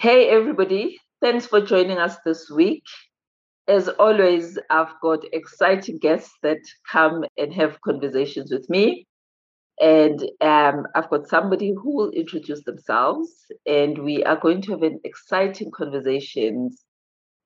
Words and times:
Hey, 0.00 0.28
everybody. 0.28 0.96
Thanks 1.20 1.46
for 1.46 1.60
joining 1.60 1.98
us 1.98 2.18
this 2.24 2.48
week. 2.48 2.84
As 3.66 3.88
always, 3.88 4.56
I've 4.70 4.92
got 5.02 5.24
exciting 5.32 5.98
guests 5.98 6.32
that 6.44 6.60
come 6.88 7.24
and 7.36 7.52
have 7.52 7.80
conversations 7.80 8.52
with 8.52 8.70
me. 8.70 9.08
And 9.80 10.20
um, 10.40 10.86
I've 10.94 11.10
got 11.10 11.26
somebody 11.26 11.72
who 11.72 11.96
will 11.96 12.10
introduce 12.12 12.62
themselves, 12.62 13.28
and 13.66 13.98
we 13.98 14.22
are 14.22 14.36
going 14.36 14.62
to 14.62 14.70
have 14.70 14.84
an 14.84 15.00
exciting 15.02 15.72
conversations 15.72 16.84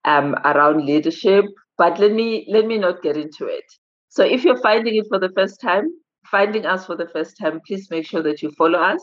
um, 0.05 0.35
around 0.45 0.85
leadership. 0.85 1.47
But 1.79 1.99
let 2.01 2.13
me 2.13 2.47
let 2.51 2.67
me 2.67 2.77
not 2.77 3.01
get 3.01 3.17
into 3.17 3.47
it. 3.47 3.65
So 4.11 4.25
if 4.25 4.45
you're 4.45 4.61
finding 4.61 4.97
it 4.97 5.07
for 5.09 5.19
the 5.19 5.33
first 5.35 5.59
time, 5.59 5.87
finding 6.31 6.67
us 6.67 6.85
for 6.85 6.97
the 6.97 7.09
first 7.09 7.39
time, 7.41 7.63
please 7.67 7.89
make 7.91 8.05
sure 8.05 8.23
that 8.23 8.43
you 8.43 8.51
follow 8.59 8.79
us. 8.79 9.03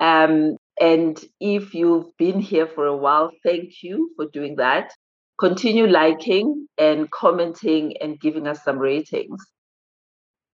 Um, 0.00 0.56
and 0.80 1.22
if 1.40 1.74
you've 1.74 2.16
been 2.18 2.40
here 2.40 2.66
for 2.66 2.86
a 2.86 2.96
while, 2.96 3.30
thank 3.42 3.82
you 3.82 4.10
for 4.16 4.26
doing 4.32 4.56
that. 4.56 4.90
Continue 5.38 5.86
liking 5.86 6.66
and 6.78 7.10
commenting 7.10 7.96
and 8.00 8.20
giving 8.20 8.46
us 8.46 8.62
some 8.62 8.78
ratings. 8.78 9.44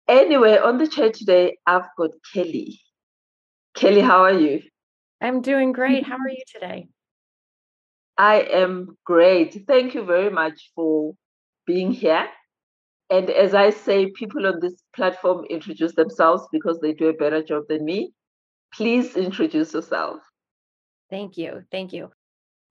Anyway, 0.07 0.57
on 0.57 0.77
the 0.77 0.87
chat 0.87 1.13
today, 1.13 1.57
I've 1.65 1.87
got 1.97 2.11
Kelly. 2.33 2.79
Kelly, 3.75 4.01
how 4.01 4.23
are 4.23 4.33
you? 4.33 4.61
I'm 5.21 5.41
doing 5.41 5.71
great. 5.71 6.05
How 6.05 6.15
are 6.15 6.29
you 6.29 6.43
today? 6.53 6.87
I 8.17 8.41
am 8.41 8.97
great. 9.05 9.63
Thank 9.67 9.93
you 9.93 10.03
very 10.03 10.29
much 10.29 10.71
for 10.75 11.13
being 11.65 11.91
here. 11.91 12.27
And 13.09 13.29
as 13.29 13.53
I 13.53 13.69
say, 13.69 14.11
people 14.11 14.45
on 14.45 14.59
this 14.59 14.83
platform 14.95 15.45
introduce 15.49 15.95
themselves 15.95 16.43
because 16.51 16.79
they 16.79 16.93
do 16.93 17.07
a 17.07 17.13
better 17.13 17.41
job 17.41 17.63
than 17.69 17.85
me. 17.85 18.11
Please 18.73 19.15
introduce 19.15 19.73
yourself. 19.73 20.19
Thank 21.09 21.37
you. 21.37 21.63
Thank 21.71 21.93
you. 21.93 22.11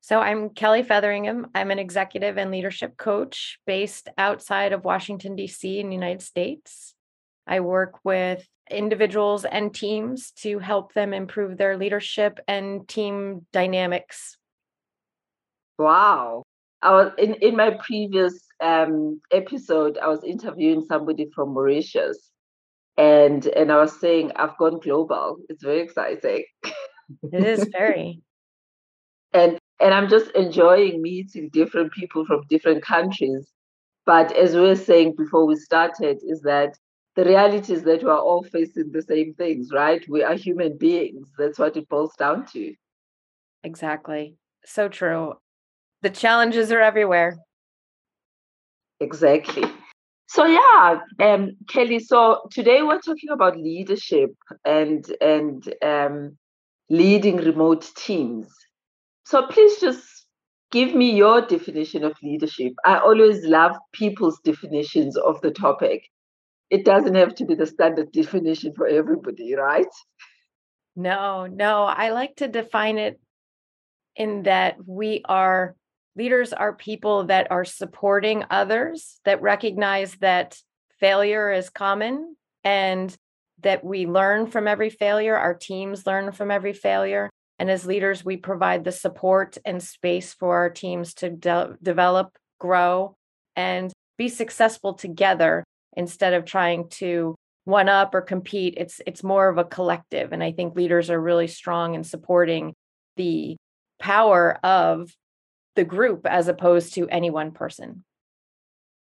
So, 0.00 0.20
I'm 0.20 0.50
Kelly 0.50 0.82
Featheringham. 0.82 1.46
I'm 1.54 1.70
an 1.70 1.78
executive 1.78 2.38
and 2.38 2.50
leadership 2.50 2.96
coach 2.96 3.58
based 3.66 4.08
outside 4.16 4.72
of 4.72 4.84
Washington, 4.84 5.34
D.C., 5.34 5.80
in 5.80 5.88
the 5.88 5.94
United 5.94 6.22
States. 6.22 6.94
I 7.46 7.60
work 7.60 7.98
with 8.04 8.46
individuals 8.70 9.44
and 9.44 9.74
teams 9.74 10.30
to 10.32 10.58
help 10.58 10.94
them 10.94 11.12
improve 11.12 11.56
their 11.56 11.76
leadership 11.76 12.38
and 12.46 12.86
team 12.86 13.46
dynamics. 13.52 14.36
Wow. 15.78 16.42
I 16.82 16.92
was 16.92 17.12
in, 17.18 17.34
in 17.34 17.56
my 17.56 17.76
previous 17.84 18.38
um, 18.60 19.20
episode, 19.32 19.98
I 19.98 20.08
was 20.08 20.22
interviewing 20.24 20.84
somebody 20.88 21.28
from 21.34 21.50
Mauritius 21.54 22.30
and 22.98 23.46
and 23.46 23.72
I 23.72 23.78
was 23.78 23.98
saying 23.98 24.32
I've 24.36 24.58
gone 24.58 24.80
global. 24.80 25.38
It's 25.48 25.62
very 25.62 25.80
exciting. 25.80 26.44
It 27.32 27.44
is 27.44 27.68
very. 27.72 28.20
and 29.32 29.58
and 29.80 29.94
I'm 29.94 30.08
just 30.08 30.30
enjoying 30.32 31.00
meeting 31.00 31.48
different 31.52 31.92
people 31.92 32.26
from 32.26 32.42
different 32.50 32.82
countries. 32.82 33.48
But 34.04 34.32
as 34.36 34.54
we 34.54 34.62
were 34.62 34.74
saying 34.74 35.14
before 35.16 35.46
we 35.46 35.54
started, 35.56 36.18
is 36.26 36.40
that 36.42 36.76
the 37.14 37.24
reality 37.24 37.72
is 37.72 37.84
that 37.84 38.02
we 38.02 38.10
are 38.10 38.18
all 38.18 38.42
facing 38.42 38.90
the 38.92 39.02
same 39.02 39.34
things, 39.34 39.70
right? 39.72 40.04
We 40.08 40.22
are 40.22 40.34
human 40.34 40.76
beings. 40.76 41.28
That's 41.38 41.58
what 41.58 41.76
it 41.76 41.88
boils 41.88 42.14
down 42.18 42.46
to. 42.52 42.74
Exactly. 43.62 44.36
So 44.64 44.88
true. 44.88 45.34
The 46.02 46.10
challenges 46.10 46.72
are 46.72 46.80
everywhere. 46.80 47.38
Exactly. 49.00 49.64
So 50.28 50.44
yeah, 50.44 51.00
um, 51.20 51.56
Kelly. 51.68 51.98
So 51.98 52.42
today 52.50 52.82
we're 52.82 53.00
talking 53.00 53.30
about 53.30 53.56
leadership 53.56 54.30
and 54.64 55.04
and 55.22 55.74
um, 55.82 56.36
leading 56.90 57.38
remote 57.38 57.90
teams. 57.96 58.46
So 59.24 59.46
please 59.46 59.80
just 59.80 60.26
give 60.70 60.94
me 60.94 61.16
your 61.16 61.40
definition 61.40 62.04
of 62.04 62.12
leadership. 62.22 62.74
I 62.84 62.98
always 62.98 63.42
love 63.46 63.74
people's 63.94 64.38
definitions 64.44 65.16
of 65.16 65.40
the 65.40 65.50
topic. 65.50 66.02
It 66.68 66.84
doesn't 66.84 67.14
have 67.14 67.34
to 67.36 67.46
be 67.46 67.54
the 67.54 67.66
standard 67.66 68.12
definition 68.12 68.74
for 68.76 68.86
everybody, 68.86 69.54
right? 69.54 69.86
No, 70.94 71.46
no. 71.46 71.84
I 71.84 72.10
like 72.10 72.36
to 72.36 72.48
define 72.48 72.98
it 72.98 73.18
in 74.14 74.42
that 74.42 74.76
we 74.86 75.22
are 75.26 75.74
leaders 76.18 76.52
are 76.52 76.72
people 76.74 77.24
that 77.26 77.46
are 77.50 77.64
supporting 77.64 78.44
others 78.50 79.20
that 79.24 79.40
recognize 79.40 80.14
that 80.16 80.58
failure 80.98 81.52
is 81.52 81.70
common 81.70 82.36
and 82.64 83.16
that 83.62 83.84
we 83.84 84.06
learn 84.06 84.48
from 84.48 84.66
every 84.66 84.90
failure 84.90 85.36
our 85.36 85.54
teams 85.54 86.06
learn 86.06 86.32
from 86.32 86.50
every 86.50 86.72
failure. 86.72 87.30
And 87.60 87.70
as 87.70 87.86
leaders 87.86 88.24
we 88.24 88.36
provide 88.36 88.84
the 88.84 88.92
support 88.92 89.58
and 89.64 89.82
space 89.82 90.34
for 90.34 90.56
our 90.56 90.70
teams 90.70 91.14
to 91.14 91.30
de- 91.30 91.76
develop 91.82 92.36
grow 92.58 93.16
and 93.54 93.92
be 94.16 94.28
successful 94.28 94.94
together 94.94 95.64
instead 95.96 96.34
of 96.34 96.44
trying 96.44 96.88
to 96.88 97.36
one 97.64 97.88
up 97.88 98.14
or 98.14 98.22
compete. 98.22 98.74
It's 98.76 99.00
it's 99.06 99.22
more 99.22 99.48
of 99.48 99.58
a 99.58 99.64
collective. 99.64 100.32
And 100.32 100.42
i 100.42 100.52
think 100.52 100.74
leaders 100.74 101.10
are 101.10 101.20
really 101.20 101.48
strong 101.48 101.94
in 101.94 102.02
supporting 102.02 102.74
the 103.16 103.56
power 104.00 104.58
of 104.64 105.12
the 105.78 105.84
group 105.84 106.26
as 106.26 106.48
opposed 106.48 106.92
to 106.94 107.08
any 107.08 107.30
one 107.30 107.52
person. 107.52 108.04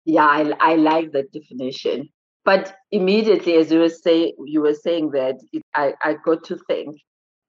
Yeah, 0.05 0.27
I, 0.27 0.53
I 0.61 0.75
like 0.77 1.13
that 1.13 1.33
definition. 1.33 2.11
But 2.45 2.75
immediately, 2.91 3.55
as 3.55 3.73
you 3.73 3.79
were 3.81 3.89
say, 3.89 4.35
you 4.45 4.61
were 4.61 4.75
saying 4.75 5.13
that, 5.13 5.37
it, 5.53 5.63
I, 5.75 5.95
I 6.03 6.17
got 6.25 6.45
to 6.45 6.59
think: 6.69 7.01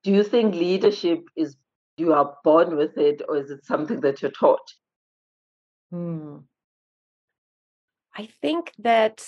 Do 0.03 0.11
you 0.11 0.23
think 0.23 0.55
leadership 0.55 1.19
is 1.35 1.55
you 1.97 2.13
are 2.13 2.35
born 2.43 2.77
with 2.77 2.97
it, 2.97 3.21
or 3.27 3.37
is 3.37 3.51
it 3.51 3.65
something 3.65 3.99
that 4.01 4.21
you're 4.21 4.39
taught? 4.39 4.67
Hmm. 5.91 6.37
I 8.15 8.29
think 8.41 8.71
that 8.79 9.25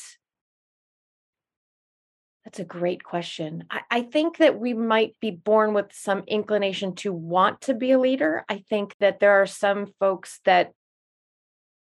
that's 2.43 2.59
a 2.59 2.65
great 2.65 3.03
question. 3.03 3.63
I, 3.69 3.81
I, 3.89 4.01
think 4.01 4.37
that 4.37 4.59
we 4.59 4.73
might 4.73 5.15
be 5.21 5.31
born 5.31 5.73
with 5.73 5.93
some 5.93 6.23
inclination 6.27 6.93
to 6.95 7.13
want 7.13 7.61
to 7.61 7.73
be 7.73 7.91
a 7.91 7.99
leader. 7.99 8.43
I 8.49 8.63
think 8.69 8.95
that 8.99 9.19
there 9.19 9.41
are 9.41 9.45
some 9.45 9.93
folks 9.99 10.41
that 10.43 10.73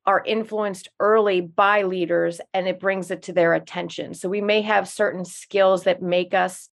are 0.07 0.23
influenced 0.25 0.89
early 1.01 1.41
by 1.41 1.83
leaders 1.83 2.41
and 2.55 2.69
it 2.69 2.79
brings 2.79 3.11
it 3.11 3.23
to 3.23 3.33
their 3.33 3.55
attention. 3.55 4.15
So 4.15 4.29
we 4.29 4.41
may 4.41 4.63
have 4.63 4.89
certain 4.89 5.25
skills 5.25 5.83
that 5.85 6.01
make 6.01 6.33
us 6.33 6.69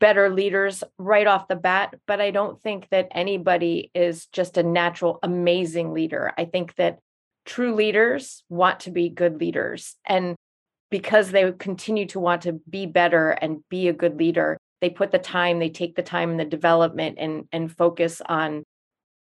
better 0.00 0.30
leaders 0.30 0.82
right 0.98 1.26
off 1.26 1.48
the 1.48 1.54
bat, 1.54 1.94
but 2.06 2.20
I 2.20 2.30
don't 2.30 2.60
think 2.60 2.88
that 2.90 3.08
anybody 3.12 3.90
is 3.94 4.26
just 4.26 4.56
a 4.56 4.62
natural, 4.62 5.18
amazing 5.22 5.92
leader. 5.92 6.32
I 6.36 6.46
think 6.46 6.74
that 6.76 6.98
true 7.44 7.74
leaders 7.74 8.42
want 8.48 8.80
to 8.80 8.90
be 8.90 9.10
good 9.10 9.38
leaders. 9.38 9.96
And 10.06 10.34
because 10.92 11.32
they 11.32 11.50
continue 11.52 12.06
to 12.06 12.20
want 12.20 12.42
to 12.42 12.52
be 12.70 12.86
better 12.86 13.30
and 13.30 13.68
be 13.68 13.88
a 13.88 13.92
good 13.92 14.16
leader 14.16 14.56
they 14.82 14.90
put 14.90 15.12
the 15.12 15.18
time 15.18 15.58
they 15.58 15.70
take 15.70 15.96
the 15.96 16.02
time 16.02 16.30
in 16.32 16.36
the 16.36 16.44
development 16.44 17.16
and 17.18 17.48
and 17.52 17.74
focus 17.74 18.20
on 18.26 18.64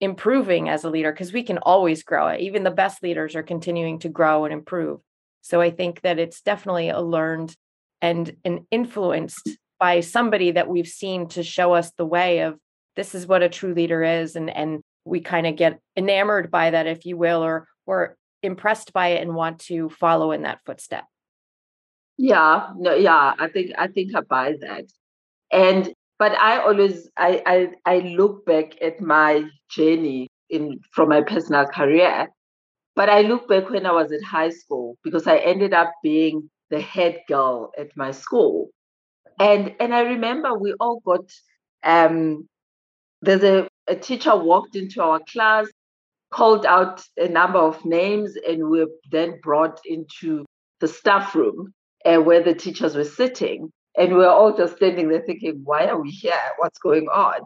improving 0.02 0.68
as 0.68 0.84
a 0.84 0.90
leader 0.90 1.14
because 1.14 1.32
we 1.32 1.44
can 1.44 1.60
always 1.60 2.04
grow 2.04 2.28
it. 2.28 2.42
Even 2.42 2.64
the 2.64 2.72
best 2.72 3.02
leaders 3.02 3.36
are 3.36 3.44
continuing 3.44 4.00
to 4.00 4.10
grow 4.10 4.44
and 4.44 4.54
improve. 4.54 5.00
So 5.42 5.62
i 5.62 5.72
think 5.72 6.02
that 6.02 6.20
it's 6.20 6.42
definitely 6.42 6.90
a 6.90 7.02
learned 7.02 7.56
and 8.02 8.36
and 8.44 8.62
influenced 8.72 9.50
by 9.80 10.00
somebody 10.00 10.52
that 10.52 10.70
we've 10.70 10.88
seen 10.88 11.28
to 11.30 11.44
show 11.44 11.74
us 11.74 11.92
the 11.92 12.06
way 12.06 12.40
of 12.40 12.58
this 12.96 13.14
is 13.14 13.28
what 13.28 13.44
a 13.44 13.50
true 13.50 13.74
leader 13.74 14.04
is 14.04 14.36
and 14.36 14.50
and 14.50 14.82
we 15.06 15.20
kind 15.20 15.46
of 15.46 15.56
get 15.56 15.80
enamored 15.98 16.50
by 16.50 16.72
that 16.72 16.88
if 16.88 17.06
you 17.06 17.18
will 17.18 17.44
or 17.44 17.68
or 17.86 18.16
impressed 18.42 18.94
by 18.94 19.10
it 19.10 19.22
and 19.22 19.36
want 19.36 19.60
to 19.60 19.90
follow 19.90 20.32
in 20.32 20.44
that 20.44 20.60
footstep 20.66 21.06
yeah, 22.18 22.70
no, 22.78 22.94
yeah, 22.94 23.34
I 23.40 23.48
think 23.48 23.72
I 23.78 23.88
think 23.88 24.16
I 24.16 24.22
buy 24.22 24.54
that. 24.62 24.86
And 25.52 25.94
but 26.20 26.34
I 26.34 26.60
always 26.64 27.10
I 27.18 27.42
I, 27.86 27.92
I 27.96 28.00
look 28.00 28.46
back 28.46 28.82
at 28.82 29.02
my 29.02 29.46
journey 29.70 30.30
in 30.50 30.80
from 30.92 31.10
my 31.10 31.22
personal 31.22 31.66
career. 31.66 32.28
But 32.96 33.10
I 33.10 33.22
look 33.22 33.48
back 33.48 33.70
when 33.70 33.86
I 33.88 33.92
was 33.94 34.12
at 34.12 34.24
high 34.24 34.52
school 34.52 34.98
because 35.04 35.28
I 35.28 35.38
ended 35.38 35.74
up 35.74 35.92
being 36.04 36.50
the 36.70 36.82
head 36.82 37.22
girl 37.28 37.72
at 37.78 37.90
my 37.98 38.12
school. 38.12 38.70
And 39.40 39.76
and 39.80 39.96
I 39.96 40.02
remember 40.02 40.58
we 40.58 40.74
all 40.80 41.02
got 41.06 41.30
um 41.84 42.48
there's 43.22 43.44
a, 43.44 43.68
a 43.88 43.96
teacher 43.96 44.36
walked 44.36 44.76
into 44.76 45.02
our 45.02 45.22
class, 45.32 45.68
called 46.32 46.66
out 46.66 47.04
a 47.18 47.28
number 47.30 47.60
of 47.60 47.84
names, 47.86 48.36
and 48.48 48.70
we 48.70 48.82
were 48.82 48.92
then 49.12 49.40
brought 49.44 49.80
into 49.86 50.46
the 50.82 50.88
staff 50.88 51.36
room 51.36 51.74
uh, 52.06 52.18
where 52.18 52.44
the 52.44 52.54
teachers 52.54 52.96
were 52.96 53.04
sitting. 53.04 53.72
And 53.98 54.10
we 54.12 54.18
were 54.18 54.28
all 54.28 54.56
just 54.56 54.78
standing 54.78 55.10
there 55.10 55.22
thinking, 55.22 55.62
why 55.64 55.86
are 55.86 56.02
we 56.02 56.10
here? 56.10 56.34
What's 56.58 56.80
going 56.80 57.08
on? 57.14 57.42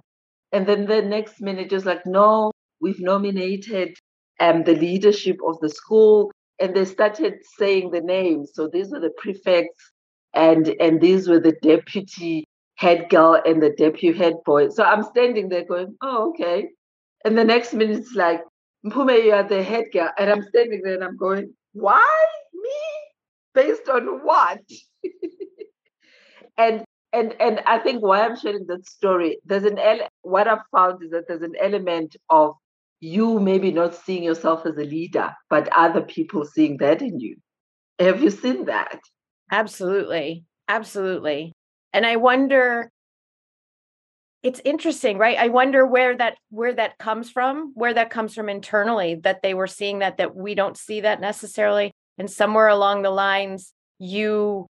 And 0.51 0.65
then 0.65 0.85
the 0.85 1.01
next 1.01 1.41
minute, 1.41 1.69
just 1.69 1.85
like, 1.85 2.05
no, 2.05 2.51
we've 2.79 2.99
nominated 2.99 3.95
um, 4.39 4.63
the 4.63 4.75
leadership 4.75 5.37
of 5.45 5.59
the 5.59 5.69
school. 5.69 6.31
And 6.59 6.75
they 6.75 6.85
started 6.85 7.35
saying 7.57 7.91
the 7.91 8.01
names. 8.01 8.51
So 8.53 8.69
these 8.71 8.89
were 8.89 8.99
the 8.99 9.11
prefects, 9.17 9.91
and 10.33 10.73
and 10.79 10.99
these 10.99 11.27
were 11.27 11.39
the 11.39 11.55
deputy 11.61 12.45
head 12.75 13.09
girl 13.09 13.39
and 13.45 13.61
the 13.61 13.71
deputy 13.71 14.17
head 14.17 14.35
boy. 14.45 14.69
So 14.69 14.83
I'm 14.83 15.03
standing 15.03 15.49
there 15.49 15.65
going, 15.65 15.95
oh, 16.01 16.29
okay. 16.29 16.69
And 17.25 17.37
the 17.37 17.43
next 17.43 17.73
minute 17.73 17.97
it's 17.97 18.15
like, 18.15 18.41
Mpume, 18.85 19.23
you 19.25 19.33
are 19.33 19.47
the 19.47 19.63
head 19.63 19.85
girl. 19.91 20.11
And 20.17 20.29
I'm 20.31 20.43
standing 20.43 20.81
there 20.83 20.95
and 20.95 21.03
I'm 21.03 21.17
going, 21.17 21.53
why 21.73 22.25
me? 22.53 23.06
Based 23.57 23.89
on 23.89 24.23
what? 24.23 24.61
and 26.59 26.83
and 27.11 27.35
and 27.39 27.61
I 27.65 27.79
think 27.79 28.03
why 28.03 28.21
I'm 28.21 28.37
sharing 28.37 28.67
that 28.67 28.87
story, 28.87 29.39
there's 29.45 29.63
an 29.63 29.79
ele- 29.79 30.07
what 30.21 30.47
I've 30.47 30.67
found 30.71 31.01
is 31.03 31.09
that 31.09 31.27
there's 31.27 31.41
an 31.41 31.55
element 31.59 32.15
of 32.29 32.53
you 32.99 33.39
maybe 33.39 33.71
not 33.71 33.95
seeing 33.95 34.23
yourself 34.23 34.67
as 34.67 34.77
a 34.77 34.83
leader, 34.83 35.33
but 35.49 35.69
other 35.75 36.01
people 36.01 36.45
seeing 36.45 36.77
that 36.77 37.01
in 37.01 37.19
you. 37.19 37.37
Have 37.97 38.21
you 38.21 38.29
seen 38.29 38.65
that? 38.65 38.99
Absolutely. 39.51 40.45
Absolutely. 40.67 41.53
And 41.93 42.05
I 42.05 42.17
wonder 42.17 42.91
it's 44.43 44.61
interesting, 44.63 45.17
right? 45.17 45.37
I 45.39 45.47
wonder 45.47 45.83
where 45.83 46.15
that 46.15 46.37
where 46.51 46.75
that 46.75 46.99
comes 46.99 47.31
from, 47.31 47.71
where 47.73 47.95
that 47.95 48.11
comes 48.11 48.35
from 48.35 48.49
internally 48.49 49.15
that 49.23 49.41
they 49.41 49.55
were 49.55 49.65
seeing 49.65 49.99
that 49.99 50.17
that 50.17 50.35
we 50.35 50.53
don't 50.53 50.77
see 50.77 51.01
that 51.01 51.19
necessarily 51.19 51.91
and 52.17 52.29
somewhere 52.29 52.67
along 52.67 53.01
the 53.01 53.11
lines 53.11 53.73
you 53.99 54.67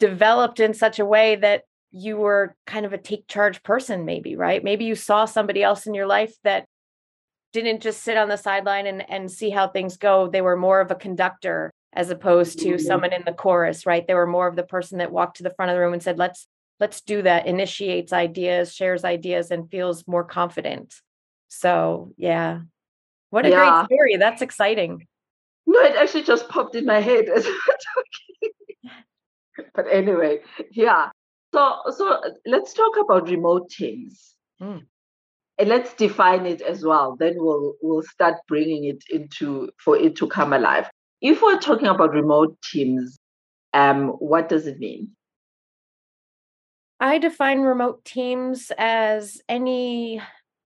developed 0.00 0.60
in 0.60 0.74
such 0.74 0.98
a 0.98 1.04
way 1.04 1.36
that 1.36 1.62
you 1.90 2.16
were 2.16 2.56
kind 2.66 2.84
of 2.84 2.92
a 2.92 2.98
take 2.98 3.28
charge 3.28 3.62
person 3.62 4.04
maybe, 4.04 4.36
right? 4.36 4.64
Maybe 4.64 4.84
you 4.84 4.96
saw 4.96 5.24
somebody 5.24 5.62
else 5.62 5.86
in 5.86 5.94
your 5.94 6.06
life 6.06 6.34
that 6.42 6.66
didn't 7.52 7.82
just 7.82 8.02
sit 8.02 8.16
on 8.16 8.28
the 8.28 8.36
sideline 8.36 8.86
and 8.86 9.08
and 9.08 9.30
see 9.30 9.48
how 9.50 9.68
things 9.68 9.96
go. 9.96 10.28
They 10.28 10.42
were 10.42 10.56
more 10.56 10.80
of 10.80 10.90
a 10.90 10.96
conductor 10.96 11.70
as 11.92 12.10
opposed 12.10 12.58
to 12.58 12.70
mm-hmm. 12.70 12.84
someone 12.84 13.12
in 13.12 13.22
the 13.24 13.32
chorus, 13.32 13.86
right? 13.86 14.04
They 14.06 14.14
were 14.14 14.26
more 14.26 14.48
of 14.48 14.56
the 14.56 14.64
person 14.64 14.98
that 14.98 15.12
walked 15.12 15.36
to 15.36 15.44
the 15.44 15.54
front 15.54 15.70
of 15.70 15.76
the 15.76 15.80
room 15.80 15.92
and 15.92 16.02
said, 16.02 16.18
"Let's 16.18 16.48
let's 16.80 17.00
do 17.00 17.22
that." 17.22 17.46
Initiates 17.46 18.12
ideas, 18.12 18.74
shares 18.74 19.04
ideas, 19.04 19.52
and 19.52 19.70
feels 19.70 20.06
more 20.08 20.24
confident. 20.24 20.94
So 21.48 22.12
yeah, 22.16 22.62
what 23.30 23.46
a 23.46 23.50
yeah. 23.50 23.86
great 23.86 23.96
story! 23.96 24.16
That's 24.16 24.42
exciting. 24.42 25.06
No, 25.66 25.80
it 25.80 25.96
actually 25.96 26.24
just 26.24 26.48
popped 26.48 26.74
in 26.74 26.84
my 26.84 27.00
head 27.00 27.28
as 27.28 27.44
we 27.46 27.52
were 27.52 27.78
talking. 27.94 29.70
but 29.74 29.86
anyway, 29.90 30.40
yeah. 30.70 31.10
So 31.54 31.76
so 31.90 32.20
let's 32.46 32.72
talk 32.74 32.96
about 33.00 33.28
remote 33.28 33.70
teams. 33.70 34.34
Mm. 34.60 34.86
And 35.56 35.68
let's 35.68 35.94
define 35.94 36.46
it 36.46 36.62
as 36.62 36.84
well. 36.84 37.16
Then 37.16 37.34
we'll 37.36 37.74
we'll 37.80 38.02
start 38.02 38.34
bringing 38.48 38.84
it 38.84 39.04
into 39.08 39.70
for 39.78 39.96
it 39.96 40.16
to 40.16 40.26
come 40.26 40.52
alive. 40.52 40.90
If 41.20 41.42
we're 41.42 41.60
talking 41.60 41.86
about 41.86 42.12
remote 42.12 42.58
teams, 42.72 43.16
um, 43.72 44.08
what 44.08 44.48
does 44.48 44.66
it 44.66 44.78
mean? 44.78 45.12
I 47.00 47.18
define 47.18 47.60
remote 47.60 48.04
teams 48.04 48.72
as 48.78 49.40
any 49.48 50.20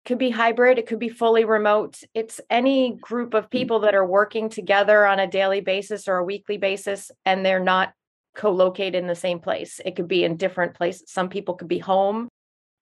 could 0.05 0.17
be 0.17 0.29
hybrid, 0.29 0.77
it 0.77 0.87
could 0.87 0.99
be 0.99 1.09
fully 1.09 1.45
remote. 1.45 1.99
It's 2.13 2.39
any 2.49 2.93
group 2.93 3.33
of 3.33 3.47
mm. 3.47 3.51
people 3.51 3.79
that 3.81 3.95
are 3.95 4.05
working 4.05 4.49
together 4.49 5.05
on 5.05 5.19
a 5.19 5.27
daily 5.27 5.61
basis 5.61 6.07
or 6.07 6.17
a 6.17 6.23
weekly 6.23 6.57
basis 6.57 7.11
and 7.25 7.45
they're 7.45 7.59
not 7.59 7.93
co-located 8.35 8.95
in 8.95 9.07
the 9.07 9.15
same 9.15 9.39
place. 9.39 9.79
It 9.85 9.95
could 9.95 10.07
be 10.07 10.23
in 10.23 10.37
different 10.37 10.75
places. 10.75 11.03
Some 11.07 11.29
people 11.29 11.55
could 11.55 11.69
be 11.69 11.79
home 11.79 12.27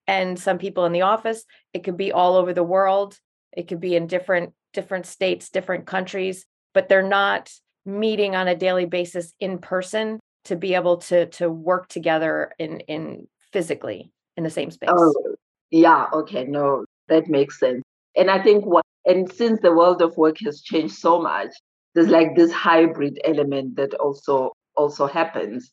and 0.08 0.38
some 0.38 0.58
people 0.58 0.86
in 0.86 0.92
the 0.92 1.04
office. 1.04 1.46
It 1.74 1.84
could 1.84 1.98
be 1.98 2.12
all 2.12 2.36
over 2.36 2.54
the 2.54 2.64
world. 2.64 3.18
It 3.56 3.68
could 3.68 3.80
be 3.80 3.96
in 3.96 4.08
different 4.08 4.54
different 4.74 5.06
states, 5.06 5.50
different 5.50 5.86
countries 5.86 6.46
but 6.74 6.90
they're 6.90 7.08
not 7.08 7.52
meeting 7.86 8.36
on 8.36 8.48
a 8.48 8.56
daily 8.56 8.86
basis 8.86 9.34
in 9.40 9.60
person 9.60 10.20
to 10.46 10.56
be 10.56 10.76
able 10.76 10.98
to 10.98 11.28
to 11.28 11.50
work 11.50 11.88
together 11.88 12.52
in 12.60 12.80
in 12.82 13.28
physically 13.52 14.12
in 14.36 14.44
the 14.44 14.50
same 14.50 14.72
space. 14.72 14.90
Oh, 14.92 15.36
yeah, 15.70 16.08
okay, 16.14 16.46
no, 16.46 16.86
that 17.10 17.28
makes 17.28 17.60
sense. 17.60 17.84
And 18.16 18.30
I 18.30 18.42
think 18.42 18.66
what 18.66 18.84
and 19.06 19.32
since 19.32 19.60
the 19.62 19.74
world 19.74 20.02
of 20.02 20.16
work 20.18 20.38
has 20.46 20.62
changed 20.62 20.96
so 20.96 21.22
much, 21.22 21.50
there's 21.94 22.08
like 22.08 22.36
this 22.36 22.52
hybrid 22.52 23.20
element 23.24 23.76
that 23.76 23.94
also 23.96 24.54
also 24.76 25.08
happens. 25.08 25.72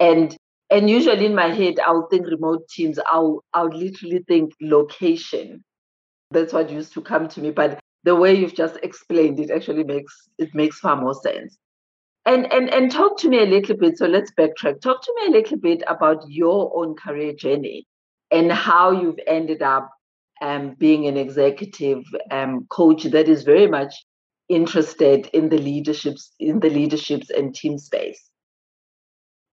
And 0.00 0.36
and 0.70 0.88
usually 0.88 1.26
in 1.26 1.34
my 1.34 1.48
head, 1.48 1.78
I'll 1.80 2.08
think 2.08 2.26
remote 2.26 2.68
teams, 2.68 2.98
I'll 3.06 3.42
I'll 3.54 3.68
literally 3.68 4.24
think 4.26 4.52
location. 4.60 5.62
That's 6.30 6.52
what 6.52 6.70
used 6.70 6.94
to 6.94 7.02
come 7.02 7.28
to 7.28 7.40
me. 7.40 7.50
But 7.50 7.78
the 8.04 8.16
way 8.16 8.34
you've 8.34 8.54
just 8.54 8.76
explained 8.82 9.38
it 9.38 9.50
actually 9.50 9.84
makes 9.84 10.28
it 10.38 10.54
makes 10.54 10.78
far 10.78 10.96
more 10.96 11.14
sense. 11.14 11.56
And 12.24 12.50
and 12.52 12.68
and 12.70 12.90
talk 12.90 13.18
to 13.18 13.28
me 13.28 13.38
a 13.42 13.46
little 13.46 13.76
bit. 13.76 13.98
So 13.98 14.06
let's 14.06 14.32
backtrack. 14.32 14.80
Talk 14.80 15.02
to 15.02 15.14
me 15.16 15.26
a 15.26 15.38
little 15.38 15.58
bit 15.58 15.82
about 15.86 16.24
your 16.28 16.72
own 16.74 16.94
career 16.94 17.32
journey 17.32 17.86
and 18.30 18.50
how 18.50 18.90
you've 18.90 19.18
ended 19.26 19.62
up 19.62 19.90
um, 20.42 20.74
being 20.74 21.06
an 21.06 21.16
executive 21.16 22.04
um, 22.30 22.66
coach 22.68 23.04
that 23.04 23.28
is 23.28 23.44
very 23.44 23.68
much 23.68 23.94
interested 24.48 25.30
in 25.32 25.48
the 25.48 25.56
leaderships 25.56 26.32
in 26.38 26.60
the 26.60 26.68
leaderships 26.68 27.30
and 27.30 27.54
team 27.54 27.78
space. 27.78 28.28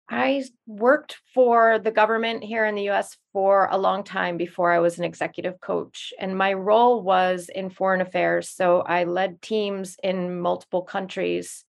I 0.09 0.45
worked 0.65 1.17
for 1.33 1.79
the 1.79 1.91
government 1.91 2.41
here 2.41 2.65
in 2.65 2.75
the 2.75 2.89
US 2.89 3.17
for 3.33 3.67
a 3.69 3.77
long 3.77 4.05
time 4.05 4.37
before 4.37 4.71
I 4.71 4.79
was 4.79 4.97
an 4.97 5.03
executive 5.03 5.59
coach. 5.59 6.13
And 6.17 6.37
my 6.37 6.53
role 6.53 7.01
was 7.01 7.49
in 7.53 7.69
foreign 7.69 7.99
affairs. 7.99 8.49
So 8.49 8.81
I 8.81 9.03
led 9.03 9.41
teams 9.41 9.97
in 10.01 10.39
multiple 10.39 10.81
countries 10.81 11.65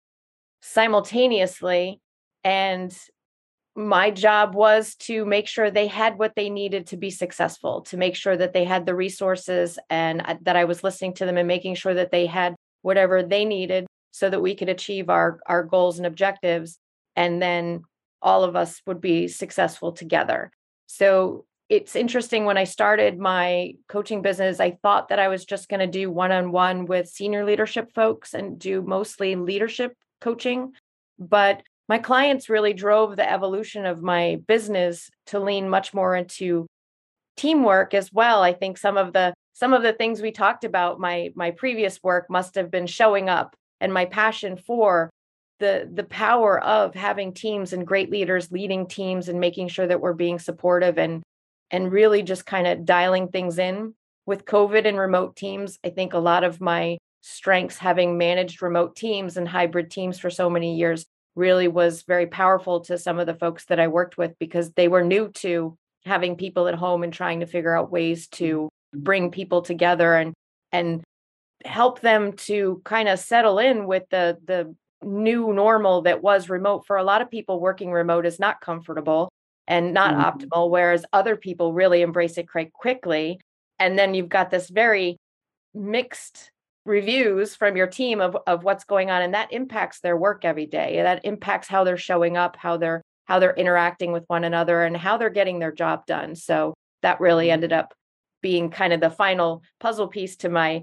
simultaneously. 0.63 2.01
And 2.43 2.97
my 3.75 4.11
job 4.11 4.55
was 4.55 4.95
to 4.97 5.25
make 5.25 5.47
sure 5.47 5.71
they 5.71 5.87
had 5.87 6.19
what 6.19 6.35
they 6.37 6.51
needed 6.51 6.89
to 6.89 6.97
be 6.97 7.11
successful, 7.11 7.83
to 7.83 7.97
make 7.97 8.15
sure 8.15 8.37
that 8.37 8.53
they 8.53 8.65
had 8.65 8.85
the 8.85 8.95
resources 8.95 9.79
and 9.89 10.21
uh, 10.23 10.37
that 10.43 10.57
I 10.57 10.65
was 10.65 10.85
listening 10.85 11.15
to 11.15 11.27
them 11.27 11.39
and 11.39 11.49
making 11.49 11.77
sure 11.77 11.95
that 11.95 12.11
they 12.11 12.27
had 12.27 12.55
whatever 12.83 13.23
they 13.23 13.45
needed 13.45 13.87
so 14.11 14.29
that 14.29 14.43
we 14.43 14.55
could 14.55 14.69
achieve 14.69 15.09
our, 15.09 15.41
our 15.47 15.65
goals 15.65 15.99
and 15.99 16.07
objectives. 16.07 16.79
And 17.17 17.41
then 17.41 17.85
all 18.21 18.45
of 18.45 18.57
us 18.57 18.83
would 18.87 19.01
be 19.01 19.29
successful 19.29 19.93
together. 19.93 20.51
So 20.87 21.47
it's 21.71 21.97
interesting 21.97 22.45
when 22.45 22.59
I 22.59 22.65
started 22.65 23.19
my 23.19 23.73
coaching 23.89 24.21
business, 24.21 24.61
I 24.61 24.73
thought 24.83 25.09
that 25.09 25.19
I 25.19 25.29
was 25.29 25.47
just 25.47 25.71
going 25.71 25.81
to 25.81 25.87
do 25.87 26.11
one 26.11 26.31
on 26.31 26.53
one 26.53 26.85
with 26.85 27.09
senior 27.09 27.47
leadership 27.47 27.95
folks 27.95 28.35
and 28.35 28.59
do 28.59 28.83
mostly 28.83 29.35
leadership 29.35 29.95
coaching. 30.21 30.73
But 31.19 31.63
my 31.89 31.99
clients 31.99 32.49
really 32.49 32.73
drove 32.73 33.17
the 33.17 33.31
evolution 33.31 33.87
of 33.87 34.03
my 34.03 34.39
business 34.47 35.11
to 35.27 35.41
lean 35.41 35.69
much 35.69 35.93
more 35.93 36.15
into 36.17 36.67
teamwork 37.37 37.95
as 37.95 38.13
well. 38.13 38.43
I 38.43 38.53
think 38.53 38.79
some 38.79 38.97
of 38.97 39.13
the 39.13 39.35
some 39.53 39.75
of 39.75 39.83
the 39.83 39.93
things 39.93 40.23
we 40.23 40.33
talked 40.33 40.65
about 40.65 41.01
my 41.01 41.31
my 41.35 41.51
previous 41.51 42.03
work 42.03 42.27
must 42.31 42.55
have 42.55 42.71
been 42.71 42.87
showing 42.87 43.29
up 43.29 43.55
and 43.81 43.93
my 43.93 44.05
passion 44.05 44.57
for 44.57 45.11
the 45.59 45.89
the 45.93 46.05
power 46.05 46.61
of 46.63 46.95
having 46.95 47.33
teams 47.33 47.73
and 47.73 47.87
great 47.87 48.11
leaders 48.11 48.51
leading 48.51 48.87
teams 48.87 49.29
and 49.29 49.39
making 49.39 49.69
sure 49.69 49.87
that 49.87 50.01
we're 50.01 50.13
being 50.13 50.39
supportive 50.39 50.99
and 50.99 51.23
and 51.71 51.93
really 51.93 52.23
just 52.23 52.47
kind 52.47 52.67
of 52.67 52.85
dialing 52.85 53.29
things 53.29 53.59
in 53.59 53.95
with 54.27 54.45
covid 54.45 54.87
and 54.87 54.99
remote 54.99 55.37
teams 55.37 55.79
i 55.85 55.91
think 55.91 56.15
a 56.15 56.19
lot 56.19 56.43
of 56.43 56.61
my 56.61 56.99
strengths 57.21 57.79
having 57.79 58.19
managed 58.19 58.61
remote 58.61 58.97
teams 58.97 59.37
and 59.37 59.47
hybrid 59.47 59.91
teams 59.91 60.19
for 60.19 60.31
so 60.31 60.51
many 60.51 60.77
years 60.77 61.05
really 61.35 61.69
was 61.69 62.03
very 62.03 62.27
powerful 62.27 62.81
to 62.81 62.99
some 62.99 63.19
of 63.19 63.27
the 63.27 63.35
folks 63.35 63.65
that 63.67 63.81
i 63.81 63.89
worked 63.89 64.19
with 64.19 64.39
because 64.39 64.71
they 64.73 64.89
were 64.89 65.03
new 65.03 65.29
to 65.29 65.77
having 66.05 66.37
people 66.37 66.69
at 66.69 66.75
home 66.75 67.03
and 67.03 67.13
trying 67.13 67.41
to 67.41 67.47
figure 67.47 67.77
out 67.77 67.93
ways 67.93 68.27
to 68.29 68.69
bring 68.95 69.31
people 69.31 69.63
together 69.63 70.15
and 70.15 70.35
and 70.73 71.03
help 71.65 72.01
them 72.01 72.33
to 72.33 72.81
kind 72.85 73.09
of 73.09 73.19
settle 73.19 73.59
in 73.59 73.87
with 73.87 74.05
the 74.11 74.39
the 74.45 74.75
new 75.05 75.53
normal 75.53 76.03
that 76.03 76.23
was 76.23 76.49
remote. 76.49 76.87
For 76.87 76.97
a 76.97 77.05
lot 77.05 77.23
of 77.23 77.31
people 77.31 77.61
working 77.61 77.91
remote 77.93 78.27
is 78.27 78.39
not 78.39 78.61
comfortable 78.61 79.29
and 79.67 79.93
not 79.93 80.15
mm-hmm. 80.15 80.23
optimal 80.23 80.71
whereas 80.71 81.05
other 81.13 81.37
people 81.37 81.73
really 81.73 82.03
embrace 82.03 82.39
it 82.39 82.49
quite 82.49 82.73
quickly. 82.73 83.41
And 83.79 83.99
then 83.99 84.15
you've 84.15 84.29
got 84.29 84.51
this 84.51 84.69
very 84.69 85.17
mixed 85.75 86.51
reviews 86.85 87.55
from 87.55 87.77
your 87.77 87.87
team 87.87 88.21
of, 88.21 88.37
of 88.47 88.65
what's 88.65 88.85
going 88.85 89.11
on 89.11 89.23
and 89.23 89.35
that 89.35 89.53
impacts 89.53 90.01
their 90.01 90.17
work 90.17 90.45
every 90.45 90.67
day 90.67 91.01
that 91.03 91.25
impacts 91.25 91.69
how 91.69 91.85
they're 91.85 91.97
showing 91.97 92.37
up 92.37 92.57
how 92.57 92.77
they're 92.77 93.03
how 93.27 93.39
they're 93.39 93.55
interacting 93.55 94.11
with 94.13 94.25
one 94.27 94.45
another 94.45 94.83
and 94.83 94.97
how 94.97 95.17
they're 95.17 95.31
getting 95.31 95.61
their 95.61 95.73
job 95.73 96.05
done. 96.07 96.35
So 96.35 96.75
that 97.03 97.21
really 97.21 97.51
Mm-hmm. 97.51 97.53
ended 97.53 97.73
up 97.73 97.95
being 98.43 98.71
kind 98.71 98.93
of 98.93 99.01
the 99.01 99.11
final 99.11 99.63
puzzle 99.81 100.09
piece 100.09 100.37
to 100.39 100.49
my 100.49 100.83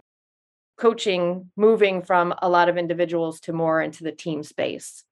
coaching, 0.77 1.51
moving 1.57 2.01
from 2.01 2.33
a 2.41 2.49
lot 2.49 2.69
of 2.69 2.77
individuals 2.77 3.41
to 3.41 3.53
more 3.53 3.81
into 3.81 4.03
the 4.03 4.11
team 4.13 4.43
space. 4.43 5.03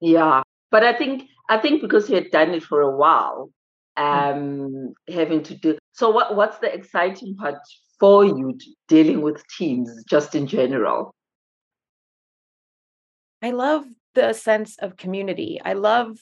Yeah, 0.00 0.42
but 0.70 0.84
I 0.84 0.94
think 0.96 1.28
I 1.48 1.58
think 1.58 1.82
because 1.82 2.08
you 2.08 2.16
had 2.16 2.30
done 2.30 2.50
it 2.52 2.62
for 2.62 2.80
a 2.80 2.96
while, 2.96 3.50
Mm. 4.12 4.30
um, 4.34 4.94
having 5.08 5.42
to 5.44 5.54
do. 5.56 5.78
So, 5.92 6.10
what 6.10 6.36
what's 6.36 6.58
the 6.58 6.72
exciting 6.72 7.36
part 7.36 7.56
for 8.00 8.24
you 8.24 8.58
dealing 8.88 9.20
with 9.20 9.46
teams, 9.58 10.02
just 10.04 10.34
in 10.34 10.46
general? 10.46 11.14
I 13.42 13.50
love 13.52 13.84
the 14.14 14.32
sense 14.32 14.76
of 14.78 14.96
community. 14.96 15.60
I 15.64 15.74
love 15.74 16.18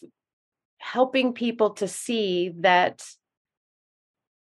helping 0.79 1.33
people 1.33 1.71
to 1.71 1.89
see 1.89 2.53
that 2.61 3.03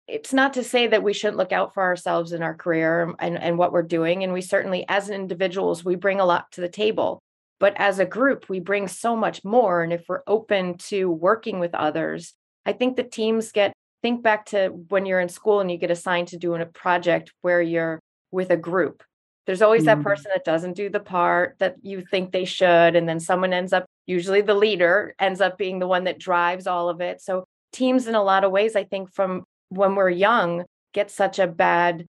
it's 0.08 0.32
not 0.32 0.54
to 0.54 0.64
say 0.64 0.88
that 0.88 1.02
we 1.02 1.12
shouldn't 1.12 1.38
look 1.38 1.52
out 1.52 1.74
for 1.74 1.82
ourselves 1.82 2.32
in 2.32 2.42
our 2.42 2.54
career 2.54 3.02
um, 3.02 3.16
and, 3.18 3.38
and 3.38 3.56
what 3.56 3.72
we're 3.72 3.82
doing. 3.82 4.24
And 4.24 4.32
we 4.32 4.40
certainly, 4.40 4.84
as 4.88 5.08
individuals, 5.08 5.84
we 5.84 5.94
bring 5.94 6.20
a 6.20 6.24
lot 6.24 6.50
to 6.52 6.60
the 6.60 6.68
table. 6.68 7.22
But 7.60 7.74
as 7.76 7.98
a 7.98 8.04
group, 8.04 8.48
we 8.48 8.58
bring 8.58 8.88
so 8.88 9.16
much 9.16 9.44
more. 9.44 9.82
And 9.82 9.92
if 9.92 10.04
we're 10.08 10.24
open 10.26 10.76
to 10.88 11.08
working 11.08 11.60
with 11.60 11.74
others, 11.74 12.34
I 12.66 12.72
think 12.72 12.96
the 12.96 13.04
teams 13.04 13.52
get, 13.52 13.72
think 14.02 14.22
back 14.22 14.46
to 14.46 14.68
when 14.88 15.06
you're 15.06 15.20
in 15.20 15.28
school 15.28 15.60
and 15.60 15.70
you 15.70 15.78
get 15.78 15.90
assigned 15.90 16.28
to 16.28 16.36
doing 16.38 16.60
a 16.62 16.66
project 16.66 17.32
where 17.42 17.62
you're 17.62 18.00
with 18.30 18.50
a 18.50 18.56
group. 18.56 19.02
There's 19.46 19.62
always 19.62 19.84
that 19.86 20.00
Mhm. 20.00 20.02
person 20.02 20.30
that 20.34 20.44
doesn't 20.44 20.74
do 20.74 20.88
the 20.88 21.00
part 21.00 21.56
that 21.58 21.76
you 21.82 22.02
think 22.02 22.32
they 22.32 22.44
should. 22.44 22.96
And 22.96 23.08
then 23.08 23.20
someone 23.20 23.52
ends 23.52 23.72
up, 23.72 23.86
usually 24.06 24.40
the 24.40 24.54
leader 24.54 25.14
ends 25.18 25.40
up 25.40 25.58
being 25.58 25.78
the 25.78 25.86
one 25.88 26.04
that 26.04 26.18
drives 26.18 26.66
all 26.66 26.88
of 26.88 27.00
it. 27.00 27.20
So 27.20 27.44
teams, 27.72 28.06
in 28.06 28.14
a 28.14 28.22
lot 28.22 28.44
of 28.44 28.52
ways, 28.52 28.76
I 28.76 28.84
think 28.84 29.12
from 29.12 29.44
when 29.70 29.94
we're 29.96 30.10
young, 30.10 30.64
get 30.94 31.10
such 31.10 31.38
a 31.38 31.46
bad, 31.46 32.06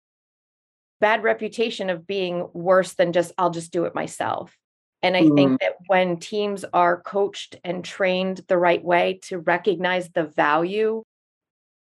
bad 1.00 1.24
reputation 1.24 1.90
of 1.90 2.08
being 2.08 2.48
worse 2.54 2.94
than 2.96 3.14
just, 3.14 3.32
I'll 3.38 3.50
just 3.52 3.72
do 3.72 3.86
it 3.86 3.96
myself. 3.96 4.56
And 5.04 5.16
I 5.16 5.22
Mm. 5.22 5.36
think 5.36 5.60
that 5.62 5.74
when 5.88 6.18
teams 6.18 6.66
are 6.74 7.02
coached 7.02 7.56
and 7.64 7.86
trained 7.86 8.42
the 8.48 8.58
right 8.58 8.84
way 8.84 9.20
to 9.24 9.40
recognize 9.40 10.10
the 10.10 10.24
value 10.24 11.04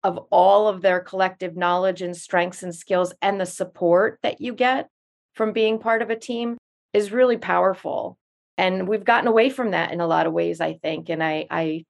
of 0.04 0.18
all 0.30 0.68
of 0.68 0.82
their 0.82 1.00
collective 1.00 1.56
knowledge 1.56 2.02
and 2.02 2.16
strengths 2.16 2.62
and 2.62 2.74
skills 2.74 3.14
and 3.22 3.40
the 3.40 3.46
support 3.46 4.18
that 4.22 4.40
you 4.40 4.54
get 4.54 4.88
from 5.34 5.52
being 5.52 5.78
part 5.78 6.02
of 6.02 6.10
a 6.10 6.16
team 6.16 6.58
is 6.92 7.10
really 7.10 7.38
powerful. 7.38 8.18
And 8.56 8.86
we've 8.86 9.04
gotten 9.04 9.26
away 9.26 9.50
from 9.50 9.72
that 9.72 9.92
in 9.92 10.00
a 10.00 10.06
lot 10.06 10.26
of 10.26 10.32
ways, 10.32 10.60
I 10.60 10.74
think. 10.74 11.08
And 11.08 11.22
I 11.22 11.46
I 11.50 11.84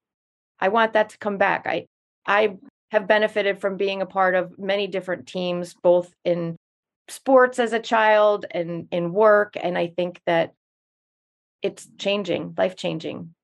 I 0.58 0.68
want 0.68 0.94
that 0.94 1.10
to 1.10 1.18
come 1.18 1.36
back. 1.36 1.66
I 1.66 1.86
I 2.24 2.56
have 2.90 3.08
benefited 3.08 3.60
from 3.60 3.76
being 3.76 4.00
a 4.00 4.06
part 4.06 4.36
of 4.36 4.58
many 4.58 4.86
different 4.86 5.26
teams, 5.26 5.74
both 5.74 6.10
in 6.24 6.56
sports 7.08 7.58
as 7.58 7.72
a 7.72 7.80
child 7.80 8.46
and 8.50 8.86
in 8.92 9.12
work. 9.12 9.54
And 9.60 9.76
I 9.76 9.88
think 9.88 10.20
that 10.26 10.52
it's 11.60 11.88
changing, 11.98 12.54
life 12.56 12.76
changing. 12.76 13.34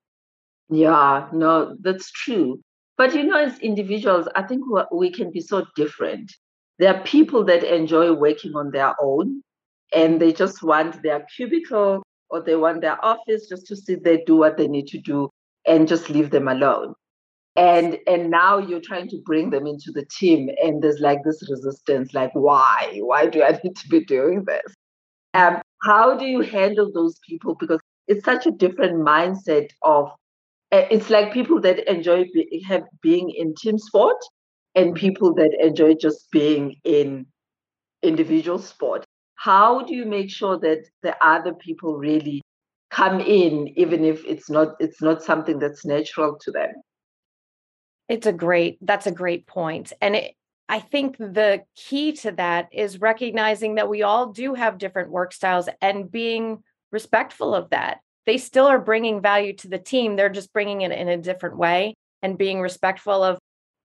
Yeah, 0.71 1.29
no, 1.33 1.77
that's 1.81 2.11
true. 2.12 2.61
But 3.00 3.14
you 3.14 3.23
know, 3.23 3.38
as 3.38 3.59
individuals, 3.61 4.28
I 4.37 4.42
think 4.42 4.62
we 4.92 5.11
can 5.11 5.30
be 5.30 5.40
so 5.40 5.64
different. 5.75 6.30
There 6.78 6.95
are 6.95 7.02
people 7.02 7.42
that 7.47 7.64
enjoy 7.64 8.12
working 8.12 8.54
on 8.54 8.73
their 8.73 8.95
own 9.00 9.40
and 9.95 10.21
they 10.21 10.35
just 10.35 10.62
want 10.62 11.02
their 11.02 11.25
cubicle 11.35 12.02
or 12.28 12.42
they 12.42 12.57
want 12.57 12.83
their 12.83 13.02
office 13.02 13.49
just 13.49 13.66
to 13.69 13.76
sit 13.76 14.04
there, 14.04 14.19
do 14.26 14.37
what 14.37 14.59
they 14.59 14.69
need 14.69 14.87
to 14.88 14.99
do, 14.99 15.30
and 15.66 15.88
just 15.88 16.11
leave 16.11 16.28
them 16.28 16.47
alone. 16.47 16.92
And 17.57 17.97
and 18.07 18.30
now 18.30 18.59
you're 18.59 18.83
trying 18.83 19.09
to 19.09 19.23
bring 19.25 19.49
them 19.49 19.66
into 19.66 19.92
the 19.92 20.04
team, 20.04 20.50
and 20.62 20.83
there's 20.83 21.00
like 21.00 21.25
this 21.25 21.42
resistance, 21.49 22.12
like, 22.12 22.33
why? 22.35 22.99
Why 23.00 23.25
do 23.28 23.42
I 23.42 23.59
need 23.64 23.76
to 23.76 23.88
be 23.88 24.04
doing 24.04 24.45
this? 24.45 24.75
Um, 25.33 25.62
how 25.85 26.19
do 26.19 26.26
you 26.26 26.40
handle 26.42 26.92
those 26.92 27.19
people? 27.26 27.54
Because 27.54 27.80
it's 28.09 28.26
such 28.26 28.45
a 28.45 28.50
different 28.50 28.97
mindset 28.97 29.71
of 29.80 30.11
Eh, 30.73 30.87
it's 30.91 31.11
like 31.11 31.33
people 31.33 31.61
that 31.61 31.91
enjoy 31.91 32.25
be, 32.33 32.65
have 32.67 32.85
being 33.03 33.31
in 33.31 33.55
team 33.55 33.79
sport 33.79 34.17
and 34.75 34.95
people 34.95 35.35
that 35.35 35.57
enjoy 35.61 35.95
just 35.95 36.31
being 36.31 36.77
in 36.85 37.27
individual 38.03 38.59
sport 38.59 39.05
how 39.41 39.83
do 39.83 39.95
you 39.95 40.05
make 40.05 40.31
sure 40.31 40.59
that 40.59 40.85
the 41.03 41.17
other 41.25 41.55
people 41.55 41.97
really 41.97 42.43
come 42.91 43.21
in 43.21 43.69
even 43.77 44.05
if 44.05 44.25
it's 44.27 44.50
not 44.50 44.75
it's 44.81 45.00
not 45.00 45.23
something 45.23 45.59
that's 45.59 45.85
natural 45.85 46.39
to 46.41 46.50
them 46.50 46.73
It's 48.09 48.27
a 48.27 48.33
great, 48.33 48.79
that's 48.81 49.07
a 49.07 49.12
great. 49.12 49.49
And 50.03 50.17
it, 50.17 50.35
I 50.69 50.81
think 50.81 51.17
the 51.17 51.62
key 51.77 52.12
to 52.12 52.33
that 52.33 52.69
is 52.73 53.00
recognizing 53.00 53.77
that 53.77 53.89
we 53.89 54.03
all 54.03 54.33
do 54.33 54.55
have 54.55 54.79
different 54.79 55.11
work 55.11 55.33
styles 55.33 55.69
and 55.81 56.11
being 56.11 56.62
respectful 56.91 57.55
of 57.55 57.71
that. 57.71 57.99
They 58.27 58.39
still 58.39 58.67
are 58.67 58.79
bringing 58.79 59.21
value 59.21 59.55
to 59.55 59.69
the 59.69 59.79
team. 59.79 60.17
They're 60.17 60.29
just 60.29 60.53
bringing 60.53 60.83
it 60.83 60.93
in 60.93 61.09
a 61.09 61.17
different 61.17 61.57
way 61.57 61.95
and 62.23 62.39
being 62.39 62.61
respectful 62.61 63.23
of 63.23 63.39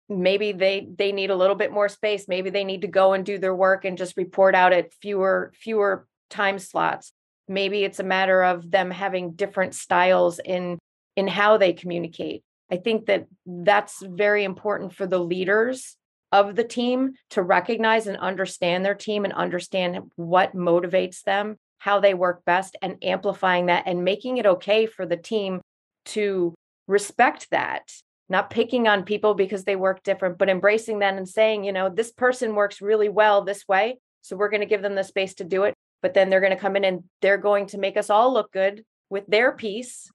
maybe 0.09 0.53
they 0.53 0.87
they 0.97 1.12
need 1.12 1.31
a 1.31 1.37
little 1.37 1.57
bit 1.57 1.73
more 1.73 1.89
space 1.89 2.29
maybe 2.29 2.51
they 2.51 2.65
need 2.65 2.83
to 2.83 2.89
go 2.89 3.12
and 3.12 3.25
do 3.25 3.39
their 3.39 3.55
work 3.55 3.85
and 3.85 3.97
just 3.97 4.17
report 4.17 4.55
out 4.55 4.73
at 4.73 4.93
fewer 4.95 5.53
fewer 5.55 6.07
time 6.29 6.59
slots 6.59 7.12
maybe 7.49 7.85
it's 7.85 8.01
a 8.01 8.05
matter 8.05 8.43
of 8.43 8.71
them 8.71 8.91
having 8.91 9.33
different 9.33 9.75
styles 9.75 10.39
in 10.39 10.79
in 11.17 11.27
how 11.27 11.57
they 11.57 11.73
communicate 11.73 12.43
i 12.71 12.77
think 12.77 13.07
that 13.07 13.27
that's 13.47 14.03
very 14.05 14.45
important 14.45 14.93
for 14.93 15.07
the 15.07 15.19
leaders 15.19 15.97
of 16.31 16.57
the 16.57 16.65
team 16.65 17.12
to 17.31 17.43
recognize 17.43 18.07
and 18.07 18.17
understand 18.17 18.85
their 18.85 18.95
team 18.95 19.25
and 19.25 19.35
understand 19.35 19.99
what 20.17 20.55
motivates 20.55 21.23
them 21.23 21.57
how 21.83 21.99
they 21.99 22.15
work 22.15 22.45
best 22.45 22.77
and 22.81 22.97
amplifying 23.03 23.67
that 23.67 23.83
and 23.87 24.05
making 24.05 24.37
it 24.37 24.47
okay 24.47 24.87
for 24.87 25.05
the 25.05 25.17
team 25.17 25.61
to 26.05 26.55
respect 26.87 27.49
that 27.51 27.83
not 28.29 28.51
picking 28.51 28.89
on 28.89 29.03
people 29.05 29.35
because 29.35 29.65
they 29.65 29.77
work 29.77 30.03
different, 30.03 30.39
but 30.39 30.49
embracing 30.49 31.01
that 31.01 31.15
and 31.15 31.29
saying, 31.29 31.65
you 31.65 31.73
know, 31.73 31.89
this 31.91 32.12
person 32.12 32.55
works 32.55 32.81
really 32.81 33.09
well 33.09 33.43
this 33.43 33.69
way. 33.69 33.99
So 34.23 34.37
we're 34.37 34.49
going 34.49 34.61
to 34.61 34.67
give 34.67 34.81
them 34.81 34.95
the 34.95 35.05
space 35.05 35.35
to 35.35 35.45
do 35.45 35.65
it. 35.65 35.75
But 36.01 36.15
then 36.15 36.31
they're 36.31 36.41
going 36.41 36.55
to 36.55 36.59
come 36.59 36.75
in 36.77 36.85
and 36.85 37.05
they're 37.21 37.37
going 37.37 37.67
to 37.67 37.79
make 37.79 37.97
us 37.97 38.11
all 38.11 38.33
look 38.33 38.51
good 38.51 38.85
with 39.11 39.27
their 39.27 39.53
piece 39.53 40.09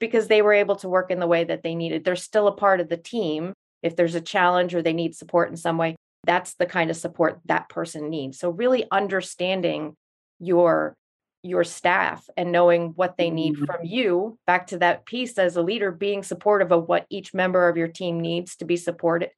because 0.00 0.26
they 0.26 0.42
were 0.42 0.52
able 0.52 0.76
to 0.76 0.88
work 0.88 1.12
in 1.12 1.20
the 1.20 1.28
way 1.28 1.44
that 1.44 1.62
they 1.62 1.76
needed. 1.76 2.02
They're 2.02 2.16
still 2.16 2.48
a 2.48 2.56
part 2.56 2.80
of 2.80 2.88
the 2.88 2.96
team. 2.96 3.52
If 3.82 3.94
there's 3.94 4.16
a 4.16 4.20
challenge 4.20 4.74
or 4.74 4.82
they 4.82 4.92
need 4.92 5.14
support 5.14 5.50
in 5.50 5.56
some 5.56 5.78
way, 5.78 5.94
that's 6.24 6.54
the 6.54 6.66
kind 6.66 6.90
of 6.90 6.96
support 6.96 7.40
that 7.44 7.68
person 7.68 8.10
needs. 8.10 8.38
So 8.38 8.50
really 8.50 8.84
understanding 8.90 9.94
your 10.40 10.94
your 11.42 11.64
staff 11.64 12.28
and 12.36 12.52
knowing 12.52 12.88
what 12.96 13.16
they 13.16 13.30
need 13.30 13.54
Mhm. 13.56 13.66
from 13.66 13.84
you 13.84 14.38
back 14.46 14.66
to 14.68 14.78
that 14.78 15.06
piece 15.06 15.38
as 15.38 15.56
a 15.56 15.62
leader 15.62 15.90
being 15.90 16.22
supportive 16.22 16.70
of 16.72 16.86
what 16.88 17.06
each 17.10 17.32
member 17.32 17.68
of 17.68 17.76
your 17.76 17.88
team 17.88 18.20
needs 18.20 18.56
to 18.56 18.64
be 18.64 18.76
supported 18.76 19.30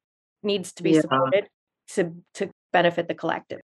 needs 0.42 0.72
to 0.72 0.82
be 0.82 0.92
Yeah. 0.92 1.00
supported 1.02 1.48
to 1.88 2.14
to 2.34 2.50
benefit 2.72 3.06
the 3.06 3.14
collective 3.14 3.60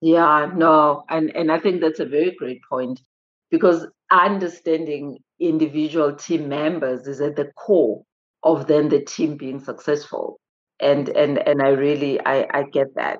yeah 0.00 0.50
no 0.54 1.04
and 1.08 1.34
and 1.34 1.50
i 1.50 1.58
think 1.58 1.80
that's 1.80 2.00
a 2.00 2.04
very 2.06 2.30
great 2.30 2.60
point 2.68 3.00
because 3.50 3.86
understanding 4.12 5.18
individual 5.40 6.14
team 6.14 6.48
members 6.48 7.06
is 7.08 7.20
at 7.20 7.36
the 7.36 7.50
core 7.56 8.02
of 8.44 8.66
then 8.66 8.88
the 8.88 9.00
team 9.04 9.36
being 9.36 9.58
successful 9.58 10.38
and 10.80 11.08
and 11.08 11.38
and 11.38 11.60
i 11.62 11.68
really 11.68 12.20
i 12.24 12.46
i 12.54 12.62
get 12.62 12.94
that 12.94 13.18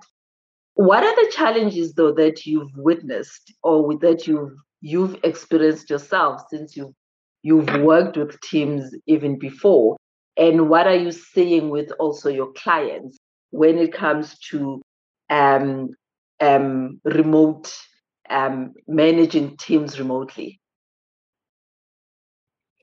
what 0.79 1.03
are 1.03 1.17
the 1.17 1.33
challenges 1.33 1.95
though 1.95 2.13
that 2.13 2.47
you've 2.47 2.71
witnessed 2.77 3.53
or 3.65 3.99
that 3.99 4.29
you've 4.29 4.55
you've 4.81 5.17
experienced 5.25 5.91
yourself 5.91 6.43
since 6.51 6.77
you've 6.77 6.95
you've 7.43 7.69
worked 7.83 8.17
with 8.17 8.41
teams 8.43 8.95
even 9.09 9.41
before? 9.41 9.97
And 10.37 10.71
what 10.71 10.87
are 10.87 10.95
you 10.95 11.11
seeing 11.11 11.71
with 11.71 11.91
also 11.99 12.29
your 12.29 12.53
clients 12.53 13.19
when 13.51 13.77
it 13.77 13.93
comes 13.93 14.39
to 14.51 14.81
um, 15.29 15.91
um, 16.39 17.01
remote 17.03 17.77
um, 18.31 18.75
managing 18.87 19.57
teams 19.57 19.99
remotely? 19.99 20.61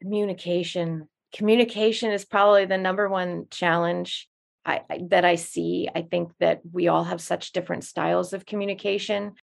Communication. 0.01 1.07
Communication 1.33 2.11
is 2.11 2.25
probably 2.25 2.65
the 2.65 2.77
number 2.77 3.07
one 3.07 3.45
challenge 3.51 4.27
I, 4.65 4.81
I- 4.89 5.01
that 5.09 5.25
I 5.25 5.35
see. 5.35 5.89
I 5.93 6.01
think 6.01 6.31
that 6.39 6.61
we 6.71 6.87
all 6.87 7.03
have 7.03 7.21
such 7.21 7.51
different 7.51 7.83
styles 7.83 8.33
of 8.33 8.45
communication. 8.45 9.33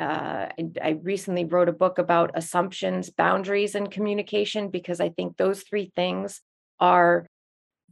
Uh, 0.00 0.46
I, 0.58 0.70
I 0.82 0.88
recently 1.02 1.44
wrote 1.44 1.68
a 1.68 1.72
book 1.72 1.98
about 1.98 2.30
assumptions, 2.34 3.10
boundaries, 3.10 3.74
and 3.74 3.90
communication 3.90 4.70
because 4.70 5.00
I 5.00 5.08
think 5.08 5.36
those 5.36 5.62
three 5.62 5.92
things 5.96 6.40
are 6.78 7.26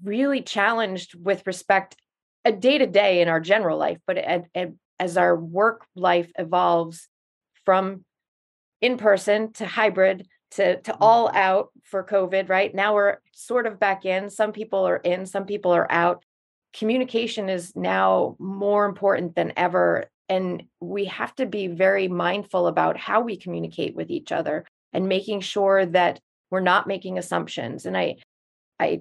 really 0.05 0.43
challenged 0.43 1.15
with 1.15 1.47
respect 1.47 1.97
a 2.45 2.53
day 2.53 2.79
to 2.79 2.87
day 2.87 3.23
in 3.23 3.29
our 3.29 3.41
general 3.41 3.77
life, 3.77 3.99
but 4.07 4.19
at, 4.19 4.45
at, 4.55 4.73
as 5.01 5.17
our 5.17 5.35
work 5.37 5.85
life 5.97 6.31
evolves 6.39 7.09
from 7.65 8.05
in 8.81 8.97
person 8.99 9.53
to 9.55 9.67
hybrid 9.67 10.29
to 10.53 10.81
to 10.83 10.97
all 11.01 11.29
out 11.35 11.71
for 11.83 12.05
covid 12.05 12.49
right 12.49 12.75
now 12.75 12.95
we're 12.95 13.17
sort 13.33 13.67
of 13.67 13.81
back 13.81 14.05
in 14.05 14.31
some 14.31 14.53
people 14.53 14.87
are 14.87 14.99
in 14.99 15.27
some 15.27 15.45
people 15.45 15.73
are 15.73 15.91
out 15.91 16.23
communication 16.79 17.49
is 17.49 17.75
now 17.75 18.37
more 18.39 18.85
important 18.85 19.35
than 19.35 19.53
ever 19.57 20.11
and 20.29 20.65
we 20.81 21.05
have 21.05 21.35
to 21.37 21.47
be 21.47 21.69
very 21.69 22.09
mindful 22.09 22.67
about 22.67 22.97
how 22.97 23.21
we 23.21 23.37
communicate 23.37 23.95
with 23.95 24.11
each 24.11 24.33
other 24.33 24.65
and 24.93 25.09
making 25.09 25.41
sure 25.41 25.87
that 25.87 26.21
we're 26.51 26.61
not 26.61 26.87
making 26.87 27.19
assumptions 27.19 27.87
and 27.87 27.97
i 27.97 28.17
i 28.79 29.01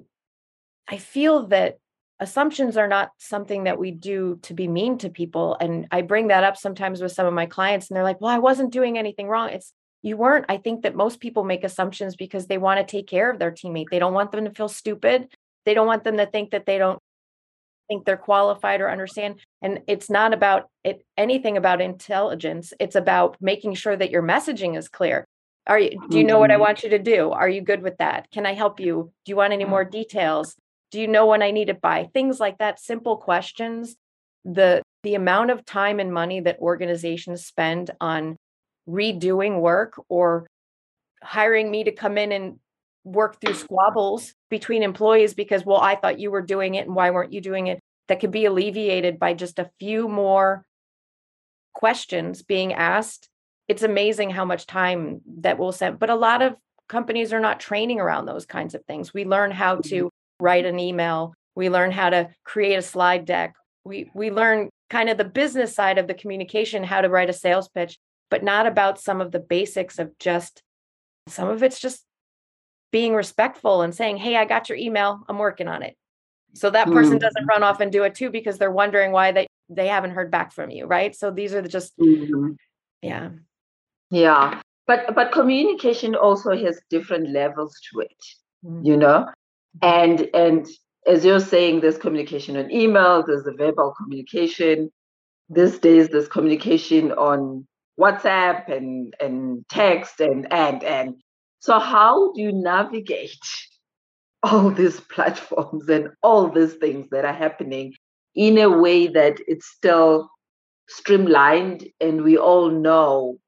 i 0.88 0.98
feel 0.98 1.48
that 1.48 1.78
assumptions 2.20 2.78
are 2.78 2.88
not 2.88 3.12
something 3.18 3.66
that 3.66 3.78
we 3.78 3.92
do 3.92 4.40
to 4.42 4.54
be 4.54 4.68
mean 4.68 4.98
to 4.98 5.10
people 5.10 5.58
and 5.60 5.88
i 5.92 6.02
bring 6.02 6.28
that 6.28 6.44
up 6.44 6.56
sometimes 6.56 7.02
with 7.02 7.12
some 7.12 7.28
of 7.28 7.34
my 7.34 7.46
clients 7.46 7.90
and 7.90 7.98
they're 7.98 8.04
like 8.04 8.22
well 8.22 8.32
i 8.32 8.40
wasn't 8.40 8.72
doing 8.72 8.98
anything 8.98 9.28
wrong. 9.28 9.50
It's 9.50 9.74
you 10.06 10.18
weren't. 10.18 10.46
I 10.50 10.58
think 10.58 10.84
that 10.84 10.96
most 10.96 11.20
people 11.20 11.44
make 11.44 11.64
assumptions 11.64 12.16
because 12.16 12.46
they 12.46 12.60
want 12.60 12.80
to 12.80 12.86
take 12.86 13.08
care 13.08 13.32
of 13.32 13.40
their 13.40 13.52
teammate. 13.52 13.88
They 13.90 13.98
don't 13.98 14.14
want 14.14 14.32
them 14.32 14.46
to 14.46 14.52
feel 14.52 14.70
stupid. 14.70 15.30
They 15.66 15.74
don't 15.74 15.88
want 15.88 16.04
them 16.04 16.18
to 16.18 16.28
think 16.28 16.52
that 16.52 16.68
they 16.68 16.78
don't 16.78 17.00
think 17.88 18.06
they're 18.06 18.18
qualified 18.18 18.82
or 18.82 18.90
understand 18.90 19.40
and 19.62 19.80
it's 19.88 20.10
not 20.10 20.34
about 20.34 20.70
it 20.84 21.06
anything 21.18 21.58
about 21.58 21.82
intelligence 21.82 22.74
it's 22.80 22.96
about 22.96 23.38
making 23.40 23.74
sure 23.74 23.96
that 23.96 24.12
your 24.12 24.24
messaging 24.24 24.78
is 24.78 24.88
clear. 24.88 25.26
Are 25.68 25.80
you 25.80 26.00
do 26.10 26.18
you 26.18 26.24
know 26.24 26.40
what 26.40 26.52
i 26.52 26.56
mm-hmm. 26.56 26.62
want 26.62 26.84
you 26.84 26.90
to 26.90 27.00
do? 27.00 27.32
Are 27.32 27.50
you 27.50 27.62
good 27.62 27.82
with 27.82 27.98
that? 27.98 28.30
Can 28.32 28.46
i 28.46 28.54
help 28.54 28.80
you? 28.80 29.12
Do 29.26 29.32
you 29.32 29.36
want 29.36 29.54
any 29.54 29.66
more 29.66 29.84
details? 29.84 30.56
Do 30.92 31.00
you 31.00 31.08
know 31.08 31.26
when 31.26 31.42
i 31.42 31.52
need 31.52 31.70
it 31.70 31.82
by 31.82 32.10
things 32.14 32.40
like 32.40 32.58
that 32.60 32.80
simple 32.80 33.18
questions. 33.18 33.96
The 34.44 34.82
the 35.04 35.16
amount 35.16 35.52
of 35.52 35.66
time 35.66 36.00
and 36.00 36.14
money 36.14 36.40
that 36.42 36.60
organizations 36.60 37.46
spend 37.46 37.92
on 38.02 38.38
redoing 38.88 39.60
work 39.60 40.00
or 40.10 40.48
hiring 41.24 41.72
me 41.72 41.84
to 41.84 41.92
come 41.92 42.18
in 42.18 42.32
and 42.32 42.60
work 43.06 43.40
through 43.40 43.54
squabbles 43.54 44.34
between 44.50 44.84
employees 44.84 45.34
because 45.34 45.64
well 45.64 45.80
i 45.80 45.96
thought 45.96 46.20
you 46.20 46.32
were 46.32 46.42
doing 46.42 46.76
it 46.76 46.86
and 46.88 46.96
why 46.96 47.12
weren't 47.12 47.32
you 47.32 47.40
doing 47.40 47.68
it? 47.68 47.80
that 48.08 48.20
could 48.20 48.32
be 48.32 48.46
alleviated 48.46 49.20
by 49.20 49.34
just 49.34 49.60
a 49.60 49.70
few 49.80 50.08
more 50.08 50.66
questions 51.74 52.44
being 52.44 52.74
asked. 52.74 53.30
It's 53.68 53.84
amazing 53.84 54.30
how 54.30 54.46
much 54.46 54.68
time 54.68 55.22
that 55.40 55.58
will 55.58 55.72
spend 55.72 56.00
but 56.00 56.10
a 56.10 56.16
lot 56.16 56.42
of 56.42 56.56
companies 56.88 57.34
are 57.34 57.40
not 57.40 57.60
training 57.60 58.00
around 58.00 58.26
those 58.26 58.46
kinds 58.46 58.76
of 58.76 58.86
things. 58.86 59.14
We 59.14 59.26
learn 59.26 59.52
how 59.52 59.78
to 59.78 59.96
mm-hmm. 59.96 60.44
write 60.44 60.66
an 60.66 60.80
email. 60.80 61.34
We 61.56 61.70
learn 61.70 61.92
how 61.92 62.12
to 62.12 62.30
create 62.44 62.76
a 62.76 62.82
slide 62.82 63.26
deck. 63.26 63.56
We 63.84 64.12
we 64.14 64.30
learn 64.30 64.70
kind 64.90 65.10
of 65.10 65.18
the 65.18 65.26
business 65.26 65.74
side 65.74 65.98
of 65.98 66.08
the 66.08 66.14
communication 66.14 66.84
how 66.84 67.02
to 67.02 67.10
write 67.10 67.30
a 67.30 67.34
sales 67.34 67.70
pitch 67.70 67.98
but 68.30 68.44
not 68.44 68.68
about 68.68 69.00
some 69.00 69.20
of 69.20 69.32
the 69.32 69.40
basics 69.40 69.98
of 69.98 70.12
just 70.20 70.62
some 71.28 71.50
of 71.50 71.64
it's 71.64 71.80
just 71.80 72.04
being 72.96 73.14
respectful 73.14 73.82
and 73.82 73.94
saying, 73.94 74.16
Hey, 74.16 74.38
I 74.38 74.46
got 74.46 74.70
your 74.70 74.78
email. 74.78 75.22
I'm 75.28 75.38
working 75.38 75.68
on 75.68 75.84
it. 75.84 75.98
So 76.54 76.70
that 76.70 76.88
person 76.88 77.16
mm-hmm. 77.16 77.18
doesn't 77.18 77.46
run 77.46 77.62
off 77.62 77.82
and 77.82 77.92
do 77.92 78.04
it 78.04 78.16
too 78.16 78.30
because 78.30 78.58
they're 78.58 78.72
wondering 78.72 79.12
why 79.12 79.34
they, 79.34 79.48
they 79.68 79.88
haven't 79.88 80.12
heard 80.12 80.32
back 80.32 80.54
from 80.54 80.70
you. 80.70 80.86
Right. 80.86 81.14
So 81.14 81.30
these 81.30 81.54
are 81.54 81.62
the 81.62 81.68
just, 81.68 81.92
mm-hmm. 82.00 82.52
yeah. 83.02 83.32
Yeah. 84.12 84.62
But, 84.88 85.14
but 85.14 85.34
communication 85.34 86.16
also 86.16 86.56
has 86.56 86.80
different 86.90 87.32
levels 87.32 87.78
to 87.92 88.00
it, 88.00 88.22
mm-hmm. 88.66 88.86
you 88.86 88.96
know? 88.96 89.28
And, 89.82 90.30
and 90.34 90.66
as 91.06 91.26
you're 91.26 91.42
saying, 91.42 91.82
there's 91.82 91.98
communication 91.98 92.56
on 92.56 92.72
email, 92.72 93.26
there's 93.28 93.44
the 93.44 93.56
verbal 93.58 93.94
communication. 93.98 94.90
These 95.50 95.80
days, 95.80 96.08
there's 96.08 96.30
communication 96.30 97.12
on 97.12 97.68
WhatsApp 98.00 98.72
and, 98.72 99.14
and 99.20 99.66
text 99.68 100.22
and, 100.22 100.48
and, 100.54 100.82
and 100.82 101.16
so, 101.66 101.80
how 101.80 102.32
do 102.34 102.42
you 102.44 102.52
navigate 102.52 103.40
all 104.44 104.70
these 104.70 105.00
platforms 105.00 105.90
and 105.90 106.10
all 106.22 106.48
these 106.48 106.76
things 106.76 107.08
that 107.10 107.26
are 107.26 107.34
happening 107.34 107.96
in 108.36 108.60
a 108.60 108.70
way 108.70 109.08
that 109.08 109.40
it's 109.48 109.66
still 109.66 110.30
streamlined 110.88 111.88
and 112.00 112.22
we 112.22 112.38
all 112.38 112.70
know 112.70 113.40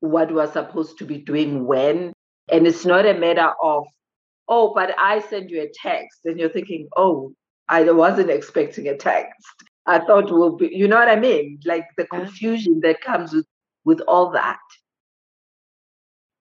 what 0.00 0.30
we're 0.30 0.52
supposed 0.52 0.98
to 0.98 1.06
be 1.06 1.16
doing 1.16 1.66
when? 1.66 2.12
And 2.52 2.66
it's 2.66 2.84
not 2.84 3.06
a 3.06 3.14
matter 3.14 3.54
of, 3.62 3.86
oh, 4.46 4.74
but 4.74 4.94
I 4.98 5.20
send 5.20 5.50
you 5.50 5.62
a 5.62 5.72
text, 5.74 6.26
and 6.26 6.38
you're 6.38 6.50
thinking, 6.50 6.88
oh, 6.98 7.32
I 7.70 7.90
wasn't 7.90 8.28
expecting 8.28 8.88
a 8.88 8.96
text. 8.98 9.46
I 9.86 10.00
thought 10.00 10.30
we'll 10.30 10.56
be, 10.56 10.68
you 10.70 10.86
know 10.86 10.96
what 10.96 11.08
I 11.08 11.16
mean? 11.16 11.60
Like 11.64 11.86
the 11.96 12.04
confusion 12.04 12.80
that 12.80 13.00
comes 13.00 13.32
with 13.32 13.46
with 13.86 14.02
all 14.02 14.32
that 14.32 14.58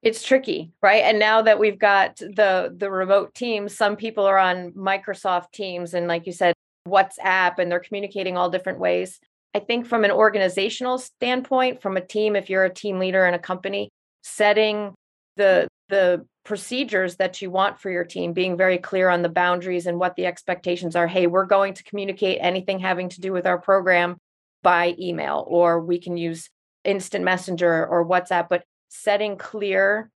it's 0.08 0.24
tricky 0.24 0.72
right? 0.82 1.04
And 1.04 1.20
now 1.20 1.42
that 1.42 1.60
we've 1.60 1.78
got 1.78 2.16
the 2.16 2.74
the 2.76 2.90
remote 2.90 3.36
teams 3.36 3.76
some 3.76 3.98
people 3.98 4.26
are 4.26 4.38
on 4.38 4.72
microsoft 4.72 5.52
teams 5.52 5.94
and 5.94 6.08
like 6.08 6.26
you 6.26 6.32
said 6.32 6.54
whatsapp 6.88 7.60
and 7.60 7.70
they're 7.70 7.82
communicating 7.82 8.38
all 8.38 8.50
different 8.50 8.80
ways. 8.80 9.20
I 9.54 9.60
think 9.60 9.86
from 9.86 10.06
an 10.06 10.12
organizational 10.12 10.98
standpoint 10.98 11.82
from 11.82 11.98
a 11.98 12.06
team 12.06 12.38
if 12.38 12.50
you're 12.50 12.64
a 12.64 12.74
team 12.74 13.00
leader 13.00 13.26
in 13.26 13.34
a 13.34 13.40
company 13.40 13.90
setting 14.24 14.94
the 15.36 15.68
the 15.90 16.26
procedures 16.46 17.18
that 17.18 17.42
you 17.42 17.52
want 17.52 17.78
for 17.78 17.90
your 17.90 18.06
team 18.06 18.32
being 18.32 18.56
very 18.56 18.78
clear 18.78 19.10
on 19.10 19.24
the 19.24 19.30
boundaries 19.30 19.88
and 19.88 20.00
what 20.00 20.16
the 20.16 20.26
expectations 20.26 20.96
are. 20.96 21.08
Hey 21.08 21.28
we're 21.28 21.46
going 21.46 21.74
to 21.74 21.84
communicate 21.84 22.38
anything 22.40 22.80
having 22.80 23.10
to 23.10 23.20
do 23.20 23.34
with 23.34 23.46
our 23.46 23.58
program 23.58 24.16
by 24.64 24.96
email 24.98 25.44
or 25.50 25.82
we 25.82 26.00
can 26.00 26.16
use 26.16 26.50
instant 26.86 27.26
messenger 27.26 27.86
or 27.86 28.08
whatsapp 28.08 28.48
but 28.48 28.64
setting 28.90 29.38
clear 29.38 30.10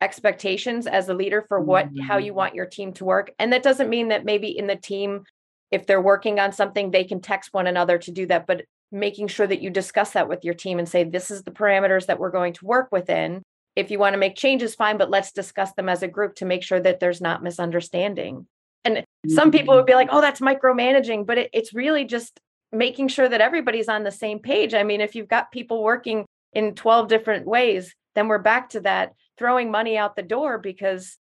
expectations 0.00 0.86
as 0.86 1.08
a 1.08 1.14
leader 1.14 1.42
for 1.48 1.60
what 1.60 1.86
mm-hmm. 1.86 2.02
how 2.02 2.18
you 2.18 2.30
mm-hmm. 2.30 2.38
want 2.38 2.54
your 2.54 2.66
team 2.66 2.92
to 2.92 3.04
work 3.04 3.32
and 3.38 3.52
that 3.52 3.62
doesn't 3.62 3.88
mean 3.88 4.08
that 4.08 4.24
maybe 4.24 4.56
in 4.56 4.66
the 4.66 4.76
team 4.76 5.24
if 5.70 5.86
they're 5.86 6.00
working 6.00 6.38
on 6.38 6.52
something 6.52 6.90
they 6.90 7.04
can 7.04 7.20
text 7.20 7.52
one 7.52 7.66
another 7.66 7.98
to 7.98 8.12
do 8.12 8.26
that 8.26 8.46
but 8.46 8.62
making 8.92 9.26
sure 9.26 9.46
that 9.46 9.60
you 9.60 9.70
discuss 9.70 10.12
that 10.12 10.28
with 10.28 10.44
your 10.44 10.54
team 10.54 10.78
and 10.78 10.88
say 10.88 11.02
this 11.04 11.30
is 11.30 11.42
the 11.42 11.50
parameters 11.50 12.06
that 12.06 12.18
we're 12.18 12.30
going 12.30 12.52
to 12.52 12.64
work 12.64 12.88
within 12.92 13.42
if 13.74 13.90
you 13.90 13.98
want 13.98 14.14
to 14.14 14.18
make 14.18 14.36
changes 14.36 14.74
fine 14.74 14.98
but 14.98 15.10
let's 15.10 15.32
discuss 15.32 15.72
them 15.72 15.88
as 15.88 16.02
a 16.02 16.08
group 16.08 16.34
to 16.36 16.46
make 16.46 16.62
sure 16.62 16.80
that 16.80 17.00
there's 17.00 17.20
not 17.20 17.42
misunderstanding 17.42 18.46
and 18.84 18.98
mm-hmm. 18.98 19.30
some 19.30 19.50
people 19.50 19.74
would 19.74 19.86
be 19.86 19.94
like 19.94 20.08
oh 20.12 20.20
that's 20.20 20.40
micromanaging 20.40 21.26
but 21.26 21.38
it, 21.38 21.50
it's 21.52 21.74
really 21.74 22.04
just 22.04 22.38
making 22.70 23.08
sure 23.08 23.28
that 23.28 23.40
everybody's 23.40 23.88
on 23.88 24.04
the 24.04 24.12
same 24.12 24.38
page 24.38 24.74
i 24.74 24.84
mean 24.84 25.00
if 25.00 25.16
you've 25.16 25.28
got 25.28 25.50
people 25.50 25.82
working 25.82 26.24
in 26.52 26.74
12 26.74 27.08
different 27.08 27.46
ways 27.46 27.94
then 28.18 28.26
we're 28.26 28.38
back 28.38 28.70
to 28.70 28.80
that 28.80 29.12
throwing 29.38 29.70
money 29.70 29.96
out 29.96 30.16
the 30.16 30.22
door 30.22 30.58
because 30.58 31.16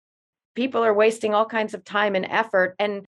people 0.55 0.83
are 0.83 0.95
wasting 0.95 1.35
all 1.35 1.45
kinds 1.45 1.75
of 1.75 1.85
time 1.85 2.17
and 2.17 2.25
effort. 2.25 2.75
And 2.79 3.05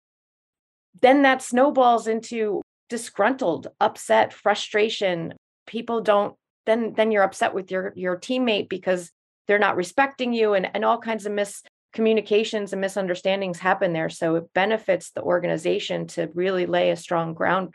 then 1.00 1.22
that 1.22 1.40
snowballs 1.40 2.06
into 2.06 2.60
disgruntled, 2.90 3.68
upset, 3.80 4.34
frustration. 4.34 5.32
People 5.66 6.02
don't 6.02 6.36
then 6.66 6.92
then 6.94 7.10
you're 7.10 7.22
upset 7.22 7.54
with 7.54 7.70
your 7.70 7.94
your 7.96 8.18
teammate 8.18 8.68
because 8.68 9.10
they're 9.46 9.58
not 9.58 9.76
respecting 9.76 10.34
you 10.34 10.52
and, 10.52 10.68
and 10.74 10.84
all 10.84 10.98
kinds 10.98 11.24
of 11.24 11.32
miscommunications 11.32 12.72
and 12.72 12.80
misunderstandings 12.82 13.58
happen 13.58 13.94
there. 13.94 14.10
So 14.10 14.34
it 14.34 14.52
benefits 14.52 15.12
the 15.12 15.22
organization 15.22 16.08
to 16.08 16.28
really 16.34 16.66
lay 16.66 16.90
a 16.90 16.96
strong 16.96 17.32
ground 17.32 17.74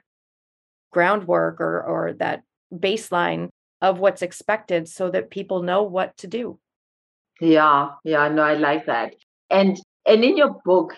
groundwork 0.92 1.60
or 1.60 1.82
or 1.82 2.14
that 2.20 2.44
baseline 2.72 3.50
of 3.84 4.00
what's 4.00 4.24
expected 4.24 4.88
so 4.88 5.12
that 5.12 5.30
people 5.30 5.62
know 5.62 5.84
what 5.84 6.18
to 6.18 6.26
do. 6.26 6.58
Yeah, 7.40 7.90
yeah, 8.04 8.30
no, 8.30 8.42
I 8.42 8.56
like 8.56 8.88
that. 8.88 9.14
And 9.52 9.80
and 10.08 10.24
in 10.24 10.38
your 10.38 10.56
book, 10.66 10.96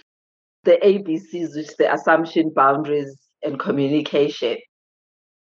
the 0.63 0.77
ABCs, 0.83 1.55
which 1.55 1.75
the 1.77 1.91
assumption, 1.91 2.51
boundaries, 2.55 3.17
and 3.43 3.59
communication, 3.59 4.57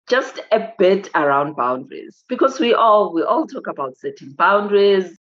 just 0.10 0.42
a 0.52 0.70
bit 0.80 1.10
around 1.16 1.56
boundaries 1.56 2.24
because 2.28 2.60
we 2.60 2.74
all 2.74 3.14
we 3.14 3.22
all 3.22 3.46
talk 3.46 3.68
about 3.68 3.98
setting 3.98 4.32
boundaries 4.32 5.16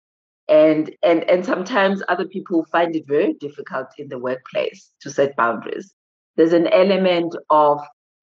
and 0.49 0.93
and 1.01 1.23
and 1.29 1.45
sometimes 1.45 2.03
other 2.09 2.27
people 2.27 2.65
find 2.71 2.95
it 2.95 3.07
very 3.07 3.33
difficult 3.39 3.87
in 3.97 4.09
the 4.09 4.19
workplace 4.19 4.91
to 4.99 5.09
set 5.09 5.35
boundaries 5.37 5.93
there's 6.35 6.51
an 6.51 6.67
element 6.67 7.33
of 7.49 7.79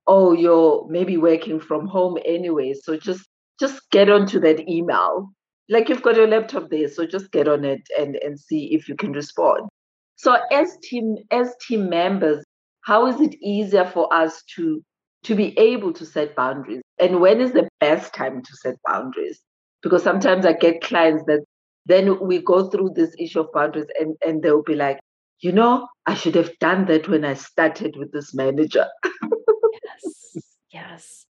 oh 0.07 0.33
you're 0.33 0.87
maybe 0.91 1.17
working 1.17 1.59
from 1.59 1.87
home 1.87 2.19
anyway 2.27 2.75
so 2.75 2.95
just 2.97 3.30
just 3.61 3.91
get 3.91 4.09
onto 4.09 4.41
that 4.41 4.69
email. 4.69 5.31
Like 5.69 5.89
you've 5.89 6.03
got 6.03 6.17
your 6.17 6.27
laptop 6.27 6.71
there, 6.71 6.89
so 6.89 7.07
just 7.07 7.31
get 7.31 7.47
on 7.47 7.65
it 7.65 7.83
and, 7.97 8.17
and 8.17 8.41
see 8.41 8.75
if 8.75 8.89
you 8.89 8.97
can 8.97 9.13
respond. 9.13 9.69
So 10.17 10.37
as 10.51 10.77
team 10.83 11.17
as 11.31 11.55
team 11.67 11.89
members, 11.89 12.45
how 12.83 13.07
is 13.07 13.21
it 13.21 13.37
easier 13.41 13.85
for 13.85 14.13
us 14.13 14.43
to 14.57 14.83
to 15.23 15.35
be 15.35 15.57
able 15.59 15.93
to 15.93 16.05
set 16.05 16.35
boundaries? 16.35 16.83
And 16.99 17.21
when 17.21 17.41
is 17.41 17.53
the 17.53 17.69
best 17.79 18.15
time 18.15 18.43
to 18.43 18.57
set 18.57 18.75
boundaries? 18.87 19.41
Because 19.83 20.03
sometimes 20.03 20.45
I 20.45 20.55
get 20.55 20.81
clients 20.81 21.23
that 21.27 21.45
then 21.87 22.19
we 22.21 22.43
go 22.43 22.69
through 22.69 22.91
this 22.95 23.15
issue 23.19 23.41
of 23.41 23.53
boundaries 23.53 23.87
and, 23.99 24.17
and 24.27 24.43
they'll 24.43 24.63
be 24.63 24.75
like, 24.75 24.99
you 25.41 25.53
know, 25.53 25.89
I 26.07 26.15
should 26.15 26.35
have 26.35 26.59
done 26.59 26.87
that 26.87 27.09
when 27.09 27.25
I 27.25 27.35
started 27.35 27.97
with 27.97 28.13
this 28.13 28.35
manager. 28.35 28.87
yes. 29.85 30.37
Yes 30.73 31.27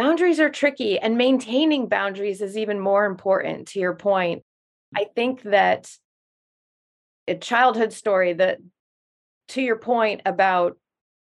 boundaries 0.00 0.40
are 0.40 0.48
tricky 0.48 0.98
and 0.98 1.18
maintaining 1.18 1.86
boundaries 1.86 2.40
is 2.40 2.56
even 2.56 2.80
more 2.80 3.04
important 3.04 3.68
to 3.68 3.78
your 3.78 3.94
point. 3.94 4.42
I 4.96 5.04
think 5.14 5.42
that 5.42 5.90
a 7.28 7.34
childhood 7.34 7.92
story 7.92 8.32
that 8.32 8.60
to 9.48 9.60
your 9.60 9.76
point 9.76 10.22
about 10.24 10.78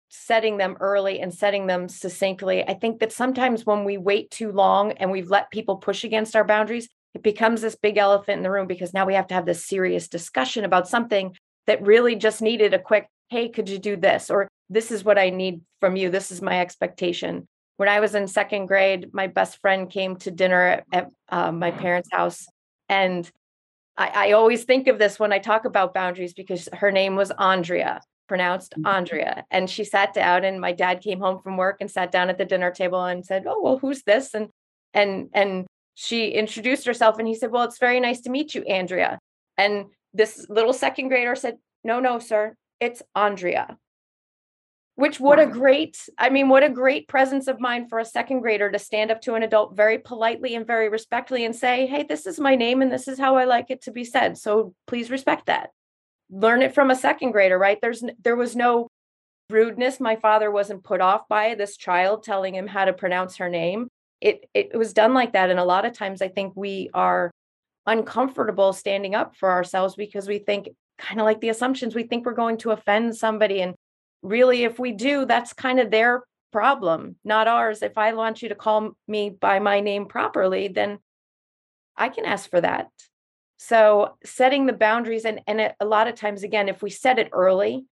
setting 0.07 0.55
them 0.55 0.77
early 0.79 1.19
and 1.19 1.33
setting 1.33 1.67
them 1.67 1.87
succinctly 1.87 2.63
i 2.67 2.73
think 2.73 2.99
that 2.99 3.13
sometimes 3.13 3.65
when 3.65 3.85
we 3.85 3.97
wait 3.97 4.29
too 4.29 4.51
long 4.51 4.91
and 4.93 5.09
we've 5.09 5.29
let 5.29 5.51
people 5.51 5.77
push 5.77 6.03
against 6.03 6.35
our 6.35 6.43
boundaries 6.43 6.89
it 7.13 7.23
becomes 7.23 7.61
this 7.61 7.75
big 7.75 7.97
elephant 7.97 8.37
in 8.37 8.43
the 8.43 8.51
room 8.51 8.67
because 8.67 8.93
now 8.93 9.05
we 9.05 9.13
have 9.13 9.27
to 9.27 9.33
have 9.33 9.45
this 9.45 9.65
serious 9.65 10.09
discussion 10.09 10.65
about 10.65 10.87
something 10.87 11.33
that 11.65 11.81
really 11.81 12.15
just 12.15 12.41
needed 12.41 12.73
a 12.73 12.79
quick 12.79 13.07
hey 13.29 13.47
could 13.47 13.69
you 13.69 13.79
do 13.79 13.95
this? 13.95 14.29
or 14.29 14.49
this 14.69 14.91
is 14.91 15.05
what 15.05 15.17
i 15.17 15.29
need 15.29 15.61
from 15.79 15.95
you. 15.95 16.09
This 16.09 16.31
is 16.31 16.41
my 16.41 16.59
expectation 16.59 17.47
when 17.81 17.89
i 17.89 17.99
was 17.99 18.15
in 18.15 18.27
second 18.27 18.67
grade 18.67 19.13
my 19.13 19.27
best 19.27 19.59
friend 19.61 19.89
came 19.89 20.15
to 20.15 20.31
dinner 20.31 20.83
at, 20.93 21.09
uh, 21.29 21.51
my 21.51 21.71
parents 21.71 22.09
house 22.11 22.45
and 22.87 23.29
I, 23.97 24.29
I 24.29 24.31
always 24.31 24.63
think 24.63 24.87
of 24.87 24.99
this 24.99 25.19
when 25.19 25.33
i 25.33 25.39
talk 25.39 25.65
about 25.65 25.93
boundaries 25.93 26.33
because 26.33 26.69
her 26.73 26.91
name 26.91 27.15
was 27.15 27.31
andrea 27.31 28.01
pronounced 28.27 28.73
mm-hmm. 28.73 28.85
andrea 28.87 29.45
and 29.51 29.69
she 29.69 29.83
sat 29.83 30.13
down 30.13 30.45
and 30.45 30.61
my 30.61 30.71
dad 30.71 31.01
came 31.01 31.19
home 31.19 31.41
from 31.41 31.57
work 31.57 31.77
and 31.81 31.91
sat 31.91 32.11
down 32.11 32.29
at 32.29 32.37
the 32.37 32.45
dinner 32.45 32.71
table 32.71 33.03
and 33.03 33.25
said 33.25 33.43
oh 33.47 33.61
well 33.61 33.77
who's 33.77 34.03
this 34.03 34.33
and 34.33 34.49
and 34.93 35.29
and 35.33 35.65
she 35.95 36.29
introduced 36.29 36.85
herself 36.85 37.19
and 37.19 37.27
he 37.27 37.35
said 37.35 37.51
well 37.51 37.63
it's 37.63 37.79
very 37.79 37.99
nice 37.99 38.21
to 38.21 38.29
meet 38.29 38.55
you 38.55 38.63
andrea 38.63 39.19
and 39.57 39.85
this 40.13 40.45
little 40.49 40.73
second 40.73 41.07
grader 41.07 41.35
said, 41.35 41.57
No, 41.83 41.99
no, 41.99 42.19
sir, 42.19 42.55
it's 42.79 43.01
Andrea. 43.15 43.77
Which, 45.01 45.19
what 45.19 45.39
a 45.39 45.47
great, 45.47 45.97
I 46.19 46.29
mean, 46.29 46.47
what 46.47 46.61
a 46.61 46.69
great 46.69 47.07
presence 47.07 47.47
of 47.47 47.59
mind 47.59 47.89
for 47.89 47.97
a 47.97 48.05
second 48.05 48.41
grader 48.41 48.69
to 48.69 48.77
stand 48.77 49.09
up 49.09 49.19
to 49.21 49.33
an 49.33 49.41
adult 49.41 49.75
very 49.75 49.97
politely 49.97 50.53
and 50.53 50.67
very 50.67 50.89
respectfully 50.89 51.43
and 51.43 51.55
say, 51.55 51.87
Hey, 51.87 52.03
this 52.03 52.27
is 52.27 52.39
my 52.39 52.53
name 52.53 52.83
and 52.83 52.91
this 52.91 53.07
is 53.07 53.17
how 53.17 53.35
I 53.35 53.45
like 53.45 53.71
it 53.71 53.81
to 53.85 53.91
be 53.91 54.03
said. 54.03 54.37
So 54.37 54.75
please 54.85 55.09
respect 55.09 55.47
that. 55.47 55.71
Learn 56.29 56.61
it 56.61 56.75
from 56.75 56.91
a 56.91 56.95
second 56.95 57.31
grader, 57.31 57.57
right? 57.57 57.79
There's, 57.81 58.03
there 58.21 58.35
was 58.35 58.55
no 58.55 58.89
rudeness. 59.49 59.99
My 59.99 60.17
father 60.17 60.51
wasn't 60.51 60.83
put 60.83 61.01
off 61.01 61.27
by 61.27 61.55
this 61.55 61.77
child 61.77 62.21
telling 62.21 62.53
him 62.53 62.67
how 62.67 62.85
to 62.85 62.93
pronounce 62.93 63.37
her 63.37 63.49
name. 63.49 63.87
It, 64.21 64.47
it 64.53 64.77
was 64.77 64.93
done 64.93 65.15
like 65.15 65.33
that. 65.33 65.49
And 65.49 65.59
a 65.59 65.65
lot 65.65 65.85
of 65.85 65.93
times 65.93 66.21
I 66.21 66.27
think 66.27 66.53
we 66.55 66.91
are 66.93 67.31
uncomfortable 67.87 68.71
standing 68.71 69.15
up 69.15 69.35
for 69.35 69.49
ourselves 69.49 69.95
because 69.95 70.27
we 70.27 70.37
think 70.37 70.69
kind 70.99 71.19
of 71.19 71.25
like 71.25 71.41
the 71.41 71.49
assumptions 71.49 71.95
we 71.95 72.03
think 72.03 72.23
we're 72.23 72.33
going 72.33 72.57
to 72.57 72.69
offend 72.69 73.17
somebody 73.17 73.63
and 73.63 73.73
really 74.21 74.63
if 74.63 74.79
we 74.79 74.91
do 74.91 75.25
that's 75.25 75.53
kind 75.53 75.79
of 75.79 75.91
their 75.91 76.23
problem 76.51 77.15
not 77.23 77.47
ours. 77.47 77.81
If 77.81 77.97
i 77.97 78.13
want 78.13 78.41
you 78.41 78.49
to 78.49 78.55
call 78.55 78.91
me 79.07 79.29
by 79.29 79.59
my 79.59 79.79
name 79.79 80.05
properly 80.05 80.67
then 80.67 80.99
i 81.95 82.09
can 82.09 82.25
ask 82.25 82.49
for 82.49 82.61
that. 82.61 82.87
So 83.57 84.17
setting 84.23 84.65
the 84.65 84.73
boundaries 84.73 85.25
and 85.25 85.41
and 85.47 85.73
a 85.79 85.85
lot 85.85 86.07
of 86.07 86.15
times 86.15 86.43
again 86.43 86.69
if 86.69 86.81
we 86.81 86.89
set 86.89 87.19
it 87.19 87.29
early 87.31 87.85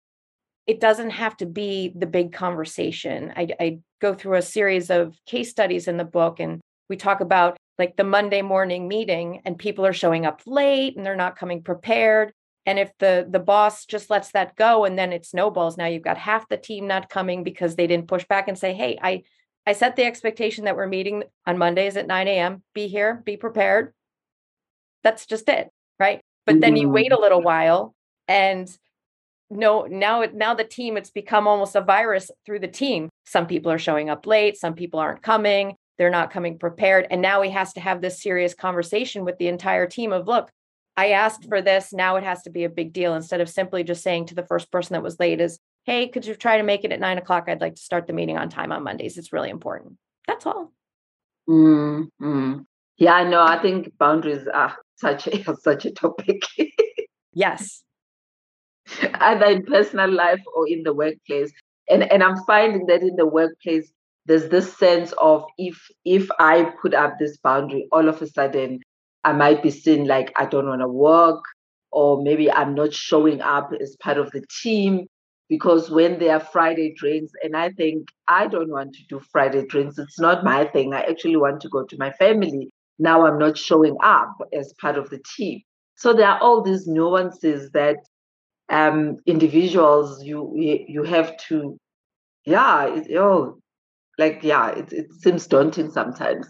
it 0.68 0.80
doesn't 0.80 1.10
have 1.10 1.34
to 1.38 1.46
be 1.46 1.94
the 1.96 2.06
big 2.06 2.30
conversation. 2.30 3.32
I, 3.34 3.48
I 3.58 3.78
go 4.02 4.12
through 4.12 4.36
a 4.36 4.42
series 4.42 4.90
of 4.90 5.16
case 5.24 5.50
studies 5.50 5.88
in 5.88 5.96
the 5.96 6.04
book 6.04 6.40
and 6.40 6.60
we 6.90 6.96
talk 6.96 7.20
about 7.20 7.56
like 7.78 7.96
the 7.96 8.04
Monday 8.04 8.42
morning 8.42 8.86
meeting 8.86 9.40
and 9.46 9.58
people 9.58 9.86
are 9.86 9.94
showing 9.94 10.26
up 10.26 10.42
late 10.46 10.94
and 10.94 11.06
they're 11.06 11.16
not 11.16 11.38
coming 11.38 11.62
prepared. 11.62 12.32
And 12.68 12.78
if 12.78 12.92
the 12.98 13.26
the 13.26 13.38
boss 13.38 13.86
just 13.86 14.10
lets 14.10 14.32
that 14.32 14.54
go 14.54 14.84
and 14.84 14.98
then 14.98 15.10
it 15.10 15.24
snowballs, 15.24 15.78
now 15.78 15.86
you've 15.86 16.02
got 16.02 16.18
half 16.18 16.46
the 16.50 16.58
team 16.58 16.86
not 16.86 17.08
coming 17.08 17.42
because 17.42 17.76
they 17.76 17.86
didn't 17.86 18.08
push 18.08 18.26
back 18.26 18.46
and 18.46 18.58
say, 18.58 18.74
hey, 18.74 18.98
I 19.00 19.22
I 19.66 19.72
set 19.72 19.96
the 19.96 20.04
expectation 20.04 20.66
that 20.66 20.76
we're 20.76 20.86
meeting 20.86 21.24
on 21.46 21.56
Mondays 21.56 21.96
at 21.96 22.06
9 22.06 22.28
a.m. 22.28 22.62
Be 22.74 22.86
here, 22.86 23.22
be 23.24 23.38
prepared. 23.38 23.94
That's 25.02 25.24
just 25.24 25.48
it. 25.48 25.70
Right. 25.98 26.20
But 26.44 26.60
then 26.60 26.76
you 26.76 26.90
wait 26.90 27.10
a 27.10 27.14
mm-hmm. 27.14 27.22
little 27.22 27.40
while 27.40 27.94
and 28.28 28.68
no 29.48 29.86
now 29.86 30.20
it 30.20 30.34
now 30.34 30.52
the 30.52 30.62
team 30.62 30.98
it's 30.98 31.08
become 31.08 31.48
almost 31.48 31.74
a 31.74 31.80
virus 31.80 32.30
through 32.44 32.58
the 32.58 32.68
team 32.68 33.08
some 33.24 33.46
people 33.46 33.72
are 33.72 33.78
showing 33.78 34.10
up 34.10 34.26
late 34.26 34.58
some 34.58 34.74
people 34.74 35.00
aren't 35.00 35.22
coming 35.22 35.74
they're 35.96 36.10
not 36.10 36.30
coming 36.30 36.58
prepared 36.58 37.06
and 37.10 37.22
now 37.22 37.40
he 37.40 37.48
has 37.48 37.72
to 37.72 37.80
have 37.80 38.02
this 38.02 38.20
serious 38.20 38.52
conversation 38.52 39.24
with 39.24 39.38
the 39.38 39.48
entire 39.48 39.86
team 39.86 40.12
of 40.12 40.26
look 40.26 40.50
i 40.98 41.10
asked 41.10 41.48
for 41.48 41.60
this 41.62 41.92
now 41.92 42.16
it 42.16 42.24
has 42.24 42.42
to 42.42 42.50
be 42.50 42.64
a 42.64 42.76
big 42.80 42.92
deal 42.92 43.14
instead 43.14 43.40
of 43.40 43.48
simply 43.48 43.84
just 43.84 44.02
saying 44.02 44.26
to 44.26 44.34
the 44.34 44.46
first 44.46 44.70
person 44.70 44.94
that 44.94 45.02
was 45.02 45.20
late 45.20 45.40
is 45.40 45.58
hey 45.84 46.08
could 46.08 46.26
you 46.26 46.34
try 46.34 46.56
to 46.56 46.62
make 46.62 46.84
it 46.84 46.92
at 46.92 47.00
nine 47.00 47.18
o'clock? 47.18 47.44
I'd 47.46 47.60
like 47.60 47.76
to 47.76 47.82
start 47.82 48.06
the 48.06 48.12
meeting 48.12 48.36
on 48.36 48.48
time 48.48 48.72
on 48.72 48.82
mondays. 48.82 49.16
It's 49.16 49.32
really 49.32 49.50
important. 49.50 49.96
That's 50.26 50.44
all. 50.44 50.72
Mm-hmm. 51.48 52.58
yeah 52.98 53.22
no 53.26 53.40
i 53.42 53.58
think 53.62 53.96
boundaries 53.98 54.46
are 54.52 54.76
such 54.96 55.26
a 55.28 55.56
such 55.68 55.86
a 55.86 55.92
topic. 55.92 56.42
Yes. 57.32 57.82
Either 59.14 59.46
in 59.46 59.64
personal 59.64 60.10
life 60.10 60.42
or 60.54 60.68
in 60.68 60.82
the 60.82 60.92
workplace. 60.92 61.52
And 61.88 62.02
and 62.12 62.22
i'm 62.22 62.38
finding 62.52 62.84
that 62.86 63.02
in 63.02 63.16
the 63.16 63.26
workplace 63.26 63.90
there's 64.28 64.48
this 64.50 64.76
sense 64.76 65.14
of 65.18 65.44
if 65.56 65.76
if 66.04 66.28
I 66.38 66.70
put 66.82 66.92
up 66.92 67.18
this 67.18 67.38
boundary, 67.38 67.88
all 67.90 68.08
of 68.08 68.20
a 68.20 68.26
sudden 68.26 68.80
I 69.24 69.32
might 69.32 69.62
be 69.62 69.70
seen 69.70 70.06
like 70.06 70.32
I 70.36 70.46
don't 70.46 70.66
want 70.68 70.80
to 70.82 70.88
work, 70.88 71.44
or 71.92 72.22
maybe 72.22 72.50
I'm 72.50 72.74
not 72.74 72.92
showing 72.94 73.40
up 73.40 73.70
as 73.80 73.96
part 74.00 74.18
of 74.18 74.30
the 74.32 74.44
team. 74.62 75.06
Because 75.48 75.90
when 75.90 76.18
there 76.18 76.34
are 76.34 76.40
Friday 76.40 76.94
drinks, 76.94 77.32
and 77.42 77.56
I 77.56 77.70
think 77.70 78.08
I 78.28 78.48
don't 78.48 78.70
want 78.70 78.94
to 78.94 79.00
do 79.08 79.20
Friday 79.32 79.64
drinks, 79.66 79.98
it's 79.98 80.20
not 80.20 80.44
my 80.44 80.66
thing. 80.66 80.92
I 80.92 81.00
actually 81.02 81.36
want 81.36 81.62
to 81.62 81.70
go 81.70 81.84
to 81.84 81.96
my 81.98 82.12
family. 82.12 82.70
Now 82.98 83.26
I'm 83.26 83.38
not 83.38 83.56
showing 83.56 83.96
up 84.02 84.36
as 84.52 84.74
part 84.80 84.98
of 84.98 85.08
the 85.10 85.20
team. 85.36 85.62
So 85.96 86.12
there 86.12 86.28
are 86.28 86.40
all 86.40 86.62
these 86.62 86.86
nuances 86.86 87.70
that 87.72 87.96
um, 88.68 89.18
individuals 89.26 90.22
you 90.24 90.52
you 90.56 91.02
have 91.04 91.36
to, 91.48 91.78
yeah, 92.44 92.86
it, 92.86 93.16
oh, 93.16 93.58
like 94.18 94.40
yeah 94.42 94.70
it, 94.70 94.92
it 94.92 95.12
seems 95.14 95.46
daunting 95.46 95.90
sometimes 95.90 96.46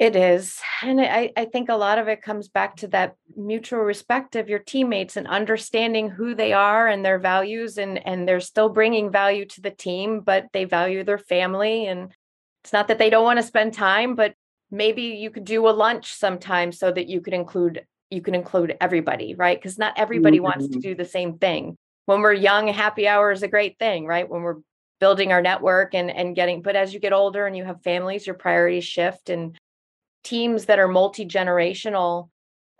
it 0.00 0.16
is 0.16 0.58
and 0.82 0.98
I, 0.98 1.30
I 1.36 1.44
think 1.44 1.68
a 1.68 1.76
lot 1.76 1.98
of 1.98 2.08
it 2.08 2.22
comes 2.22 2.48
back 2.48 2.76
to 2.76 2.88
that 2.88 3.16
mutual 3.36 3.80
respect 3.80 4.34
of 4.34 4.48
your 4.48 4.58
teammates 4.58 5.18
and 5.18 5.28
understanding 5.28 6.08
who 6.08 6.34
they 6.34 6.54
are 6.54 6.88
and 6.88 7.04
their 7.04 7.18
values 7.18 7.76
and 7.76 8.04
and 8.06 8.26
they're 8.26 8.40
still 8.40 8.70
bringing 8.70 9.12
value 9.12 9.44
to 9.44 9.60
the 9.60 9.70
team 9.70 10.20
but 10.20 10.46
they 10.54 10.64
value 10.64 11.04
their 11.04 11.18
family 11.18 11.86
and 11.86 12.12
it's 12.64 12.72
not 12.72 12.88
that 12.88 12.98
they 12.98 13.10
don't 13.10 13.24
want 13.24 13.38
to 13.38 13.46
spend 13.46 13.74
time 13.74 14.14
but 14.14 14.34
maybe 14.70 15.02
you 15.02 15.30
could 15.30 15.44
do 15.44 15.68
a 15.68 15.70
lunch 15.70 16.14
sometime 16.14 16.72
so 16.72 16.90
that 16.90 17.08
you 17.08 17.20
could 17.20 17.34
include 17.34 17.84
you 18.08 18.22
can 18.22 18.34
include 18.34 18.78
everybody 18.80 19.34
right 19.34 19.58
because 19.58 19.78
not 19.78 19.92
everybody 19.98 20.38
mm-hmm. 20.38 20.44
wants 20.44 20.64
to 20.66 20.72
mm-hmm. 20.72 20.80
do 20.80 20.94
the 20.94 21.04
same 21.04 21.36
thing 21.36 21.76
when 22.06 22.22
we're 22.22 22.32
young 22.32 22.68
happy 22.68 23.06
hour 23.06 23.32
is 23.32 23.42
a 23.42 23.48
great 23.48 23.78
thing 23.78 24.06
right 24.06 24.30
when 24.30 24.40
we're 24.40 24.60
building 24.98 25.30
our 25.30 25.42
network 25.42 25.94
and 25.94 26.10
and 26.10 26.34
getting 26.34 26.62
but 26.62 26.74
as 26.74 26.94
you 26.94 27.00
get 27.00 27.12
older 27.12 27.46
and 27.46 27.54
you 27.54 27.64
have 27.64 27.82
families 27.82 28.26
your 28.26 28.34
priorities 28.34 28.84
shift 28.84 29.28
and 29.28 29.58
teams 30.24 30.66
that 30.66 30.78
are 30.78 30.88
multi-generational 30.88 32.28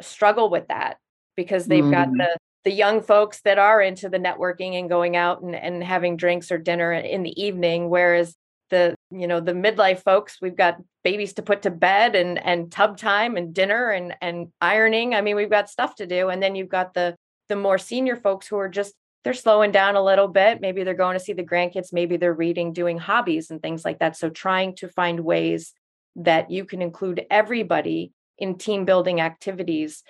struggle 0.03 0.51
with 0.51 0.69
that 0.69 0.99
because 1.37 1.67
they've 1.67 1.85
mm. 1.85 1.91
got 1.91 2.11
the 2.11 2.37
the 2.65 2.71
young 2.71 3.01
folks 3.01 3.41
that 3.43 3.59
are 3.59 3.81
into 3.81 4.11
the 4.11 4.19
networking 4.19 4.79
and 4.79 4.91
going 4.91 5.17
out 5.17 5.41
and, 5.41 5.55
and 5.55 5.83
having 5.83 6.17
drinks 6.17 6.53
or 6.53 6.59
dinner 6.59 6.93
in 6.93 7.23
the 7.23 7.43
evening 7.43 7.89
whereas 7.89 8.35
the 8.71 8.95
you 9.11 9.27
know 9.27 9.41
the 9.41 9.53
midlife 9.53 10.03
folks 10.03 10.39
we've 10.41 10.57
got 10.57 10.77
babies 11.03 11.33
to 11.35 11.43
put 11.43 11.63
to 11.63 11.71
bed 11.71 12.15
and 12.15 12.39
and 12.45 12.71
tub 12.71 12.97
time 12.97 13.37
and 13.37 13.55
dinner 13.55 13.91
and 13.91 14.15
and 14.21 14.49
ironing 14.61 15.15
i 15.15 15.21
mean 15.21 15.37
we've 15.37 15.51
got 15.51 15.71
stuff 15.71 15.95
to 15.95 16.07
do 16.07 16.29
and 16.29 16.43
then 16.43 16.55
you've 16.55 16.69
got 16.69 16.95
the 16.95 17.17
the 17.49 17.57
more 17.57 17.79
senior 17.79 18.17
folks 18.17 18.47
who 18.47 18.57
are 18.57 18.69
just 18.69 18.95
they're 19.23 19.35
slowing 19.35 19.71
down 19.71 19.97
a 19.97 20.03
little 20.03 20.29
bit. 20.29 20.61
Maybe 20.61 20.83
they're 20.83 20.95
going 20.95 21.19
to 21.19 21.23
see 21.23 21.35
the 21.35 21.45
grandkids, 21.45 21.93
maybe 21.93 22.17
they're 22.17 22.33
reading, 22.33 22.73
doing 22.73 22.99
hobbies 22.99 23.51
and 23.51 23.61
things 23.61 23.85
like 23.85 23.99
that. 23.99 24.17
So 24.17 24.31
trying 24.31 24.77
to 24.77 24.89
find 24.89 25.21
ways 25.21 25.75
that 26.17 26.51
you 26.51 26.65
can 26.65 26.83
include 26.83 27.25
everybody 27.31 28.13
in 28.39 28.57
team 28.57 28.85
building 28.85 29.21
activities 29.21 30.03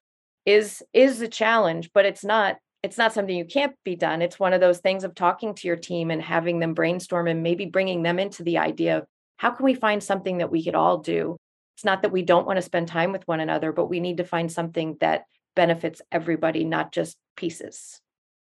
is 0.47 0.83
is 0.93 1.21
a 1.21 1.29
challenge, 1.29 1.91
but 1.93 2.07
it's 2.07 2.25
not 2.25 2.57
it's 2.83 2.97
not 2.97 3.13
something 3.13 3.37
you 3.37 3.45
can't 3.45 3.75
be 3.85 3.95
done. 3.95 4.23
It's 4.23 4.39
one 4.39 4.53
of 4.53 4.61
those 4.61 4.79
things 4.79 5.05
of 5.05 5.15
talking 5.15 5.55
to 5.55 5.69
your 5.69 5.77
team 5.77 6.11
and 6.11 6.23
having 6.23 6.61
them 6.61 6.75
brainstorm 6.75 7.27
and 7.27 7.43
maybe 7.43 7.67
bringing 7.67 8.03
them 8.03 8.19
into 8.19 8.43
the 8.43 8.59
idea 8.59 8.99
of 8.99 9.05
how 9.37 9.51
can 9.51 9.65
we 9.65 9.75
find 9.75 10.03
something 10.03 10.39
that 10.39 10.51
we 10.51 10.65
could 10.65 10.75
all 10.75 10.99
do? 10.99 11.37
It's 11.77 11.85
not 11.85 12.03
that 12.03 12.13
we 12.13 12.23
don't 12.23 12.47
want 12.47 12.57
to 12.57 12.63
spend 12.63 12.89
time 12.89 13.13
with 13.13 13.27
one 13.29 13.41
another, 13.41 13.73
but 13.73 13.87
we 13.87 14.01
need 14.01 14.19
to 14.19 14.25
find 14.25 14.51
something 14.51 14.97
that 15.01 15.25
benefits 15.57 16.01
everybody, 16.13 16.65
not 16.65 16.93
just 16.93 17.17
pieces. 17.37 18.01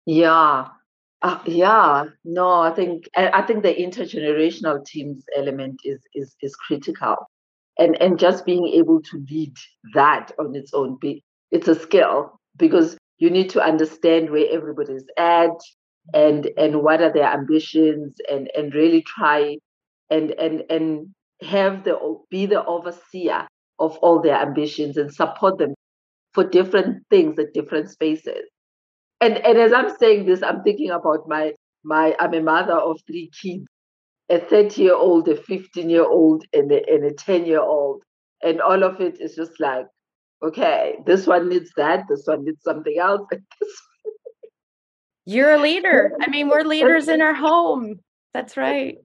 Yeah. 0.06 0.68
Uh, 1.22 1.40
yeah, 1.46 2.06
no, 2.24 2.50
I 2.50 2.72
think 2.72 3.10
I 3.16 3.42
think 3.42 3.62
the 3.62 3.74
intergenerational 3.74 4.86
teams 4.86 5.26
element 5.36 5.82
is 5.84 6.00
is 6.16 6.34
is 6.42 6.56
critical, 6.56 7.18
and 7.80 8.00
and 8.02 8.20
just 8.20 8.46
being 8.46 8.68
able 8.68 9.02
to 9.02 9.26
lead 9.30 9.56
that 9.94 10.32
on 10.38 10.56
its 10.56 10.74
own, 10.74 11.00
it's 11.52 11.68
a 11.68 11.76
skill 11.76 12.40
because 12.58 12.98
you 13.18 13.30
need 13.30 13.50
to 13.52 13.62
understand 13.62 14.30
where 14.30 14.48
everybody's 14.52 15.06
at 15.18 15.58
and 16.14 16.50
and 16.58 16.84
what 16.84 17.02
are 17.02 17.14
their 17.14 17.32
ambitions 17.32 18.16
and 18.30 18.50
and 18.56 18.74
really 18.76 19.02
try 19.04 19.58
and 20.10 20.32
and 20.32 20.64
and 20.70 21.08
have 21.42 21.84
the 21.84 21.98
be 22.30 22.46
the 22.46 22.64
overseer 22.66 23.48
of 23.80 23.98
all 23.98 24.22
their 24.22 24.36
ambitions 24.36 24.98
and 24.98 25.14
support 25.14 25.58
them 25.58 25.74
for 26.34 26.44
different 26.44 27.04
things 27.10 27.40
at 27.40 27.54
different 27.54 27.90
spaces. 27.90 28.50
And 29.22 29.38
and 29.38 29.58
as 29.58 29.74
I'm 29.74 29.96
saying 29.98 30.26
this, 30.26 30.44
I'm 30.44 30.64
thinking 30.64 30.92
about 30.92 31.28
my 31.28 31.54
my 31.84 32.16
I'm 32.20 32.34
a 32.34 32.42
mother 32.42 32.74
of 32.74 33.00
three 33.08 33.32
kids, 33.42 33.66
a 34.30 34.40
30 34.40 34.82
year 34.82 34.96
old, 34.96 35.28
a 35.28 35.36
15 35.36 35.90
year 35.90 36.06
old, 36.06 36.46
and 36.54 36.72
a, 36.72 36.82
and 36.88 37.04
a 37.06 37.14
10 37.14 37.46
year 37.46 37.62
old, 37.62 38.04
and 38.44 38.62
all 38.62 38.84
of 38.84 39.02
it 39.02 39.20
is 39.20 39.36
just 39.36 39.60
like, 39.60 39.86
okay, 40.44 40.96
this 41.06 41.28
one 41.28 41.50
needs 41.50 41.72
that, 41.76 42.06
this 42.08 42.24
one 42.26 42.46
needs 42.46 42.64
something 42.64 42.98
else. 43.00 43.28
You're 45.26 45.54
a 45.54 45.62
leader. 45.62 46.14
I 46.22 46.30
mean, 46.30 46.50
we're 46.50 46.64
leaders 46.64 47.08
in 47.08 47.22
our 47.22 47.34
home. 47.34 48.00
That's 48.34 48.58
right. 48.58 48.98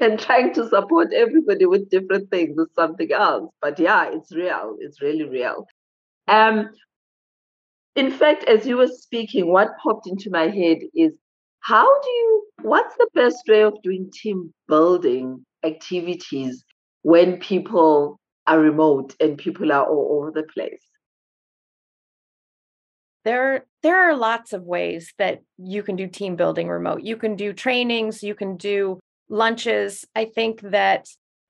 And 0.00 0.18
trying 0.18 0.54
to 0.54 0.68
support 0.68 1.12
everybody 1.14 1.66
with 1.66 1.90
different 1.90 2.30
things 2.30 2.58
is 2.58 2.68
something 2.74 3.10
else. 3.12 3.50
But 3.60 3.78
yeah, 3.78 4.10
it's 4.12 4.34
real. 4.34 4.76
It's 4.80 5.00
really 5.00 5.24
real. 5.24 5.66
Um, 6.28 6.70
in 7.96 8.10
fact, 8.10 8.44
as 8.44 8.66
you 8.66 8.76
were 8.76 8.88
speaking, 8.88 9.50
what 9.52 9.76
popped 9.82 10.06
into 10.06 10.30
my 10.30 10.48
head 10.48 10.78
is 10.94 11.12
how 11.62 12.00
do 12.00 12.08
you, 12.08 12.46
what's 12.62 12.96
the 12.96 13.08
best 13.14 13.44
way 13.48 13.62
of 13.62 13.80
doing 13.82 14.10
team 14.12 14.52
building 14.68 15.44
activities 15.64 16.64
when 17.02 17.38
people 17.38 18.18
are 18.46 18.58
remote 18.58 19.14
and 19.20 19.38
people 19.38 19.72
are 19.72 19.84
all 19.84 20.18
over 20.18 20.32
the 20.32 20.42
place? 20.52 20.82
There, 23.24 23.64
there 23.84 24.08
are 24.08 24.16
lots 24.16 24.52
of 24.52 24.64
ways 24.64 25.12
that 25.18 25.42
you 25.56 25.84
can 25.84 25.94
do 25.94 26.08
team 26.08 26.34
building 26.34 26.68
remote. 26.68 27.02
You 27.02 27.16
can 27.16 27.36
do 27.36 27.52
trainings, 27.52 28.24
you 28.24 28.34
can 28.34 28.56
do 28.56 28.98
lunches. 29.28 30.04
I 30.16 30.24
think 30.24 30.60
that, 30.62 31.06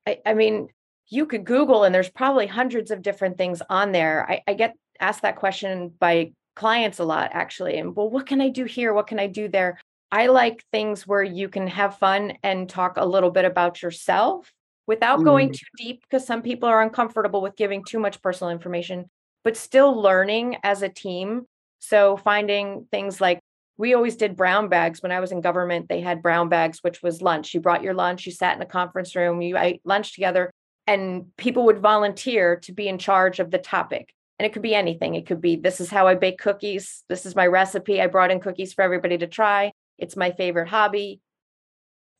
I, 0.07 0.19
I 0.27 0.35
mean, 0.35 0.69
you 1.09 1.25
could 1.25 1.45
Google 1.45 1.85
and 1.85 1.95
there's 1.95 2.11
probably 2.11 2.47
hundreds 2.47 2.91
of 2.91 3.01
different 3.01 3.39
things 3.39 3.63
on 3.71 3.93
there. 3.93 4.31
I, 4.31 4.43
I 4.47 4.55
get 4.55 4.75
asked 5.01 5.23
that 5.23 5.37
question 5.37 5.93
by 5.99 6.33
clients 6.55 6.99
a 6.99 7.05
lot, 7.05 7.31
actually. 7.33 7.79
And 7.79 7.97
well, 7.97 8.11
what 8.11 8.27
can 8.27 8.41
I 8.41 8.51
do 8.51 8.65
here? 8.65 8.93
What 8.93 9.07
can 9.07 9.19
I 9.19 9.27
do 9.27 9.49
there? 9.49 9.79
I 10.13 10.27
like 10.27 10.63
things 10.71 11.07
where 11.07 11.23
you 11.23 11.49
can 11.49 11.67
have 11.69 11.97
fun 11.97 12.35
and 12.43 12.69
talk 12.69 12.99
a 12.99 13.07
little 13.07 13.31
bit 13.31 13.47
about 13.47 13.81
yourself 13.81 14.53
without 14.87 15.21
mm. 15.21 15.25
going 15.25 15.53
too 15.53 15.67
deep 15.79 16.03
because 16.03 16.27
some 16.27 16.43
people 16.43 16.69
are 16.69 16.83
uncomfortable 16.83 17.41
with 17.41 17.57
giving 17.57 17.83
too 17.83 17.99
much 17.99 18.21
personal 18.21 18.51
information, 18.51 19.07
but 19.43 19.57
still 19.57 19.99
learning 19.99 20.59
as 20.63 20.83
a 20.83 20.89
team. 20.91 21.47
So 21.79 22.19
finding 22.19 22.87
things 22.93 23.23
like 23.23 23.41
we 23.79 23.95
always 23.95 24.17
did 24.17 24.37
brown 24.37 24.69
bags 24.69 25.03
when 25.03 25.13
I 25.13 25.21
was 25.21 25.33
in 25.33 25.41
government. 25.41 25.89
They 25.89 26.03
had 26.03 26.23
brown 26.23 26.51
bags, 26.51 26.81
which 26.83 27.03
was 27.03 27.23
lunch. 27.23 27.55
You 27.55 27.61
brought 27.61 27.83
your 27.83 27.95
lunch, 27.95 28.27
you 28.27 28.33
sat 28.33 28.55
in 28.55 28.63
a 28.63 28.67
conference 28.67 29.17
room, 29.17 29.41
you 29.41 29.57
ate 29.57 29.81
lunch 29.83 30.15
together, 30.15 30.51
and 30.87 31.35
people 31.39 31.65
would 31.65 31.79
volunteer 31.79 32.57
to 32.65 32.73
be 32.73 32.87
in 32.87 32.99
charge 32.99 33.41
of 33.41 33.51
the 33.51 33.59
topic. 33.59 34.13
And 34.39 34.45
it 34.45 34.53
could 34.53 34.63
be 34.63 34.75
anything. 34.75 35.15
It 35.15 35.27
could 35.27 35.41
be 35.41 35.57
this 35.57 35.81
is 35.81 35.89
how 35.89 36.07
I 36.07 36.17
bake 36.17 36.39
cookies. 36.39 37.03
This 37.09 37.25
is 37.25 37.35
my 37.35 37.47
recipe. 37.47 38.03
I 38.03 38.09
brought 38.09 38.31
in 38.31 38.41
cookies 38.41 38.75
for 38.75 38.83
everybody 38.83 39.17
to 39.17 39.27
try. 39.27 39.73
It's 40.03 40.17
my 40.17 40.33
favorite 40.33 40.69
hobby. 40.69 41.21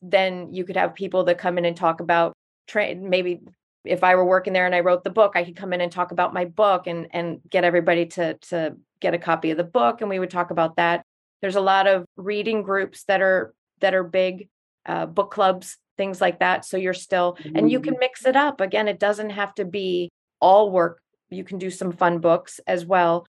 Then 0.01 0.53
you 0.53 0.65
could 0.65 0.77
have 0.77 0.95
people 0.95 1.25
that 1.25 1.37
come 1.37 1.57
in 1.57 1.65
and 1.65 1.77
talk 1.77 1.99
about 1.99 2.33
tra- 2.67 2.95
maybe 2.95 3.41
if 3.85 4.03
I 4.03 4.15
were 4.15 4.25
working 4.25 4.53
there 4.53 4.65
and 4.65 4.73
I 4.73 4.79
wrote 4.79 5.03
the 5.03 5.09
book, 5.09 5.33
I 5.35 5.43
could 5.43 5.55
come 5.55 5.73
in 5.73 5.81
and 5.81 5.91
talk 5.91 6.11
about 6.11 6.33
my 6.33 6.45
book 6.45 6.87
and 6.87 7.07
and 7.11 7.39
get 7.49 7.63
everybody 7.63 8.07
to 8.07 8.33
to 8.35 8.77
get 8.99 9.13
a 9.13 9.19
copy 9.19 9.51
of 9.51 9.57
the 9.57 9.63
book 9.63 10.01
and 10.01 10.09
we 10.09 10.17
would 10.17 10.31
talk 10.31 10.49
about 10.49 10.77
that 10.77 11.03
there's 11.43 11.57
a 11.57 11.61
lot 11.61 11.87
of 11.87 12.05
reading 12.15 12.63
groups 12.63 13.03
that 13.03 13.21
are 13.21 13.53
that 13.81 13.93
are 13.93 14.03
big 14.03 14.47
uh, 14.85 15.05
book 15.05 15.29
clubs 15.29 15.77
things 15.97 16.21
like 16.21 16.39
that 16.39 16.65
so 16.65 16.77
you're 16.77 16.93
still 16.93 17.37
mm-hmm. 17.39 17.57
and 17.57 17.69
you 17.69 17.81
can 17.81 17.93
mm-hmm. 17.95 17.99
mix 17.99 18.25
it 18.25 18.35
up 18.35 18.61
again 18.61 18.87
it 18.87 18.99
doesn't 18.99 19.29
have 19.29 19.53
to 19.53 19.65
be 19.65 20.09
all 20.39 20.71
work 20.71 21.01
you 21.29 21.43
can 21.43 21.57
do 21.57 21.69
some 21.69 21.91
fun 21.91 22.19
books 22.19 22.61
as 22.65 22.85
well 22.85 23.27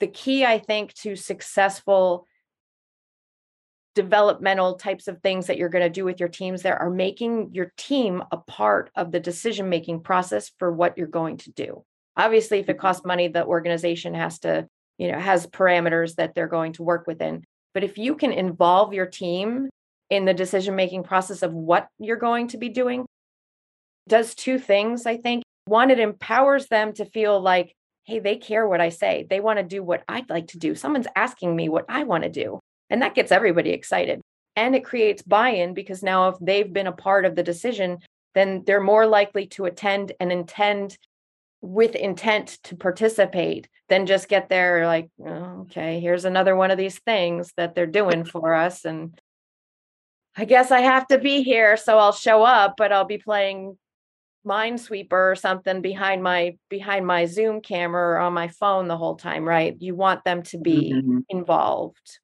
the 0.00 0.06
key 0.08 0.44
i 0.44 0.58
think 0.58 0.92
to 0.94 1.14
successful 1.14 2.26
developmental 3.94 4.76
types 4.76 5.08
of 5.08 5.20
things 5.20 5.46
that 5.46 5.58
you're 5.58 5.68
going 5.68 5.84
to 5.84 5.90
do 5.90 6.04
with 6.04 6.18
your 6.18 6.28
teams 6.28 6.62
there 6.62 6.80
are 6.80 6.90
making 6.90 7.50
your 7.52 7.72
team 7.76 8.22
a 8.32 8.36
part 8.36 8.90
of 8.96 9.12
the 9.12 9.20
decision 9.20 9.68
making 9.68 10.00
process 10.00 10.50
for 10.58 10.72
what 10.72 10.96
you're 10.96 11.06
going 11.06 11.36
to 11.36 11.50
do. 11.52 11.84
Obviously 12.16 12.58
if 12.58 12.68
it 12.68 12.72
mm-hmm. 12.72 12.80
costs 12.80 13.04
money 13.04 13.28
the 13.28 13.44
organization 13.44 14.14
has 14.14 14.38
to 14.40 14.66
you 14.98 15.10
know 15.10 15.18
has 15.18 15.46
parameters 15.46 16.14
that 16.14 16.34
they're 16.34 16.48
going 16.48 16.72
to 16.74 16.82
work 16.82 17.06
within. 17.06 17.44
But 17.74 17.84
if 17.84 17.98
you 17.98 18.14
can 18.16 18.32
involve 18.32 18.94
your 18.94 19.06
team 19.06 19.68
in 20.10 20.24
the 20.24 20.34
decision 20.34 20.76
making 20.76 21.04
process 21.04 21.42
of 21.42 21.52
what 21.52 21.88
you're 21.98 22.16
going 22.16 22.48
to 22.48 22.58
be 22.58 22.68
doing 22.68 23.06
does 24.08 24.34
two 24.34 24.58
things 24.58 25.06
i 25.06 25.16
think. 25.16 25.42
One 25.66 25.90
it 25.90 26.00
empowers 26.00 26.66
them 26.66 26.92
to 26.94 27.04
feel 27.04 27.40
like 27.40 27.74
hey 28.04 28.20
they 28.20 28.36
care 28.36 28.66
what 28.66 28.80
i 28.80 28.88
say. 28.88 29.26
They 29.28 29.40
want 29.40 29.58
to 29.58 29.64
do 29.64 29.82
what 29.82 30.02
i'd 30.08 30.30
like 30.30 30.48
to 30.48 30.58
do. 30.58 30.74
Someone's 30.74 31.06
asking 31.14 31.54
me 31.54 31.68
what 31.68 31.84
i 31.90 32.04
want 32.04 32.24
to 32.24 32.30
do 32.30 32.58
and 32.92 33.02
that 33.02 33.14
gets 33.14 33.32
everybody 33.32 33.70
excited. 33.70 34.20
And 34.54 34.76
it 34.76 34.84
creates 34.84 35.22
buy-in 35.22 35.72
because 35.72 36.02
now 36.02 36.28
if 36.28 36.36
they've 36.40 36.70
been 36.70 36.86
a 36.86 36.92
part 36.92 37.24
of 37.24 37.34
the 37.34 37.42
decision 37.42 37.98
then 38.34 38.62
they're 38.66 38.80
more 38.80 39.06
likely 39.06 39.46
to 39.46 39.66
attend 39.66 40.12
and 40.20 40.32
intend 40.32 40.96
with 41.60 41.94
intent 41.94 42.58
to 42.64 42.76
participate 42.76 43.68
than 43.88 44.06
just 44.06 44.28
get 44.28 44.48
there 44.48 44.86
like 44.86 45.08
oh, 45.24 45.62
okay 45.62 46.00
here's 46.00 46.24
another 46.24 46.56
one 46.56 46.70
of 46.70 46.78
these 46.78 46.98
things 47.00 47.52
that 47.56 47.74
they're 47.74 47.86
doing 47.86 48.24
for 48.32 48.54
us 48.54 48.84
and 48.84 49.20
i 50.36 50.44
guess 50.44 50.70
i 50.70 50.80
have 50.80 51.06
to 51.06 51.18
be 51.18 51.42
here 51.42 51.76
so 51.76 51.98
i'll 51.98 52.12
show 52.12 52.42
up 52.42 52.74
but 52.76 52.92
i'll 52.92 53.04
be 53.04 53.18
playing 53.18 53.76
minesweeper 54.46 55.32
or 55.32 55.36
something 55.36 55.82
behind 55.82 56.22
my 56.22 56.56
behind 56.68 57.06
my 57.06 57.26
zoom 57.26 57.60
camera 57.60 58.14
or 58.14 58.18
on 58.18 58.32
my 58.32 58.48
phone 58.48 58.88
the 58.88 58.96
whole 58.96 59.14
time 59.14 59.44
right? 59.44 59.76
You 59.80 59.94
want 59.94 60.24
them 60.24 60.42
to 60.44 60.58
be 60.58 60.92
mm-hmm. 60.94 61.18
involved 61.28 62.18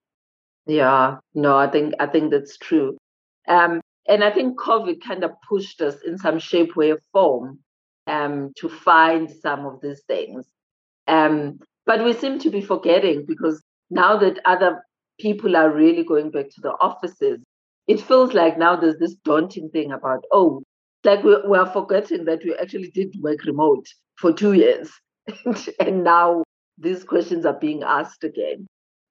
yeah 0.68 1.16
no 1.34 1.56
i 1.56 1.66
think 1.66 1.94
i 1.98 2.06
think 2.06 2.30
that's 2.30 2.56
true 2.58 2.96
um 3.48 3.80
and 4.06 4.22
i 4.22 4.30
think 4.30 4.58
covid 4.58 5.02
kind 5.02 5.24
of 5.24 5.32
pushed 5.48 5.80
us 5.80 5.96
in 6.06 6.16
some 6.16 6.38
shape 6.38 6.76
way 6.76 6.92
or 6.92 7.00
form 7.12 7.58
um, 8.08 8.52
to 8.56 8.68
find 8.68 9.30
some 9.30 9.66
of 9.66 9.80
these 9.80 10.02
things. 10.08 10.46
Um, 11.06 11.60
but 11.86 12.04
we 12.04 12.12
seem 12.14 12.38
to 12.40 12.50
be 12.50 12.60
forgetting 12.60 13.24
because 13.26 13.62
now 13.90 14.18
that 14.18 14.40
other 14.44 14.82
people 15.20 15.56
are 15.56 15.70
really 15.70 16.04
going 16.04 16.30
back 16.30 16.46
to 16.50 16.60
the 16.60 16.72
offices, 16.80 17.40
it 17.86 18.00
feels 18.00 18.34
like 18.34 18.58
now 18.58 18.76
there's 18.76 18.98
this 18.98 19.14
daunting 19.24 19.70
thing 19.70 19.92
about, 19.92 20.24
oh, 20.32 20.62
like 21.04 21.22
we, 21.22 21.36
we 21.48 21.56
are 21.56 21.70
forgetting 21.70 22.24
that 22.24 22.44
we 22.44 22.54
actually 22.56 22.90
did 22.90 23.14
work 23.20 23.44
remote 23.44 23.86
for 24.16 24.32
two 24.32 24.54
years. 24.54 24.90
and 25.80 26.04
now 26.04 26.42
these 26.78 27.04
questions 27.04 27.46
are 27.46 27.58
being 27.58 27.82
asked 27.82 28.24
again. 28.24 28.66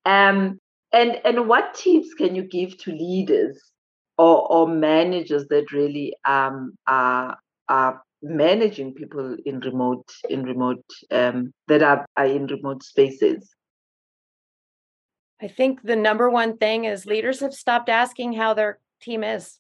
Um, 0.05 0.59
and, 0.91 1.19
and 1.25 1.47
what 1.47 1.73
tips 1.73 2.13
can 2.13 2.35
you 2.35 2.43
give 2.43 2.77
to 2.79 2.91
leaders 2.91 3.71
or, 4.17 4.51
or 4.51 4.67
managers 4.67 5.47
that 5.47 5.71
really 5.71 6.15
um, 6.25 6.77
are, 6.87 7.37
are 7.67 8.01
managing 8.21 8.93
people 8.93 9.35
in 9.45 9.59
remote 9.59 10.09
in 10.29 10.43
remote 10.43 10.83
um, 11.11 11.53
that 11.67 11.83
are, 11.83 12.05
are 12.15 12.25
in 12.25 12.47
remote 12.47 12.83
spaces? 12.83 13.49
I 15.41 15.47
think 15.47 15.83
the 15.83 15.95
number 15.95 16.29
one 16.29 16.57
thing 16.57 16.85
is 16.85 17.05
leaders 17.05 17.41
have 17.41 17.53
stopped 17.53 17.89
asking 17.89 18.33
how 18.33 18.53
their 18.53 18.79
team 19.01 19.23
is 19.23 19.59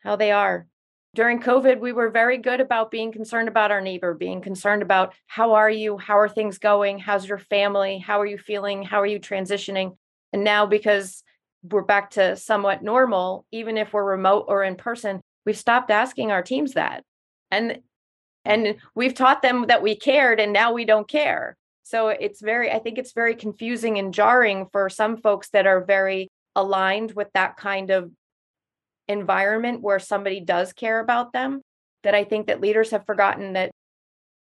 how 0.00 0.16
they 0.16 0.32
are. 0.32 0.66
During 1.14 1.40
covid 1.40 1.78
we 1.78 1.92
were 1.92 2.10
very 2.10 2.36
good 2.38 2.60
about 2.60 2.90
being 2.90 3.12
concerned 3.12 3.48
about 3.48 3.70
our 3.70 3.80
neighbor 3.80 4.12
being 4.12 4.42
concerned 4.42 4.82
about 4.82 5.14
how 5.28 5.54
are 5.54 5.70
you? 5.70 5.96
How 5.96 6.18
are 6.18 6.28
things 6.28 6.58
going? 6.58 6.98
How's 6.98 7.26
your 7.26 7.38
family? 7.38 7.98
How 7.98 8.20
are 8.20 8.26
you 8.26 8.36
feeling? 8.36 8.82
How 8.82 9.00
are 9.00 9.06
you 9.06 9.20
transitioning 9.20 9.96
and 10.34 10.44
now 10.44 10.66
because 10.66 11.22
we're 11.62 11.80
back 11.80 12.10
to 12.10 12.36
somewhat 12.36 12.82
normal 12.82 13.46
even 13.52 13.78
if 13.78 13.94
we're 13.94 14.04
remote 14.04 14.44
or 14.48 14.62
in 14.64 14.76
person 14.76 15.20
we've 15.46 15.56
stopped 15.56 15.90
asking 15.90 16.30
our 16.30 16.42
teams 16.42 16.74
that. 16.74 17.04
And 17.50 17.78
and 18.44 18.76
we've 18.94 19.14
taught 19.14 19.40
them 19.40 19.66
that 19.68 19.82
we 19.82 19.96
cared 19.96 20.38
and 20.38 20.52
now 20.52 20.72
we 20.72 20.84
don't 20.84 21.08
care. 21.08 21.56
So 21.84 22.08
it's 22.08 22.42
very 22.42 22.70
i 22.70 22.78
think 22.78 22.98
it's 22.98 23.12
very 23.12 23.36
confusing 23.36 23.98
and 23.98 24.12
jarring 24.12 24.66
for 24.72 24.88
some 24.90 25.16
folks 25.18 25.50
that 25.50 25.66
are 25.66 25.84
very 25.84 26.28
aligned 26.56 27.12
with 27.12 27.28
that 27.34 27.56
kind 27.56 27.90
of 27.90 28.10
environment 29.08 29.82
where 29.82 29.98
somebody 29.98 30.40
does 30.40 30.72
care 30.72 30.98
about 30.98 31.32
them 31.32 31.60
that 32.04 32.14
i 32.14 32.24
think 32.24 32.46
that 32.46 32.62
leaders 32.62 32.90
have 32.90 33.04
forgotten 33.04 33.52
that 33.52 33.70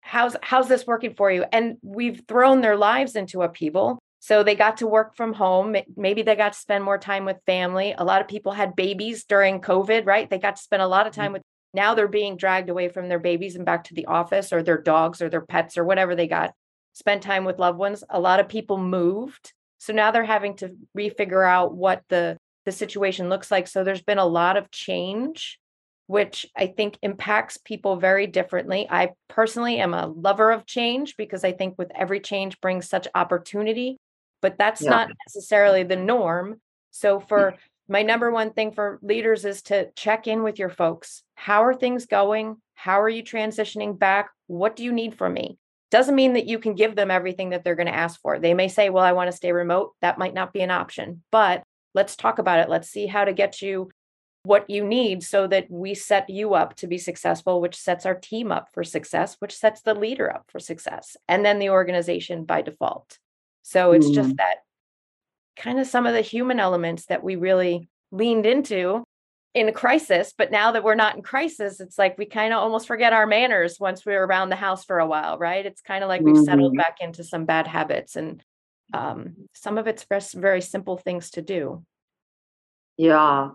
how's 0.00 0.36
how's 0.42 0.68
this 0.68 0.86
working 0.86 1.14
for 1.14 1.30
you? 1.30 1.44
And 1.52 1.76
we've 1.82 2.22
thrown 2.26 2.60
their 2.60 2.76
lives 2.76 3.16
into 3.16 3.42
upheaval 3.42 3.98
so 4.20 4.42
they 4.42 4.54
got 4.54 4.76
to 4.76 4.86
work 4.86 5.16
from 5.16 5.32
home 5.32 5.74
maybe 5.96 6.22
they 6.22 6.36
got 6.36 6.52
to 6.52 6.58
spend 6.58 6.84
more 6.84 6.98
time 6.98 7.24
with 7.24 7.36
family 7.46 7.94
a 7.96 8.04
lot 8.04 8.20
of 8.20 8.28
people 8.28 8.52
had 8.52 8.76
babies 8.76 9.24
during 9.24 9.60
covid 9.60 10.06
right 10.06 10.30
they 10.30 10.38
got 10.38 10.56
to 10.56 10.62
spend 10.62 10.82
a 10.82 10.86
lot 10.86 11.06
of 11.06 11.12
time 11.12 11.26
mm-hmm. 11.26 11.34
with 11.34 11.42
now 11.72 11.94
they're 11.94 12.08
being 12.08 12.36
dragged 12.36 12.68
away 12.68 12.88
from 12.88 13.08
their 13.08 13.18
babies 13.18 13.54
and 13.56 13.64
back 13.64 13.84
to 13.84 13.94
the 13.94 14.06
office 14.06 14.52
or 14.52 14.62
their 14.62 14.80
dogs 14.80 15.22
or 15.22 15.28
their 15.28 15.40
pets 15.40 15.78
or 15.78 15.84
whatever 15.84 16.16
they 16.16 16.26
got. 16.26 16.52
Spend 16.94 17.22
time 17.22 17.44
with 17.44 17.58
loved 17.58 17.78
ones. 17.78 18.02
A 18.10 18.20
lot 18.20 18.40
of 18.40 18.48
people 18.48 18.76
moved. 18.76 19.52
So 19.78 19.92
now 19.92 20.10
they're 20.10 20.24
having 20.24 20.56
to 20.56 20.76
refigure 20.96 21.46
out 21.46 21.74
what 21.74 22.02
the 22.08 22.36
the 22.66 22.72
situation 22.72 23.30
looks 23.30 23.50
like. 23.50 23.66
So 23.68 23.84
there's 23.84 24.02
been 24.02 24.18
a 24.18 24.26
lot 24.26 24.56
of 24.56 24.70
change 24.70 25.58
which 26.06 26.44
I 26.56 26.66
think 26.66 26.98
impacts 27.02 27.56
people 27.56 27.94
very 27.94 28.26
differently. 28.26 28.84
I 28.90 29.10
personally 29.28 29.78
am 29.78 29.94
a 29.94 30.08
lover 30.08 30.50
of 30.50 30.66
change 30.66 31.16
because 31.16 31.44
I 31.44 31.52
think 31.52 31.78
with 31.78 31.92
every 31.94 32.18
change 32.18 32.60
brings 32.60 32.88
such 32.88 33.06
opportunity. 33.14 33.96
But 34.40 34.58
that's 34.58 34.82
yeah. 34.82 34.90
not 34.90 35.10
necessarily 35.26 35.82
the 35.82 35.96
norm. 35.96 36.60
So 36.90 37.20
mm. 37.20 37.28
for 37.28 37.54
my 37.88 38.02
number 38.02 38.30
one 38.30 38.52
thing 38.52 38.72
for 38.72 38.98
leaders 39.02 39.44
is 39.44 39.62
to 39.62 39.90
check 39.96 40.26
in 40.26 40.42
with 40.42 40.58
your 40.58 40.68
folks. 40.68 41.22
How 41.34 41.64
are 41.64 41.74
things 41.74 42.06
going? 42.06 42.56
How 42.74 43.00
are 43.00 43.08
you 43.08 43.22
transitioning 43.22 43.98
back? 43.98 44.30
What 44.46 44.76
do 44.76 44.84
you 44.84 44.92
need 44.92 45.16
from 45.16 45.34
me? 45.34 45.58
Doesn't 45.90 46.14
mean 46.14 46.34
that 46.34 46.46
you 46.46 46.60
can 46.60 46.74
give 46.74 46.94
them 46.94 47.10
everything 47.10 47.50
that 47.50 47.64
they're 47.64 47.74
going 47.74 47.88
to 47.88 47.94
ask 47.94 48.20
for. 48.20 48.38
They 48.38 48.54
may 48.54 48.68
say, 48.68 48.90
Well, 48.90 49.02
I 49.02 49.12
want 49.12 49.28
to 49.28 49.36
stay 49.36 49.50
remote. 49.50 49.92
That 50.02 50.18
might 50.18 50.34
not 50.34 50.52
be 50.52 50.60
an 50.60 50.70
option, 50.70 51.24
but 51.32 51.64
let's 51.94 52.14
talk 52.14 52.38
about 52.38 52.60
it. 52.60 52.68
Let's 52.68 52.88
see 52.88 53.06
how 53.06 53.24
to 53.24 53.32
get 53.32 53.60
you 53.60 53.90
what 54.44 54.70
you 54.70 54.84
need 54.84 55.22
so 55.22 55.46
that 55.46 55.70
we 55.70 55.94
set 55.94 56.30
you 56.30 56.54
up 56.54 56.74
to 56.76 56.86
be 56.86 56.96
successful, 56.96 57.60
which 57.60 57.76
sets 57.76 58.06
our 58.06 58.14
team 58.14 58.50
up 58.50 58.68
for 58.72 58.84
success, 58.84 59.36
which 59.40 59.54
sets 59.54 59.82
the 59.82 59.94
leader 59.94 60.32
up 60.32 60.44
for 60.48 60.58
success, 60.58 61.16
and 61.28 61.44
then 61.44 61.58
the 61.58 61.70
organization 61.70 62.44
by 62.44 62.62
default. 62.62 63.18
So 63.62 63.92
it's 63.92 64.08
mm. 64.08 64.14
just 64.14 64.36
that 64.36 64.58
kind 65.56 65.78
of 65.78 65.86
some 65.86 66.06
of 66.06 66.14
the 66.14 66.20
human 66.20 66.58
elements 66.58 67.06
that 67.06 67.22
we 67.22 67.36
really 67.36 67.88
leaned 68.10 68.46
into 68.46 69.04
in 69.54 69.68
a 69.68 69.72
crisis. 69.72 70.32
But 70.36 70.50
now 70.50 70.72
that 70.72 70.84
we're 70.84 70.94
not 70.94 71.16
in 71.16 71.22
crisis, 71.22 71.80
it's 71.80 71.98
like 71.98 72.16
we 72.18 72.26
kind 72.26 72.52
of 72.52 72.60
almost 72.60 72.86
forget 72.86 73.12
our 73.12 73.26
manners 73.26 73.78
once 73.78 74.06
we're 74.06 74.24
around 74.24 74.48
the 74.48 74.56
house 74.56 74.84
for 74.84 74.98
a 74.98 75.06
while, 75.06 75.38
right? 75.38 75.64
It's 75.64 75.80
kind 75.80 76.04
of 76.04 76.08
like 76.08 76.22
we've 76.22 76.44
settled 76.44 76.72
mm-hmm. 76.72 76.78
back 76.78 76.98
into 77.00 77.24
some 77.24 77.44
bad 77.44 77.66
habits. 77.66 78.16
And 78.16 78.42
um, 78.94 79.34
some 79.54 79.78
of 79.78 79.86
it's 79.86 80.06
just 80.10 80.34
very 80.34 80.60
simple 80.60 80.96
things 80.96 81.30
to 81.30 81.42
do. 81.42 81.84
Yeah. 82.96 83.50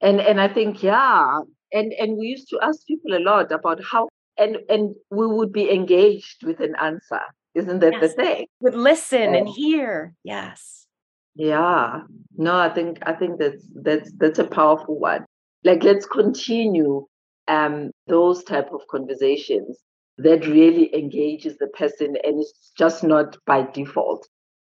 And 0.00 0.20
and 0.20 0.40
I 0.40 0.48
think, 0.48 0.82
yeah. 0.82 1.40
And 1.72 1.92
and 1.92 2.16
we 2.16 2.26
used 2.26 2.48
to 2.50 2.60
ask 2.62 2.86
people 2.86 3.14
a 3.14 3.20
lot 3.20 3.50
about 3.52 3.82
how 3.82 4.08
and 4.38 4.58
and 4.68 4.94
we 5.10 5.26
would 5.26 5.52
be 5.52 5.70
engaged 5.70 6.44
with 6.44 6.60
an 6.60 6.74
answer. 6.80 7.20
Isn't 7.58 7.80
that 7.80 7.94
yes. 7.94 8.02
the 8.02 8.08
thing? 8.22 8.46
Would 8.60 8.74
listen 8.74 9.34
and 9.34 9.48
hear. 9.48 10.14
Yes. 10.22 10.86
Yeah. 11.34 12.02
No, 12.36 12.56
I 12.56 12.68
think 12.68 12.98
I 13.02 13.12
think 13.12 13.38
that's 13.38 13.64
that's 13.82 14.12
that's 14.16 14.38
a 14.38 14.46
powerful 14.46 14.98
one. 14.98 15.24
Like 15.64 15.82
let's 15.82 16.06
continue 16.06 17.06
um 17.48 17.90
those 18.06 18.44
type 18.44 18.70
of 18.72 18.82
conversations 18.90 19.78
that 20.18 20.46
really 20.46 20.94
engages 20.94 21.56
the 21.58 21.68
person 21.68 22.16
and 22.24 22.40
it's 22.40 22.72
just 22.76 23.02
not 23.04 23.36
by 23.46 23.62
default. 23.62 24.26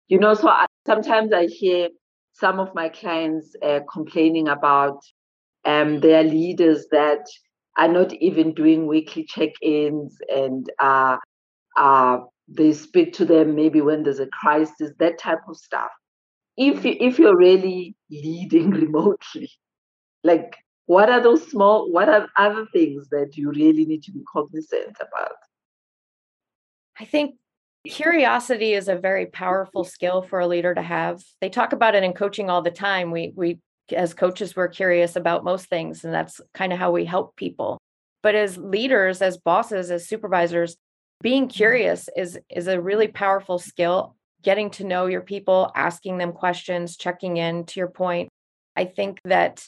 You 0.07 0.19
know, 0.19 0.33
so 0.33 0.49
I, 0.49 0.65
sometimes 0.85 1.31
I 1.33 1.45
hear 1.45 1.89
some 2.33 2.59
of 2.59 2.73
my 2.73 2.89
clients 2.89 3.55
uh, 3.63 3.81
complaining 3.91 4.47
about 4.47 4.99
um, 5.65 5.99
their 5.99 6.23
leaders 6.23 6.85
that 6.91 7.25
are 7.77 7.87
not 7.87 8.13
even 8.13 8.53
doing 8.53 8.87
weekly 8.87 9.23
check-ins 9.23 10.17
and 10.29 10.69
uh, 10.79 11.17
uh, 11.77 12.17
they 12.51 12.73
speak 12.73 13.13
to 13.13 13.25
them 13.25 13.55
maybe 13.55 13.81
when 13.81 14.03
there's 14.03 14.19
a 14.19 14.27
crisis, 14.27 14.91
that 14.99 15.19
type 15.19 15.41
of 15.47 15.57
stuff. 15.57 15.89
If 16.57 16.83
you, 16.83 16.95
if 16.99 17.19
you're 17.19 17.37
really 17.37 17.95
leading 18.09 18.69
remotely 18.83 19.49
like 20.23 20.57
what 20.85 21.09
are 21.09 21.21
those 21.21 21.47
small 21.49 21.91
what 21.91 22.09
are 22.09 22.27
other 22.35 22.65
things 22.73 23.09
that 23.09 23.37
you 23.37 23.51
really 23.51 23.85
need 23.85 24.03
to 24.03 24.11
be 24.11 24.21
cognizant 24.31 24.97
about? 24.99 25.37
I 26.99 27.05
think 27.05 27.35
curiosity 27.87 28.73
is 28.73 28.87
a 28.87 28.95
very 28.95 29.27
powerful 29.27 29.83
mm-hmm. 29.83 29.89
skill 29.89 30.21
for 30.23 30.39
a 30.39 30.47
leader 30.47 30.73
to 30.73 30.81
have. 30.81 31.23
They 31.41 31.49
talk 31.49 31.73
about 31.73 31.95
it 31.95 32.03
in 32.03 32.13
coaching 32.13 32.49
all 32.49 32.61
the 32.61 32.71
time. 32.71 33.11
We 33.11 33.33
we 33.35 33.59
as 33.95 34.13
coaches 34.13 34.55
we're 34.55 34.67
curious 34.67 35.15
about 35.15 35.43
most 35.43 35.67
things 35.67 36.03
and 36.03 36.13
that's 36.13 36.39
kind 36.53 36.73
of 36.73 36.79
how 36.79 36.91
we 36.91 37.05
help 37.05 37.35
people. 37.35 37.79
But 38.21 38.35
as 38.35 38.57
leaders 38.57 39.21
as 39.21 39.37
bosses 39.37 39.91
as 39.91 40.07
supervisors 40.07 40.75
being 41.21 41.43
mm-hmm. 41.43 41.57
curious 41.57 42.09
is 42.15 42.39
is 42.49 42.67
a 42.67 42.81
really 42.81 43.07
powerful 43.07 43.59
skill 43.59 44.15
getting 44.41 44.69
to 44.69 44.85
know 44.85 45.05
your 45.07 45.21
people, 45.21 45.71
asking 45.75 46.17
them 46.17 46.31
questions, 46.31 46.95
checking 46.95 47.37
in. 47.37 47.65
To 47.65 47.79
your 47.79 47.89
point, 47.89 48.29
I 48.75 48.85
think 48.85 49.19
that 49.25 49.67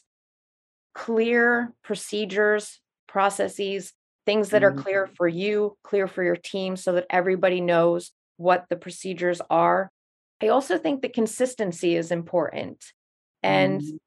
clear 0.93 1.73
procedures, 1.83 2.79
processes, 3.07 3.93
things 4.25 4.49
that 4.49 4.63
are 4.63 4.71
clear 4.71 5.05
mm-hmm. 5.05 5.13
for 5.15 5.27
you, 5.27 5.77
clear 5.83 6.07
for 6.07 6.23
your 6.23 6.37
team, 6.37 6.75
so 6.75 6.93
that 6.93 7.07
everybody 7.09 7.59
knows 7.59 8.11
what 8.37 8.65
the 8.69 8.75
procedures 8.75 9.41
are. 9.49 9.89
I 10.41 10.47
also 10.47 10.77
think 10.77 11.01
that 11.01 11.13
consistency 11.13 11.95
is 11.95 12.11
important. 12.11 12.83
And 13.43 13.81
mm. 13.81 13.97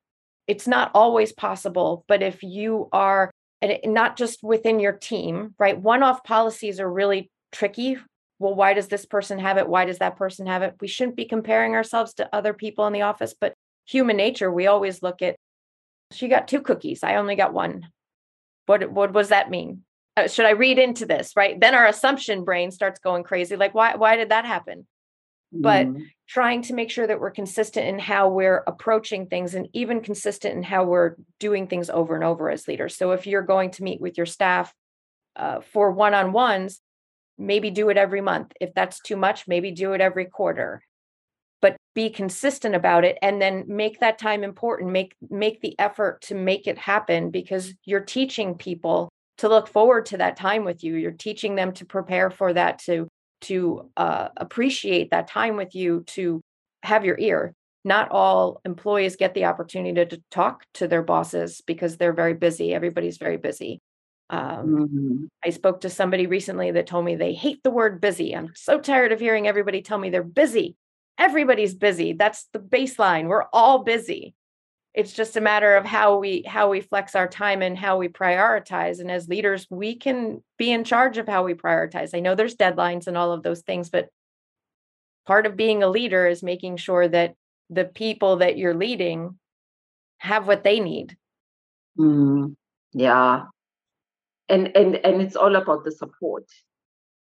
it's 0.46 0.66
not 0.66 0.90
always 0.94 1.32
possible, 1.32 2.04
but 2.08 2.22
if 2.22 2.42
you 2.42 2.88
are, 2.92 3.30
and 3.62 3.78
not 3.86 4.16
just 4.16 4.42
within 4.42 4.80
your 4.80 4.92
team, 4.92 5.54
right? 5.58 5.78
One 5.78 6.02
off 6.02 6.24
policies 6.24 6.80
are 6.80 6.90
really 6.90 7.30
tricky 7.54 7.98
well, 8.38 8.54
why 8.54 8.74
does 8.74 8.88
this 8.88 9.06
person 9.06 9.38
have 9.38 9.58
it? 9.58 9.68
Why 9.68 9.84
does 9.84 9.98
that 9.98 10.16
person 10.16 10.46
have 10.46 10.62
it? 10.62 10.74
We 10.80 10.88
shouldn't 10.88 11.16
be 11.16 11.24
comparing 11.24 11.74
ourselves 11.74 12.14
to 12.14 12.34
other 12.34 12.52
people 12.52 12.86
in 12.86 12.92
the 12.92 13.02
office, 13.02 13.34
but 13.38 13.54
human 13.86 14.16
nature, 14.16 14.50
we 14.50 14.66
always 14.66 15.02
look 15.02 15.22
at, 15.22 15.36
she 16.12 16.28
got 16.28 16.48
two 16.48 16.60
cookies. 16.60 17.02
I 17.02 17.16
only 17.16 17.36
got 17.36 17.52
one. 17.52 17.88
What, 18.66 18.90
what 18.90 19.12
does 19.12 19.28
that 19.28 19.50
mean? 19.50 19.84
Uh, 20.16 20.28
should 20.28 20.46
I 20.46 20.50
read 20.50 20.78
into 20.78 21.06
this? 21.06 21.32
Right. 21.36 21.58
Then 21.60 21.74
our 21.74 21.86
assumption 21.86 22.44
brain 22.44 22.70
starts 22.70 23.00
going 23.00 23.24
crazy. 23.24 23.56
Like, 23.56 23.74
why, 23.74 23.96
why 23.96 24.16
did 24.16 24.30
that 24.30 24.44
happen? 24.44 24.86
But 25.52 25.86
mm. 25.86 26.04
trying 26.28 26.62
to 26.62 26.74
make 26.74 26.90
sure 26.90 27.06
that 27.06 27.20
we're 27.20 27.30
consistent 27.30 27.86
in 27.86 27.98
how 28.00 28.28
we're 28.28 28.64
approaching 28.66 29.26
things 29.26 29.54
and 29.54 29.68
even 29.72 30.00
consistent 30.00 30.56
in 30.56 30.62
how 30.64 30.84
we're 30.84 31.14
doing 31.38 31.68
things 31.68 31.90
over 31.90 32.16
and 32.16 32.24
over 32.24 32.50
as 32.50 32.66
leaders. 32.66 32.96
So 32.96 33.12
if 33.12 33.26
you're 33.26 33.42
going 33.42 33.70
to 33.72 33.84
meet 33.84 34.00
with 34.00 34.16
your 34.16 34.26
staff 34.26 34.74
uh, 35.36 35.60
for 35.60 35.92
one 35.92 36.14
on 36.14 36.32
ones, 36.32 36.80
maybe 37.38 37.70
do 37.70 37.88
it 37.90 37.96
every 37.96 38.20
month. 38.20 38.52
If 38.60 38.74
that's 38.74 39.00
too 39.00 39.16
much, 39.16 39.46
maybe 39.46 39.70
do 39.70 39.92
it 39.92 40.00
every 40.00 40.26
quarter. 40.26 40.82
But 41.60 41.76
be 41.94 42.10
consistent 42.10 42.74
about 42.74 43.04
it 43.04 43.16
and 43.22 43.40
then 43.40 43.64
make 43.66 44.00
that 44.00 44.18
time 44.18 44.44
important. 44.44 44.90
Make 44.90 45.14
make 45.30 45.60
the 45.60 45.78
effort 45.78 46.20
to 46.22 46.34
make 46.34 46.66
it 46.66 46.76
happen 46.76 47.30
because 47.30 47.72
you're 47.84 48.00
teaching 48.00 48.56
people 48.56 49.08
to 49.38 49.48
look 49.48 49.68
forward 49.68 50.06
to 50.06 50.18
that 50.18 50.36
time 50.36 50.64
with 50.64 50.84
you. 50.84 50.96
You're 50.96 51.12
teaching 51.12 51.54
them 51.54 51.72
to 51.74 51.86
prepare 51.86 52.30
for 52.30 52.52
that, 52.52 52.80
to 52.80 53.08
to 53.42 53.90
uh, 53.96 54.28
appreciate 54.36 55.10
that 55.10 55.28
time 55.28 55.56
with 55.56 55.74
you, 55.74 56.04
to 56.08 56.40
have 56.82 57.04
your 57.04 57.18
ear. 57.18 57.52
Not 57.84 58.10
all 58.10 58.60
employees 58.64 59.16
get 59.16 59.34
the 59.34 59.44
opportunity 59.44 59.94
to, 59.94 60.06
to 60.06 60.22
talk 60.30 60.64
to 60.74 60.88
their 60.88 61.02
bosses 61.02 61.60
because 61.66 61.96
they're 61.96 62.14
very 62.14 62.34
busy. 62.34 62.72
Everybody's 62.74 63.18
very 63.18 63.36
busy. 63.36 63.80
Um, 64.34 64.66
mm-hmm. 64.66 65.24
I 65.44 65.50
spoke 65.50 65.82
to 65.82 65.90
somebody 65.90 66.26
recently 66.26 66.72
that 66.72 66.88
told 66.88 67.04
me 67.04 67.14
they 67.14 67.34
hate 67.34 67.62
the 67.62 67.70
word 67.70 68.00
busy. 68.00 68.34
I'm 68.34 68.50
so 68.56 68.80
tired 68.80 69.12
of 69.12 69.20
hearing 69.20 69.46
everybody 69.46 69.80
tell 69.80 69.98
me 69.98 70.10
they're 70.10 70.24
busy. 70.24 70.76
Everybody's 71.18 71.74
busy. 71.74 72.14
That's 72.14 72.48
the 72.52 72.58
baseline. 72.58 73.28
We're 73.28 73.46
all 73.52 73.84
busy. 73.84 74.34
It's 74.92 75.12
just 75.12 75.36
a 75.36 75.40
matter 75.40 75.76
of 75.76 75.84
how 75.84 76.18
we 76.18 76.42
how 76.46 76.68
we 76.68 76.80
flex 76.80 77.14
our 77.14 77.28
time 77.28 77.62
and 77.62 77.78
how 77.78 77.96
we 77.96 78.08
prioritize. 78.08 78.98
And 78.98 79.10
as 79.10 79.28
leaders, 79.28 79.66
we 79.70 79.96
can 79.96 80.42
be 80.58 80.72
in 80.72 80.82
charge 80.82 81.18
of 81.18 81.28
how 81.28 81.44
we 81.44 81.54
prioritize. 81.54 82.10
I 82.14 82.20
know 82.20 82.34
there's 82.34 82.56
deadlines 82.56 83.06
and 83.06 83.16
all 83.16 83.32
of 83.32 83.44
those 83.44 83.62
things, 83.62 83.88
but 83.88 84.08
part 85.26 85.46
of 85.46 85.56
being 85.56 85.82
a 85.82 85.88
leader 85.88 86.26
is 86.26 86.42
making 86.42 86.78
sure 86.78 87.06
that 87.06 87.34
the 87.70 87.84
people 87.84 88.36
that 88.36 88.58
you're 88.58 88.74
leading 88.74 89.38
have 90.18 90.48
what 90.48 90.64
they 90.64 90.80
need. 90.80 91.16
Mm, 91.98 92.56
yeah, 92.92 93.44
and 94.48 94.74
and 94.76 94.96
and 94.96 95.22
it's 95.22 95.36
all 95.36 95.56
about 95.56 95.84
the 95.84 95.92
support. 95.92 96.44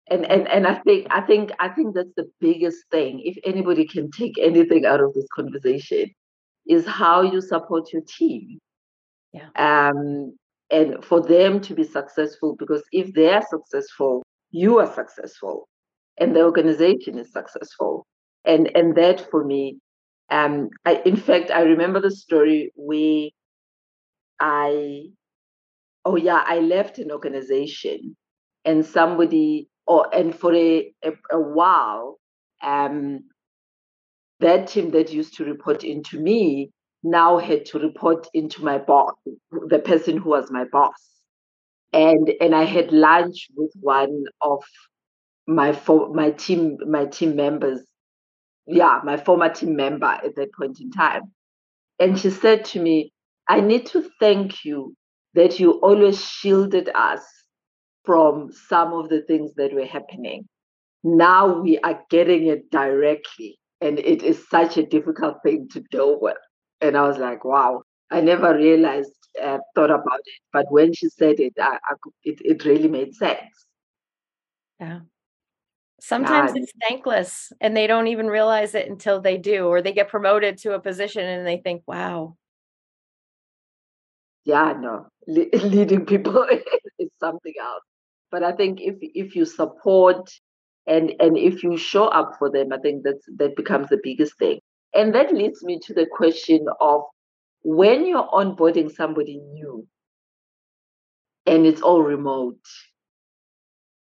And 0.08 0.24
and 0.24 0.46
and 0.46 0.68
i 0.68 0.76
think 0.76 1.08
i 1.10 1.20
think 1.20 1.50
i 1.58 1.68
think 1.68 1.96
that's 1.96 2.14
the 2.16 2.30
biggest 2.40 2.78
thing 2.92 3.20
if 3.24 3.36
anybody 3.44 3.84
can 3.88 4.08
take 4.12 4.38
anything 4.38 4.86
out 4.86 5.00
of 5.00 5.12
this 5.14 5.26
conversation 5.34 6.10
is 6.64 6.86
how 6.86 7.22
you 7.22 7.40
support 7.40 7.92
your 7.92 8.02
team. 8.06 8.60
Yeah. 9.32 9.48
Um 9.56 10.36
and 10.70 11.04
for 11.04 11.20
them 11.20 11.60
to 11.62 11.74
be 11.74 11.82
successful 11.82 12.54
because 12.56 12.84
if 12.92 13.12
they 13.14 13.32
are 13.32 13.44
successful 13.50 14.22
you 14.50 14.78
are 14.78 14.92
successful 14.94 15.68
and 16.18 16.36
the 16.36 16.42
organization 16.42 17.18
is 17.18 17.32
successful. 17.32 18.06
And 18.44 18.70
and 18.76 18.94
that 18.96 19.28
for 19.28 19.44
me 19.44 19.78
um 20.30 20.70
I, 20.84 21.02
in 21.04 21.16
fact 21.16 21.50
i 21.50 21.62
remember 21.62 22.00
the 22.00 22.10
story 22.10 22.72
where 22.76 23.28
i 24.40 25.06
oh 26.06 26.16
yeah, 26.16 26.42
I 26.46 26.60
left 26.60 26.98
an 26.98 27.10
organization 27.10 28.16
and 28.64 28.86
somebody 28.86 29.68
or 29.86 30.14
and 30.14 30.34
for 30.34 30.54
a, 30.54 30.92
a, 31.02 31.12
a 31.32 31.40
while, 31.40 32.18
um, 32.62 33.24
that 34.40 34.68
team 34.68 34.92
that 34.92 35.12
used 35.12 35.36
to 35.36 35.44
report 35.44 35.82
into 35.84 36.20
me 36.20 36.70
now 37.02 37.38
had 37.38 37.64
to 37.66 37.78
report 37.78 38.28
into 38.34 38.64
my 38.64 38.78
boss, 38.78 39.14
the 39.68 39.80
person 39.80 40.16
who 40.16 40.30
was 40.30 40.50
my 40.50 40.64
boss. 40.70 40.94
And 41.92 42.32
and 42.40 42.54
I 42.54 42.64
had 42.64 42.92
lunch 42.92 43.48
with 43.56 43.72
one 43.80 44.24
of 44.42 44.62
my 45.46 45.72
for, 45.72 46.12
my 46.14 46.30
team 46.30 46.78
my 46.86 47.06
team 47.06 47.34
members, 47.34 47.80
yeah, 48.66 49.00
my 49.04 49.16
former 49.16 49.48
team 49.48 49.74
member 49.74 50.06
at 50.06 50.36
that 50.36 50.52
point 50.54 50.80
in 50.80 50.92
time. 50.92 51.32
And 51.98 52.18
she 52.18 52.30
said 52.30 52.64
to 52.66 52.80
me, 52.80 53.12
I 53.48 53.60
need 53.60 53.86
to 53.86 54.08
thank 54.20 54.64
you 54.64 54.94
that 55.36 55.60
you 55.60 55.72
always 55.82 56.22
shielded 56.24 56.90
us 56.94 57.22
from 58.04 58.50
some 58.68 58.92
of 58.92 59.08
the 59.08 59.22
things 59.22 59.54
that 59.56 59.72
were 59.74 59.86
happening. 59.86 60.46
Now 61.04 61.60
we 61.60 61.78
are 61.80 62.00
getting 62.10 62.46
it 62.48 62.70
directly 62.70 63.58
And 63.80 63.98
it 63.98 64.22
is 64.22 64.48
such 64.48 64.76
a 64.78 64.86
difficult 64.86 65.36
thing 65.44 65.68
to 65.72 65.80
deal 65.90 66.20
with. 66.20 66.38
And 66.80 66.96
I 66.96 67.02
was 67.08 67.18
like, 67.18 67.44
wow, 67.44 67.82
I 68.10 68.20
never 68.20 68.56
realized, 68.56 69.12
uh, 69.42 69.58
thought 69.74 69.90
about 69.90 70.20
it. 70.24 70.40
But 70.52 70.66
when 70.70 70.94
she 70.94 71.08
said 71.10 71.40
it, 71.40 71.54
I, 71.60 71.78
I, 71.84 71.94
it, 72.24 72.38
it 72.44 72.64
really 72.64 72.88
made 72.88 73.14
sense. 73.14 73.66
Yeah. 74.80 75.00
Sometimes 76.00 76.52
it's 76.54 76.72
thankless 76.88 77.52
and 77.60 77.76
they 77.76 77.86
don't 77.86 78.06
even 78.08 78.28
realize 78.28 78.74
it 78.74 78.88
until 78.88 79.20
they 79.20 79.38
do, 79.38 79.66
or 79.66 79.82
they 79.82 79.92
get 79.92 80.08
promoted 80.08 80.58
to 80.58 80.74
a 80.74 80.80
position 80.80 81.24
and 81.24 81.46
they 81.46 81.58
think, 81.58 81.82
wow. 81.86 82.36
Yeah, 84.44 84.74
no, 84.78 85.08
Le- 85.28 85.48
leading 85.64 86.04
people 86.06 86.44
is 86.98 87.10
something 87.20 87.54
else. 87.60 87.84
But 88.30 88.42
I 88.42 88.52
think 88.52 88.80
if 88.80 88.96
if 89.00 89.36
you 89.36 89.44
support 89.44 90.28
and 90.86 91.14
and 91.20 91.36
if 91.38 91.62
you 91.62 91.76
show 91.76 92.06
up 92.06 92.32
for 92.38 92.50
them, 92.50 92.72
I 92.72 92.78
think 92.78 93.04
that's 93.04 93.24
that 93.36 93.56
becomes 93.56 93.88
the 93.88 94.00
biggest 94.02 94.38
thing. 94.38 94.60
And 94.94 95.14
that 95.14 95.32
leads 95.34 95.62
me 95.62 95.78
to 95.84 95.94
the 95.94 96.06
question 96.10 96.66
of 96.80 97.02
when 97.62 98.06
you're 98.06 98.28
onboarding 98.28 98.90
somebody 98.90 99.38
new 99.38 99.86
and 101.46 101.66
it's 101.66 101.80
all 101.82 102.02
remote, 102.02 102.60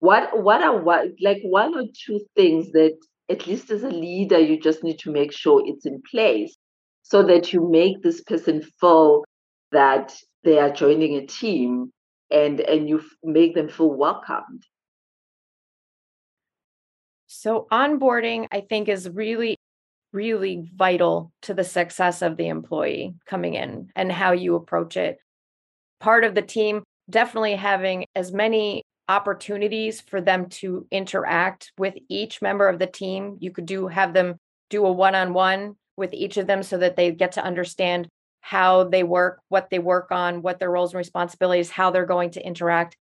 what 0.00 0.42
what 0.42 0.62
are 0.62 0.80
what 0.82 1.08
like 1.20 1.38
one 1.42 1.74
or 1.76 1.84
two 2.06 2.20
things 2.36 2.70
that 2.72 2.96
at 3.30 3.46
least 3.46 3.70
as 3.70 3.82
a 3.82 3.88
leader 3.88 4.38
you 4.38 4.60
just 4.60 4.84
need 4.84 4.98
to 4.98 5.10
make 5.10 5.32
sure 5.32 5.62
it's 5.66 5.86
in 5.86 6.00
place 6.10 6.56
so 7.02 7.22
that 7.22 7.52
you 7.52 7.68
make 7.70 8.02
this 8.02 8.22
person 8.22 8.62
feel 8.80 9.24
that 9.72 10.14
they 10.44 10.58
are 10.58 10.70
joining 10.70 11.16
a 11.16 11.26
team 11.26 11.90
and 12.30 12.60
and 12.60 12.88
you 12.88 13.02
make 13.22 13.54
them 13.54 13.68
feel 13.68 13.92
welcomed 13.92 14.64
so 17.26 17.66
onboarding 17.70 18.46
i 18.50 18.60
think 18.60 18.88
is 18.88 19.08
really 19.08 19.56
really 20.12 20.68
vital 20.74 21.32
to 21.42 21.52
the 21.54 21.64
success 21.64 22.22
of 22.22 22.36
the 22.36 22.48
employee 22.48 23.14
coming 23.26 23.54
in 23.54 23.90
and 23.94 24.10
how 24.10 24.32
you 24.32 24.54
approach 24.54 24.96
it 24.96 25.18
part 26.00 26.24
of 26.24 26.34
the 26.34 26.42
team 26.42 26.82
definitely 27.08 27.54
having 27.54 28.06
as 28.14 28.32
many 28.32 28.82
opportunities 29.08 30.00
for 30.00 30.20
them 30.20 30.48
to 30.48 30.86
interact 30.90 31.72
with 31.78 31.94
each 32.08 32.42
member 32.42 32.68
of 32.68 32.78
the 32.78 32.86
team. 32.86 33.36
You 33.40 33.50
could 33.52 33.66
do 33.66 33.86
have 33.86 34.12
them 34.12 34.36
do 34.68 34.84
a 34.84 34.92
one-on-one 34.92 35.76
with 35.96 36.12
each 36.12 36.36
of 36.36 36.46
them 36.46 36.62
so 36.62 36.78
that 36.78 36.96
they 36.96 37.12
get 37.12 37.32
to 37.32 37.44
understand 37.44 38.08
how 38.48 38.84
they 38.84 39.02
work, 39.02 39.40
what 39.48 39.70
they 39.70 39.80
work 39.80 40.12
on, 40.12 40.40
what 40.40 40.60
their 40.60 40.70
roles 40.70 40.92
and 40.92 40.98
responsibilities, 40.98 41.68
how 41.68 41.90
they're 41.90 42.06
going 42.06 42.30
to 42.30 42.46
interact. 42.46 42.96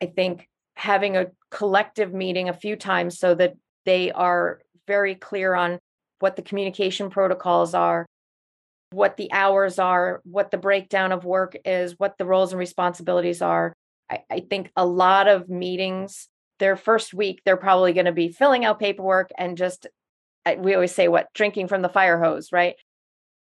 I 0.00 0.06
think 0.06 0.46
having 0.76 1.16
a 1.16 1.26
collective 1.50 2.14
meeting 2.14 2.48
a 2.48 2.52
few 2.52 2.76
times 2.76 3.18
so 3.18 3.34
that 3.34 3.54
they 3.84 4.12
are 4.12 4.60
very 4.86 5.16
clear 5.16 5.52
on 5.56 5.80
what 6.20 6.36
the 6.36 6.42
communication 6.42 7.10
protocols 7.10 7.74
are, 7.74 8.06
what 8.92 9.16
the 9.16 9.32
hours 9.32 9.80
are, 9.80 10.20
what 10.22 10.52
the 10.52 10.58
breakdown 10.58 11.10
of 11.10 11.24
work 11.24 11.56
is, 11.64 11.98
what 11.98 12.16
the 12.16 12.24
roles 12.24 12.52
and 12.52 12.60
responsibilities 12.60 13.42
are, 13.42 13.72
I, 14.08 14.20
I 14.30 14.40
think 14.48 14.70
a 14.76 14.86
lot 14.86 15.26
of 15.26 15.48
meetings, 15.48 16.28
their 16.60 16.76
first 16.76 17.12
week, 17.12 17.42
they're 17.44 17.56
probably 17.56 17.94
going 17.94 18.06
to 18.06 18.12
be 18.12 18.28
filling 18.28 18.64
out 18.64 18.78
paperwork 18.78 19.30
and 19.36 19.58
just, 19.58 19.88
we 20.56 20.72
always 20.72 20.94
say, 20.94 21.08
what, 21.08 21.26
drinking 21.34 21.66
from 21.66 21.82
the 21.82 21.88
fire 21.88 22.22
hose, 22.22 22.52
right? 22.52 22.76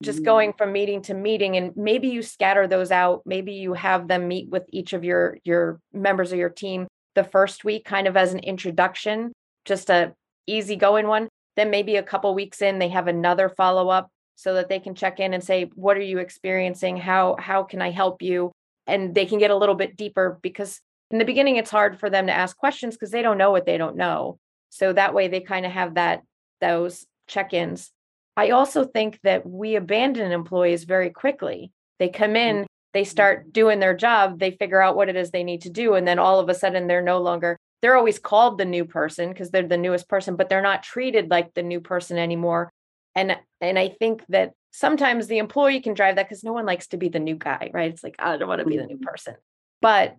Just 0.03 0.21
mm. 0.21 0.25
going 0.25 0.53
from 0.53 0.71
meeting 0.71 1.01
to 1.03 1.13
meeting, 1.13 1.57
and 1.57 1.75
maybe 1.75 2.09
you 2.09 2.21
scatter 2.21 2.67
those 2.67 2.91
out. 2.91 3.21
Maybe 3.25 3.53
you 3.53 3.73
have 3.73 4.07
them 4.07 4.27
meet 4.27 4.49
with 4.49 4.63
each 4.69 4.93
of 4.93 5.03
your 5.03 5.37
your 5.43 5.79
members 5.93 6.31
of 6.31 6.39
your 6.39 6.49
team 6.49 6.87
the 7.15 7.23
first 7.23 7.63
week, 7.63 7.85
kind 7.85 8.07
of 8.07 8.17
as 8.17 8.33
an 8.33 8.39
introduction, 8.39 9.31
just 9.65 9.89
a 9.89 10.13
easy 10.47 10.75
going 10.75 11.07
one. 11.07 11.27
Then 11.55 11.69
maybe 11.69 11.95
a 11.95 12.03
couple 12.03 12.33
weeks 12.33 12.61
in, 12.61 12.79
they 12.79 12.89
have 12.89 13.07
another 13.07 13.49
follow 13.49 13.89
up 13.89 14.09
so 14.35 14.55
that 14.55 14.69
they 14.69 14.79
can 14.79 14.95
check 14.95 15.19
in 15.19 15.33
and 15.33 15.43
say, 15.43 15.69
"What 15.75 15.97
are 15.97 16.01
you 16.01 16.19
experiencing? 16.19 16.97
How 16.97 17.35
how 17.39 17.63
can 17.63 17.81
I 17.81 17.91
help 17.91 18.21
you?" 18.21 18.51
and 18.87 19.15
they 19.15 19.25
can 19.25 19.39
get 19.39 19.51
a 19.51 19.55
little 19.55 19.75
bit 19.75 19.95
deeper 19.95 20.39
because 20.41 20.81
in 21.11 21.17
the 21.17 21.25
beginning 21.25 21.57
it's 21.57 21.71
hard 21.71 21.99
for 21.99 22.09
them 22.09 22.27
to 22.27 22.33
ask 22.33 22.57
questions 22.57 22.95
because 22.95 23.11
they 23.11 23.21
don't 23.21 23.37
know 23.37 23.51
what 23.51 23.65
they 23.65 23.77
don't 23.77 23.95
know 23.95 24.37
so 24.69 24.93
that 24.93 25.13
way 25.13 25.27
they 25.27 25.39
kind 25.39 25.65
of 25.65 25.71
have 25.71 25.95
that 25.95 26.21
those 26.61 27.05
check-ins 27.27 27.91
i 28.37 28.49
also 28.49 28.83
think 28.83 29.19
that 29.23 29.45
we 29.45 29.75
abandon 29.75 30.31
employees 30.31 30.83
very 30.83 31.09
quickly 31.09 31.71
they 31.99 32.09
come 32.09 32.35
in 32.35 32.65
they 32.93 33.03
start 33.03 33.41
mm-hmm. 33.41 33.49
doing 33.51 33.79
their 33.79 33.95
job 33.95 34.39
they 34.39 34.51
figure 34.51 34.81
out 34.81 34.95
what 34.95 35.09
it 35.09 35.15
is 35.15 35.31
they 35.31 35.43
need 35.43 35.61
to 35.61 35.69
do 35.69 35.95
and 35.95 36.07
then 36.07 36.19
all 36.19 36.39
of 36.39 36.49
a 36.49 36.55
sudden 36.55 36.87
they're 36.87 37.01
no 37.01 37.21
longer 37.21 37.57
they're 37.81 37.97
always 37.97 38.19
called 38.19 38.57
the 38.57 38.65
new 38.65 38.85
person 38.85 39.29
because 39.29 39.51
they're 39.51 39.67
the 39.67 39.77
newest 39.77 40.07
person 40.07 40.35
but 40.35 40.49
they're 40.49 40.61
not 40.61 40.83
treated 40.83 41.29
like 41.29 41.53
the 41.53 41.63
new 41.63 41.81
person 41.81 42.17
anymore 42.17 42.71
and 43.15 43.37
and 43.61 43.77
i 43.79 43.89
think 43.89 44.23
that 44.29 44.51
sometimes 44.73 45.27
the 45.27 45.37
employee 45.37 45.79
can 45.79 45.93
drive 45.93 46.15
that 46.15 46.27
because 46.27 46.43
no 46.43 46.51
one 46.51 46.65
likes 46.65 46.87
to 46.87 46.97
be 46.97 47.07
the 47.07 47.19
new 47.19 47.35
guy, 47.35 47.69
right? 47.73 47.91
It's 47.91 48.03
like, 48.03 48.15
I 48.19 48.35
don't 48.35 48.49
want 48.49 48.59
to 48.59 48.65
be 48.67 48.77
the 48.77 48.87
new 48.87 48.95
mm-hmm. 48.95 49.05
person. 49.05 49.35
But 49.81 50.17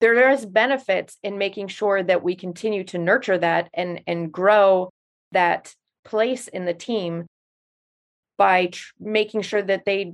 there 0.00 0.30
is 0.32 0.44
benefits 0.44 1.16
in 1.22 1.38
making 1.38 1.68
sure 1.68 2.02
that 2.02 2.24
we 2.24 2.34
continue 2.34 2.82
to 2.84 2.98
nurture 2.98 3.38
that 3.38 3.70
and 3.72 4.02
and 4.06 4.32
grow 4.32 4.90
that 5.30 5.72
place 6.04 6.48
in 6.48 6.64
the 6.64 6.74
team 6.74 7.26
by 8.42 8.66
tr- 8.66 8.92
making 8.98 9.42
sure 9.42 9.62
that 9.62 9.84
they 9.84 10.12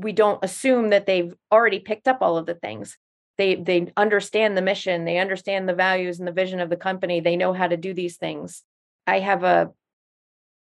we 0.00 0.12
don't 0.12 0.42
assume 0.42 0.90
that 0.90 1.06
they've 1.06 1.34
already 1.52 1.78
picked 1.78 2.08
up 2.08 2.18
all 2.22 2.38
of 2.38 2.46
the 2.46 2.54
things 2.54 2.96
they 3.36 3.54
they 3.54 3.92
understand 3.96 4.56
the 4.56 4.62
mission 4.62 5.04
they 5.04 5.18
understand 5.18 5.68
the 5.68 5.74
values 5.74 6.18
and 6.18 6.26
the 6.26 6.32
vision 6.32 6.60
of 6.60 6.70
the 6.70 6.76
company 6.76 7.20
they 7.20 7.36
know 7.36 7.52
how 7.52 7.68
to 7.68 7.76
do 7.76 7.92
these 7.92 8.16
things 8.16 8.62
i 9.06 9.18
have 9.18 9.44
a 9.44 9.70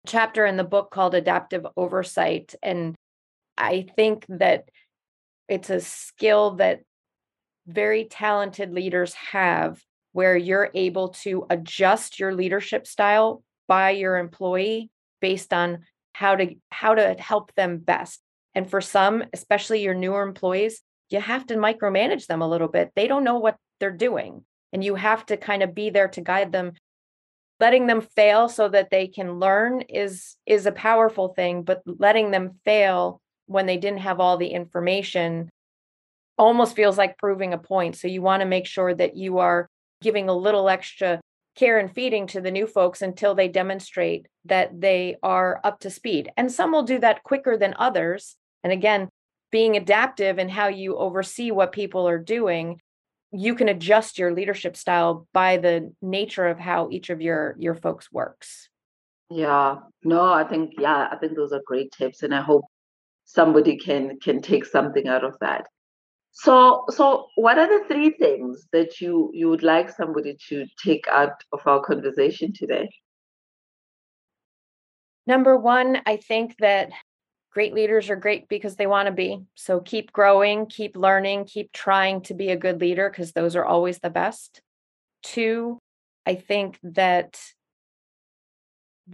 chapter 0.05 0.45
in 0.45 0.57
the 0.57 0.63
book 0.63 0.91
called 0.91 1.15
Adaptive 1.15 1.65
Oversight. 1.75 2.55
And 2.63 2.95
I 3.57 3.87
think 3.95 4.25
that 4.29 4.69
it's 5.47 5.69
a 5.69 5.79
skill 5.79 6.55
that 6.55 6.81
very 7.67 8.05
talented 8.05 8.71
leaders 8.71 9.13
have 9.13 9.81
where 10.13 10.37
you're 10.37 10.71
able 10.73 11.09
to 11.09 11.45
adjust 11.49 12.19
your 12.19 12.33
leadership 12.33 12.87
style 12.87 13.43
by 13.67 13.91
your 13.91 14.17
employee 14.17 14.89
based 15.19 15.51
on 15.53 15.79
how 16.15 16.35
to 16.35 16.55
how 16.69 16.95
to 16.95 17.15
help 17.19 17.53
them 17.55 17.77
best. 17.77 18.21
And 18.53 18.69
for 18.69 18.81
some 18.81 19.23
especially 19.33 19.81
your 19.81 19.93
newer 19.93 20.23
employees 20.23 20.81
you 21.09 21.19
have 21.19 21.45
to 21.47 21.55
micromanage 21.55 22.25
them 22.27 22.41
a 22.41 22.47
little 22.47 22.67
bit. 22.67 22.91
They 22.95 23.07
don't 23.07 23.23
know 23.23 23.37
what 23.37 23.57
they're 23.79 23.91
doing 23.91 24.45
and 24.71 24.83
you 24.83 24.95
have 24.95 25.25
to 25.27 25.37
kind 25.37 25.61
of 25.61 25.75
be 25.75 25.89
there 25.89 26.07
to 26.09 26.21
guide 26.21 26.51
them. 26.51 26.73
Letting 27.59 27.87
them 27.87 28.01
fail 28.01 28.49
so 28.49 28.67
that 28.69 28.89
they 28.89 29.07
can 29.07 29.39
learn 29.39 29.81
is 29.81 30.35
is 30.45 30.65
a 30.65 30.71
powerful 30.71 31.29
thing 31.29 31.63
but 31.63 31.81
letting 31.85 32.31
them 32.31 32.59
fail 32.63 33.21
when 33.47 33.65
they 33.65 33.77
didn't 33.77 33.99
have 33.99 34.19
all 34.19 34.37
the 34.37 34.47
information 34.47 35.49
almost 36.37 36.75
feels 36.75 36.97
like 36.97 37.17
proving 37.17 37.53
a 37.53 37.57
point. 37.57 37.95
So 37.95 38.07
you 38.07 38.21
want 38.21 38.41
to 38.41 38.47
make 38.47 38.65
sure 38.65 38.93
that 38.93 39.15
you 39.15 39.39
are 39.39 39.69
giving 40.01 40.29
a 40.29 40.33
little 40.33 40.69
extra 40.69 41.21
care 41.55 41.77
and 41.79 41.93
feeding 41.93 42.27
to 42.27 42.41
the 42.41 42.51
new 42.51 42.67
folks 42.67 43.01
until 43.01 43.33
they 43.35 43.47
demonstrate 43.47 44.27
that 44.45 44.79
they 44.79 45.15
are 45.23 45.59
up 45.63 45.79
to 45.79 45.89
speed. 45.89 46.31
And 46.37 46.51
some 46.51 46.71
will 46.71 46.83
do 46.83 46.99
that 46.99 47.23
quicker 47.23 47.57
than 47.57 47.75
others. 47.77 48.35
And 48.63 48.73
again 48.73 49.09
being 49.51 49.77
adaptive 49.77 50.37
in 50.37 50.49
how 50.49 50.67
you 50.67 50.97
oversee 50.97 51.51
what 51.51 51.71
people 51.71 52.07
are 52.07 52.17
doing 52.17 52.81
you 53.31 53.55
can 53.55 53.69
adjust 53.69 54.17
your 54.17 54.33
leadership 54.33 54.77
style 54.77 55.27
by 55.33 55.57
the 55.57 55.93
nature 56.01 56.47
of 56.47 56.59
how 56.59 56.89
each 56.91 57.09
of 57.09 57.21
your 57.21 57.55
your 57.59 57.73
folks 57.73 58.11
works. 58.11 58.69
Yeah. 59.29 59.77
No 60.03 60.23
i 60.23 60.43
think 60.43 60.73
yeah 60.77 61.07
i 61.11 61.17
think 61.17 61.35
those 61.35 61.51
are 61.51 61.61
great 61.65 61.91
tips 61.91 62.23
and 62.23 62.33
i 62.33 62.41
hope 62.41 62.65
somebody 63.25 63.77
can 63.77 64.19
can 64.19 64.41
take 64.41 64.65
something 64.65 65.07
out 65.07 65.23
of 65.23 65.35
that 65.41 65.65
so 66.35 66.83
so 66.89 67.27
what 67.35 67.57
are 67.57 67.67
the 67.67 67.85
three 67.87 68.11
things 68.11 68.67
that 68.71 69.01
you 69.01 69.31
you 69.33 69.49
would 69.49 69.63
like 69.63 69.89
somebody 69.89 70.37
to 70.49 70.65
take 70.83 71.07
out 71.07 71.43
of 71.51 71.61
our 71.65 71.81
conversation 71.81 72.53
today 72.53 72.89
number 75.25 75.57
one 75.57 76.01
i 76.05 76.17
think 76.17 76.55
that 76.59 76.91
great 77.55 77.73
leaders 77.73 78.09
are 78.09 78.17
great 78.17 78.49
because 78.49 78.75
they 78.75 78.85
want 78.85 79.07
to 79.07 79.13
be. 79.13 79.41
So 79.55 79.79
keep 79.79 80.11
growing, 80.11 80.65
keep 80.65 80.97
learning, 80.97 81.45
keep 81.45 81.71
trying 81.71 82.21
to 82.23 82.33
be 82.33 82.49
a 82.49 82.57
good 82.57 82.81
leader 82.81 83.09
because 83.09 83.31
those 83.31 83.55
are 83.55 83.63
always 83.63 83.99
the 83.99 84.09
best. 84.09 84.59
Two, 85.23 85.79
I 86.25 86.35
think 86.35 86.77
that 86.83 87.39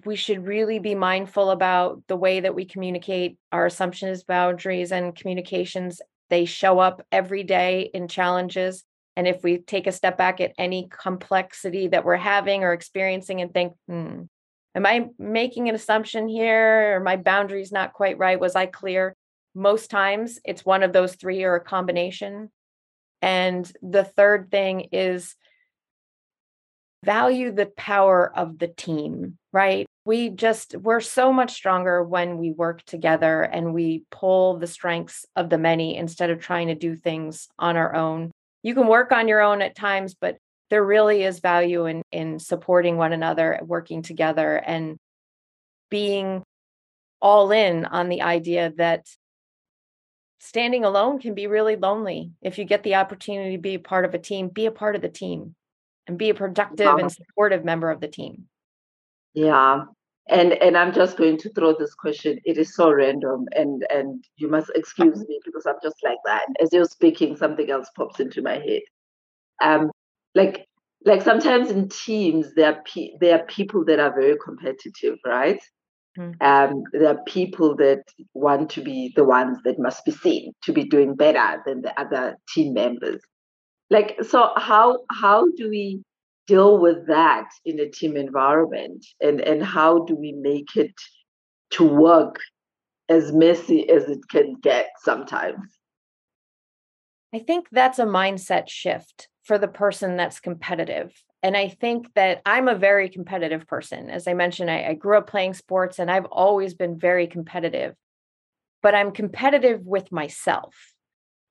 we 0.05 0.15
should 0.15 0.47
really 0.47 0.80
be 0.80 0.95
mindful 0.95 1.51
about 1.51 2.01
the 2.07 2.15
way 2.15 2.39
that 2.39 2.55
we 2.55 2.65
communicate 2.65 3.38
our 3.51 3.67
assumptions, 3.67 4.24
boundaries, 4.24 4.91
and 4.91 5.15
communications. 5.15 6.01
They 6.32 6.46
show 6.46 6.80
up 6.80 7.06
every 7.12 7.44
day 7.44 7.92
in 7.94 8.08
challenges. 8.08 8.86
And 9.18 9.28
if 9.28 9.44
we 9.44 9.58
take 9.58 9.86
a 9.86 9.92
step 9.92 10.18
back 10.18 10.40
at 10.40 10.54
any 10.58 10.88
complexity 10.90 11.90
that 11.90 12.06
we're 12.06 12.16
having 12.16 12.64
or 12.64 12.72
experiencing 12.72 13.42
and 13.42 13.54
think, 13.54 13.74
hmm, 13.88 14.22
am 14.74 14.86
I 14.86 15.08
making 15.20 15.68
an 15.68 15.76
assumption 15.76 16.30
here? 16.30 16.96
Or 16.96 17.00
my 17.02 17.18
boundaries 17.18 17.74
not 17.74 17.92
quite 17.92 18.18
right? 18.18 18.40
Was 18.40 18.56
I 18.56 18.66
clear? 18.66 19.14
Most 19.54 19.92
times 19.92 20.40
it's 20.46 20.66
one 20.66 20.84
of 20.84 20.94
those 20.94 21.16
three 21.16 21.44
or 21.44 21.56
a 21.56 21.64
combination. 21.64 22.50
And 23.22 23.70
the 23.82 24.06
third 24.06 24.50
thing 24.50 24.88
is 24.94 25.36
value 27.04 27.52
the 27.52 27.66
power 27.66 28.32
of 28.34 28.58
the 28.58 28.70
team, 28.70 29.38
right? 29.52 29.86
We 30.06 30.30
just 30.30 30.76
we're 30.78 30.99
so 30.99 31.32
much 31.32 31.52
stronger 31.52 32.04
when 32.04 32.38
we 32.38 32.52
work 32.52 32.84
together 32.84 33.43
and 33.43 33.74
we 33.74 34.04
pull 34.10 34.58
the 34.58 34.68
strengths 34.68 35.26
of 35.36 35.49
the 35.49 35.58
many 35.58 35.95
instead 35.95 36.32
of 36.32 36.39
trying 36.39 36.68
to 36.68 36.76
do 36.76 36.95
things 36.95 37.47
on 37.60 37.78
our 37.78 37.95
own. 37.95 38.32
You 38.64 38.74
can 38.74 38.88
work 38.88 39.12
on 39.12 39.28
your 39.28 39.41
own 39.41 39.62
at 39.62 39.76
times 39.76 40.16
but 40.20 40.38
there 40.70 40.84
really 40.84 41.24
is 41.24 41.39
value 41.39 41.86
in 41.86 42.02
in 42.12 42.39
supporting 42.39 42.97
one 42.97 43.14
another 43.14 43.60
working 43.64 44.02
together 44.02 44.56
and 44.56 44.97
being 45.89 46.41
all 47.22 47.52
in 47.52 47.86
on 47.86 48.10
the 48.10 48.24
idea 48.24 48.74
that 48.78 49.06
standing 50.39 50.84
alone 50.84 51.20
can 51.20 51.36
be 51.36 51.45
really 51.45 51.76
lonely. 51.76 52.32
If 52.41 52.58
you 52.58 52.66
get 52.66 52.82
the 52.82 52.95
opportunity 52.95 53.56
to 53.56 53.62
be 53.62 53.76
a 53.76 53.80
part 53.80 54.06
of 54.06 54.16
a 54.16 54.20
team 54.20 54.49
be 54.49 54.66
a 54.66 54.72
part 54.72 54.95
of 54.95 55.04
the 55.04 55.10
team 55.10 55.54
and 56.08 56.18
be 56.18 56.32
a 56.32 56.34
productive 56.34 56.88
and 56.88 57.12
supportive 57.12 57.64
member 57.64 57.91
of 57.91 58.02
the 58.02 58.08
team 58.08 58.47
yeah. 59.34 59.86
And 60.30 60.54
and 60.54 60.78
I'm 60.78 60.94
just 60.94 61.18
going 61.18 61.38
to 61.40 61.50
throw 61.50 61.74
this 61.78 61.94
question. 61.94 62.40
It 62.46 62.58
is 62.58 62.76
so 62.76 62.92
random 62.92 63.48
and 63.54 63.86
and 63.90 64.24
you 64.38 64.48
must 64.48 64.72
excuse 64.76 65.20
me 65.28 65.40
because 65.46 65.66
I'm 65.66 65.80
just 65.84 65.98
like 66.04 66.20
that. 66.26 66.46
As 66.62 66.70
you're 66.72 66.86
speaking, 66.86 67.36
something 67.36 67.70
else 67.70 67.90
pops 67.96 68.20
into 68.20 68.42
my 68.42 68.56
head. 68.60 68.82
Um 69.62 69.92
like 70.36 70.68
like 71.06 71.22
sometimes 71.22 71.72
in 71.72 71.90
teams 71.90 72.54
there 72.56 72.74
are 72.74 72.84
pe- 72.86 73.14
there 73.20 73.40
are 73.40 73.46
people 73.46 73.84
that 73.86 74.00
are 74.00 74.14
very 74.14 74.38
competitive, 74.44 75.18
right? 75.26 75.62
Mm. 76.18 76.42
Um, 76.42 76.84
there 76.92 77.08
are 77.08 77.24
people 77.26 77.76
that 77.78 78.04
want 78.34 78.70
to 78.72 78.82
be 78.82 79.14
the 79.16 79.24
ones 79.24 79.58
that 79.64 79.80
must 79.80 80.04
be 80.06 80.12
seen 80.12 80.52
to 80.64 80.74
be 80.74 80.84
doing 80.84 81.16
better 81.16 81.62
than 81.66 81.82
the 81.82 82.00
other 82.00 82.38
team 82.54 82.74
members. 82.74 83.22
Like, 83.90 84.18
so 84.22 84.52
how 84.58 85.00
how 85.10 85.48
do 85.58 85.70
we 85.70 86.04
deal 86.52 86.78
with 86.78 87.08
that 87.08 87.47
in 87.64 87.80
a 87.80 87.89
team 87.89 88.18
environment 88.18 89.06
and 89.22 89.39
and 89.39 89.64
how 89.64 89.99
do 90.04 90.16
we 90.16 90.34
make 90.34 90.76
it 90.76 90.93
to 91.72 91.84
work 91.86 92.36
as 93.08 93.32
messy 93.32 93.89
as 93.89 94.04
it 94.10 94.20
can 94.30 94.56
get 94.62 94.88
sometimes? 95.02 95.66
I 97.34 97.39
think 97.39 97.68
that's 97.72 97.99
a 97.99 98.06
mindset 98.06 98.68
shift 98.68 99.30
for 99.43 99.58
the 99.58 99.70
person 99.70 100.18
that's 100.18 100.39
competitive 100.39 101.12
and 101.41 101.58
i 101.58 101.68
think 101.68 102.14
that 102.14 102.41
i'm 102.45 102.68
a 102.68 102.76
very 102.76 103.10
competitive 103.10 103.66
person. 103.68 104.10
As 104.10 104.28
i 104.28 104.34
mentioned 104.34 104.70
I, 104.70 104.80
I 104.89 104.93
grew 104.93 105.18
up 105.18 105.28
playing 105.28 105.54
sports 105.54 105.99
and 105.99 106.12
i've 106.12 106.30
always 106.43 106.74
been 106.74 106.99
very 106.99 107.28
competitive 107.28 107.95
but 108.84 108.93
i'm 108.93 109.12
competitive 109.12 109.82
with 109.86 110.12
myself. 110.12 110.76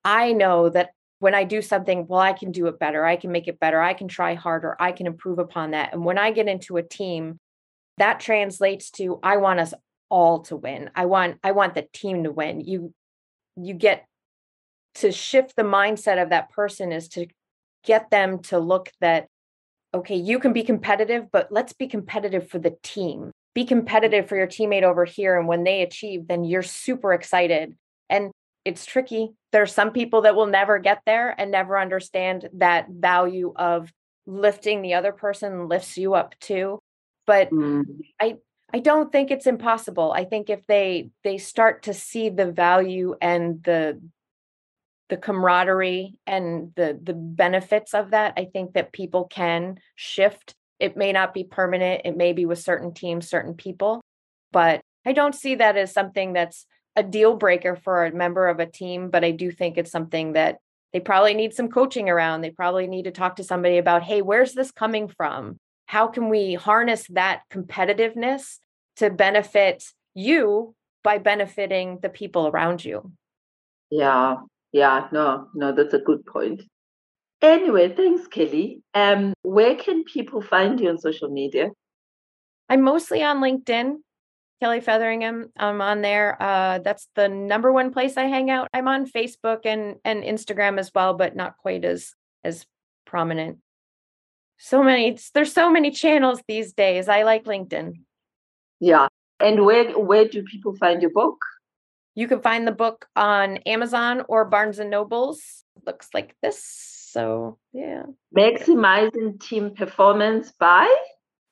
I 0.04 0.32
know 0.32 0.68
that 0.70 0.90
when 1.20 1.34
I 1.34 1.44
do 1.44 1.62
something, 1.62 2.06
well, 2.08 2.18
I 2.18 2.32
can 2.32 2.50
do 2.50 2.66
it 2.66 2.78
better. 2.78 3.04
I 3.04 3.16
can 3.16 3.30
make 3.30 3.46
it 3.46 3.60
better. 3.60 3.80
I 3.80 3.92
can 3.92 4.08
try 4.08 4.34
harder. 4.34 4.74
I 4.80 4.90
can 4.90 5.06
improve 5.06 5.38
upon 5.38 5.72
that. 5.72 5.92
And 5.92 6.04
when 6.04 6.18
I 6.18 6.32
get 6.32 6.48
into 6.48 6.78
a 6.78 6.82
team, 6.82 7.38
that 7.98 8.20
translates 8.20 8.90
to 8.92 9.20
I 9.22 9.36
want 9.36 9.60
us 9.60 9.74
all 10.08 10.40
to 10.44 10.56
win. 10.56 10.90
I 10.94 11.04
want 11.04 11.38
I 11.44 11.52
want 11.52 11.74
the 11.74 11.86
team 11.92 12.24
to 12.24 12.32
win. 12.32 12.62
You 12.62 12.94
you 13.56 13.74
get 13.74 14.06
to 14.96 15.12
shift 15.12 15.54
the 15.56 15.62
mindset 15.62 16.20
of 16.20 16.30
that 16.30 16.50
person 16.50 16.90
is 16.90 17.08
to 17.08 17.26
get 17.84 18.10
them 18.10 18.40
to 18.44 18.58
look 18.58 18.90
that 19.00 19.28
okay, 19.92 20.16
you 20.16 20.38
can 20.38 20.52
be 20.52 20.62
competitive, 20.62 21.26
but 21.30 21.48
let's 21.50 21.72
be 21.74 21.86
competitive 21.86 22.48
for 22.48 22.58
the 22.58 22.76
team. 22.82 23.30
Be 23.54 23.66
competitive 23.66 24.26
for 24.26 24.36
your 24.36 24.46
teammate 24.46 24.84
over 24.84 25.04
here 25.04 25.38
and 25.38 25.46
when 25.46 25.64
they 25.64 25.82
achieve, 25.82 26.28
then 26.28 26.44
you're 26.44 26.62
super 26.62 27.12
excited. 27.12 27.76
And 28.08 28.30
it's 28.64 28.84
tricky. 28.84 29.32
There's 29.52 29.72
some 29.72 29.92
people 29.92 30.22
that 30.22 30.34
will 30.36 30.46
never 30.46 30.78
get 30.78 31.00
there 31.06 31.34
and 31.38 31.50
never 31.50 31.78
understand 31.78 32.48
that 32.54 32.88
value 32.88 33.52
of 33.56 33.92
lifting 34.26 34.82
the 34.82 34.94
other 34.94 35.12
person 35.12 35.68
lifts 35.68 35.96
you 35.96 36.14
up 36.14 36.38
too. 36.40 36.78
But 37.26 37.50
mm. 37.50 37.84
I 38.20 38.36
I 38.72 38.78
don't 38.78 39.10
think 39.10 39.30
it's 39.30 39.46
impossible. 39.46 40.12
I 40.12 40.24
think 40.24 40.50
if 40.50 40.66
they 40.66 41.10
they 41.24 41.38
start 41.38 41.84
to 41.84 41.94
see 41.94 42.28
the 42.28 42.50
value 42.50 43.14
and 43.20 43.62
the 43.62 44.00
the 45.08 45.16
camaraderie 45.16 46.14
and 46.26 46.72
the 46.76 46.98
the 47.02 47.14
benefits 47.14 47.94
of 47.94 48.10
that, 48.10 48.34
I 48.36 48.44
think 48.44 48.74
that 48.74 48.92
people 48.92 49.24
can 49.24 49.78
shift. 49.96 50.54
It 50.78 50.96
may 50.96 51.12
not 51.12 51.34
be 51.34 51.44
permanent. 51.44 52.02
It 52.04 52.16
may 52.16 52.32
be 52.32 52.46
with 52.46 52.58
certain 52.58 52.94
teams, 52.94 53.28
certain 53.28 53.54
people, 53.54 54.00
but 54.52 54.80
I 55.04 55.12
don't 55.12 55.34
see 55.34 55.56
that 55.56 55.76
as 55.76 55.92
something 55.92 56.32
that's 56.32 56.66
a 56.96 57.02
deal 57.02 57.36
breaker 57.36 57.76
for 57.76 58.04
a 58.04 58.12
member 58.12 58.48
of 58.48 58.60
a 58.60 58.66
team, 58.66 59.10
but 59.10 59.24
I 59.24 59.30
do 59.30 59.50
think 59.50 59.78
it's 59.78 59.90
something 59.90 60.32
that 60.32 60.58
they 60.92 61.00
probably 61.00 61.34
need 61.34 61.54
some 61.54 61.68
coaching 61.68 62.08
around. 62.08 62.40
They 62.40 62.50
probably 62.50 62.86
need 62.86 63.04
to 63.04 63.10
talk 63.10 63.36
to 63.36 63.44
somebody 63.44 63.78
about, 63.78 64.02
hey, 64.02 64.22
where's 64.22 64.54
this 64.54 64.72
coming 64.72 65.08
from? 65.08 65.58
How 65.86 66.08
can 66.08 66.28
we 66.28 66.54
harness 66.54 67.06
that 67.10 67.42
competitiveness 67.50 68.58
to 68.96 69.10
benefit 69.10 69.84
you 70.14 70.74
by 71.02 71.18
benefiting 71.18 71.98
the 72.02 72.08
people 72.08 72.48
around 72.48 72.84
you? 72.84 73.12
Yeah, 73.90 74.36
yeah, 74.72 75.08
no, 75.12 75.48
no, 75.54 75.72
that's 75.72 75.94
a 75.94 75.98
good 75.98 76.24
point. 76.26 76.62
Anyway, 77.42 77.94
thanks, 77.94 78.26
Kelly. 78.26 78.82
Um, 78.94 79.32
where 79.42 79.74
can 79.74 80.04
people 80.04 80.42
find 80.42 80.78
you 80.78 80.90
on 80.90 80.98
social 80.98 81.30
media? 81.30 81.70
I'm 82.68 82.82
mostly 82.82 83.22
on 83.22 83.40
LinkedIn. 83.40 83.96
Kelly 84.60 84.80
Featheringham. 84.80 85.50
I'm 85.56 85.80
on 85.80 86.02
there. 86.02 86.40
Uh, 86.40 86.78
that's 86.80 87.08
the 87.14 87.28
number 87.28 87.72
one 87.72 87.92
place 87.92 88.16
I 88.16 88.24
hang 88.24 88.50
out. 88.50 88.68
I'm 88.74 88.88
on 88.88 89.06
Facebook 89.06 89.60
and 89.64 89.96
and 90.04 90.22
Instagram 90.22 90.78
as 90.78 90.90
well, 90.94 91.14
but 91.14 91.34
not 91.34 91.56
quite 91.56 91.84
as 91.84 92.12
as 92.44 92.66
prominent. 93.06 93.58
So 94.58 94.82
many. 94.82 95.18
There's 95.32 95.52
so 95.52 95.70
many 95.70 95.90
channels 95.90 96.42
these 96.46 96.74
days. 96.74 97.08
I 97.08 97.22
like 97.22 97.44
LinkedIn. 97.44 97.94
Yeah. 98.80 99.08
And 99.40 99.64
where 99.64 99.98
where 99.98 100.28
do 100.28 100.42
people 100.42 100.76
find 100.76 101.00
your 101.00 101.10
book? 101.10 101.38
You 102.14 102.28
can 102.28 102.42
find 102.42 102.66
the 102.66 102.72
book 102.72 103.06
on 103.16 103.58
Amazon 103.58 104.22
or 104.28 104.44
Barnes 104.44 104.78
and 104.78 104.90
Nobles. 104.90 105.64
Looks 105.86 106.08
like 106.12 106.34
this. 106.42 106.62
So 107.12 107.56
yeah. 107.72 108.02
Maximizing 108.36 109.40
team 109.40 109.74
performance 109.74 110.52
by 110.60 110.94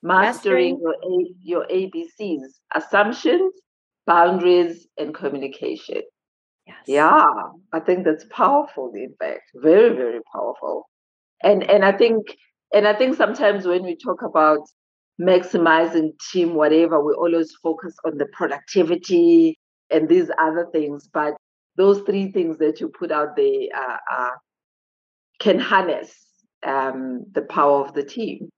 mastering, 0.02 0.80
your, 0.80 0.94
A, 0.94 1.34
your 1.42 1.66
ABCs 1.66 2.42
assumptions, 2.74 3.52
boundaries, 4.06 4.86
and 4.96 5.14
communication. 5.14 6.02
Yes. 6.66 6.76
Yeah, 6.86 7.24
I 7.72 7.80
think 7.80 8.04
that's 8.04 8.24
powerful, 8.30 8.92
in 8.94 9.14
fact. 9.18 9.42
Very, 9.54 9.94
very 9.96 10.20
powerful. 10.32 10.88
And 11.42 11.62
and 11.62 11.84
I 11.84 11.92
think 11.92 12.36
and 12.72 12.86
I 12.86 12.94
think 12.94 13.16
sometimes 13.16 13.66
when 13.66 13.82
we 13.82 13.96
talk 13.96 14.22
about 14.22 14.60
maximizing 15.20 16.12
team, 16.30 16.54
whatever, 16.54 17.02
we 17.02 17.12
always 17.14 17.52
focus 17.62 17.94
on 18.04 18.18
the 18.18 18.26
productivity 18.32 19.58
and 19.90 20.08
these 20.08 20.30
other 20.38 20.68
things. 20.72 21.08
But 21.12 21.34
those 21.76 22.02
three 22.02 22.30
things 22.32 22.58
that 22.58 22.80
you 22.80 22.88
put 22.88 23.10
out 23.10 23.36
there 23.36 23.62
uh, 23.74 23.96
uh, 24.12 24.30
can 25.40 25.58
harness 25.58 26.14
um, 26.66 27.24
the 27.32 27.42
power 27.42 27.84
of 27.84 27.94
the 27.94 28.02
team. 28.02 28.50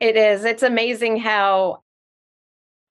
It 0.00 0.16
is. 0.16 0.44
It's 0.44 0.62
amazing 0.62 1.18
how 1.18 1.82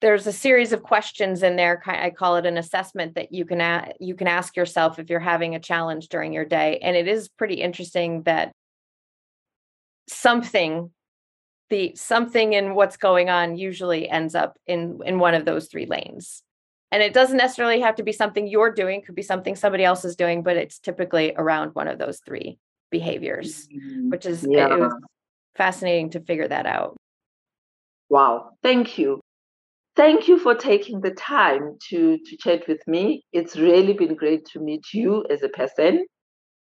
there's 0.02 0.28
a 0.28 0.34
series 0.34 0.74
of 0.74 0.84
questions 0.84 1.42
in 1.42 1.56
there. 1.56 1.82
I 1.86 2.12
call 2.12 2.36
it 2.36 2.46
an 2.46 2.58
assessment 2.58 3.16
that 3.16 3.32
you 3.32 3.46
can 3.46 3.62
a- 3.62 3.94
you 4.00 4.16
can 4.16 4.28
ask 4.28 4.56
yourself 4.56 5.00
if 5.00 5.10
you're 5.10 5.20
having 5.20 5.56
a 5.56 5.60
challenge 5.60 6.10
during 6.10 6.34
your 6.34 6.46
day, 6.46 6.80
and 6.80 6.96
it 6.96 7.08
is 7.08 7.30
pretty 7.30 7.56
interesting 7.56 8.24
that 8.24 8.52
something 10.08 10.92
the 11.70 11.94
something 11.96 12.54
in 12.54 12.76
what's 12.76 12.98
going 12.98 13.30
on 13.30 13.58
usually 13.58 14.10
ends 14.10 14.36
up 14.36 14.58
in 14.68 15.00
in 15.06 15.20
one 15.20 15.34
of 15.34 15.46
those 15.46 15.68
three 15.68 15.86
lanes 15.86 16.44
and 16.92 17.04
it 17.04 17.14
doesn't 17.14 17.38
necessarily 17.38 17.82
have 17.82 17.96
to 17.96 18.04
be 18.04 18.14
something 18.14 18.48
you're 18.48 18.72
doing 18.72 19.02
could 19.02 19.16
be 19.16 19.22
something 19.22 19.56
somebody 19.56 19.84
else 19.84 20.06
is 20.06 20.16
doing 20.16 20.44
but 20.44 20.56
it's 20.56 20.80
typically 20.80 21.34
around 21.36 21.76
one 21.76 21.88
of 21.88 22.00
those 22.00 22.20
three 22.26 22.58
behaviors 22.90 23.68
mm-hmm. 23.68 24.10
which 24.10 24.26
is 24.26 24.48
yeah. 24.50 24.74
it 24.74 24.80
was 24.80 24.94
fascinating 25.58 26.12
to 26.12 26.20
figure 26.22 26.48
that 26.48 26.66
out. 26.66 26.96
Wow. 28.10 28.52
Thank 28.64 28.98
you. 28.98 29.20
Thank 29.96 30.28
you 30.28 30.38
for 30.38 30.54
taking 30.54 31.02
the 31.02 31.12
time 31.12 31.78
to, 31.90 32.18
to 32.18 32.38
chat 32.38 32.68
with 32.68 32.82
me. 32.88 33.24
It's 33.34 33.58
really 33.58 33.94
been 33.94 34.16
great 34.16 34.46
to 34.54 34.60
meet 34.60 34.94
you 34.94 35.26
as 35.30 35.42
a 35.44 35.50
person. 35.50 36.06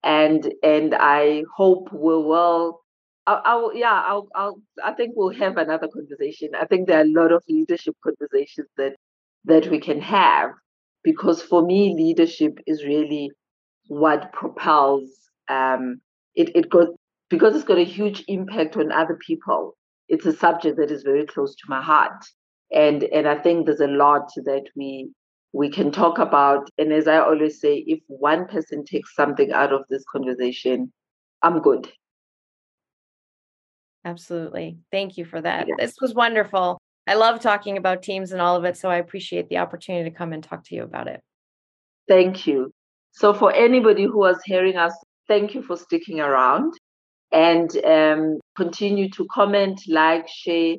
And 0.04 0.52
and 0.64 0.96
I 0.96 1.44
hope 1.56 1.92
we 1.92 2.00
will 2.00 2.82
I'll, 3.30 3.42
I'll, 3.46 3.76
yeah, 3.76 4.02
I'll, 4.08 4.28
I'll, 4.34 4.62
I 4.84 4.94
think 4.94 5.14
we'll 5.16 5.30
have 5.30 5.58
another 5.58 5.88
conversation. 5.88 6.50
I 6.60 6.66
think 6.66 6.88
there 6.88 6.98
are 6.98 7.04
a 7.04 7.22
lot 7.22 7.32
of 7.32 7.44
leadership 7.48 7.96
conversations 8.04 8.68
that 8.78 8.96
that 9.46 9.70
we 9.70 9.80
can 9.80 10.02
have 10.02 10.52
because 11.04 11.42
for 11.42 11.64
me, 11.64 11.94
leadership 11.96 12.60
is 12.66 12.84
really 12.84 13.32
what 13.88 14.34
propels. 14.34 15.10
Um, 15.48 16.02
it 16.34 16.56
it 16.56 16.70
goes 16.70 16.88
because 17.30 17.56
it's 17.56 17.66
got 17.66 17.78
a 17.78 17.84
huge 17.84 18.24
impact 18.28 18.76
on 18.76 18.92
other 18.92 19.18
people. 19.26 19.76
It's 20.08 20.26
a 20.26 20.36
subject 20.36 20.78
that 20.78 20.92
is 20.92 21.04
very 21.04 21.26
close 21.26 21.56
to 21.56 21.64
my 21.68 21.82
heart. 21.82 22.26
And 22.72 23.04
and 23.04 23.28
I 23.28 23.36
think 23.36 23.66
there's 23.66 23.80
a 23.80 23.88
lot 23.88 24.30
that 24.46 24.66
we 24.76 25.12
we 25.54 25.70
can 25.70 25.92
talk 25.92 26.20
about. 26.20 26.70
And 26.78 26.94
as 26.94 27.08
I 27.08 27.18
always 27.18 27.60
say, 27.60 27.84
if 27.88 28.00
one 28.08 28.48
person 28.48 28.86
takes 28.86 29.16
something 29.16 29.52
out 29.52 29.74
of 29.74 29.84
this 29.90 30.04
conversation, 30.12 30.92
I'm 31.42 31.62
good. 31.62 31.92
Absolutely. 34.06 34.78
Thank 34.92 35.18
you 35.18 35.26
for 35.26 35.42
that. 35.42 35.68
Yeah. 35.68 35.76
This 35.78 35.96
was 36.00 36.14
wonderful. 36.14 36.80
I 37.08 37.16
love 37.16 37.40
talking 37.40 37.78
about 37.78 38.04
teams 38.04 38.32
and 38.32 38.42
all 38.42 38.56
of 38.56 38.66
it. 38.66 38.78
So 38.78 38.90
I 38.90 38.98
appreciate 38.98 39.50
the 39.50 39.58
opportunity 39.58 40.10
to 40.10 40.16
come 40.16 40.32
and 40.32 40.44
talk 40.44 40.64
to 40.66 40.76
you 40.76 40.84
about 40.84 41.08
it. 41.08 41.22
Thank 42.08 42.48
you. 42.48 42.72
So, 43.12 43.34
for 43.34 43.52
anybody 43.54 44.04
who 44.04 44.20
was 44.20 44.38
hearing 44.46 44.78
us, 44.78 44.94
thank 45.28 45.56
you 45.56 45.62
for 45.64 45.76
sticking 45.76 46.20
around 46.20 46.74
and 47.32 47.70
um, 47.86 48.40
continue 48.56 49.10
to 49.12 49.26
comment, 49.32 49.82
like, 49.88 50.28
share. 50.28 50.76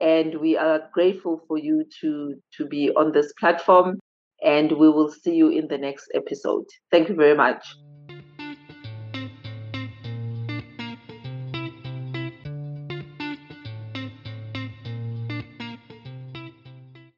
And 0.00 0.40
we 0.40 0.56
are 0.56 0.88
grateful 0.94 1.42
for 1.46 1.58
you 1.58 1.84
to, 2.00 2.34
to 2.56 2.66
be 2.66 2.90
on 2.90 3.12
this 3.12 3.32
platform. 3.38 3.98
And 4.42 4.72
we 4.72 4.88
will 4.88 5.10
see 5.10 5.34
you 5.34 5.50
in 5.50 5.68
the 5.68 5.76
next 5.76 6.10
episode. 6.14 6.64
Thank 6.90 7.10
you 7.10 7.14
very 7.14 7.36
much. 7.36 7.62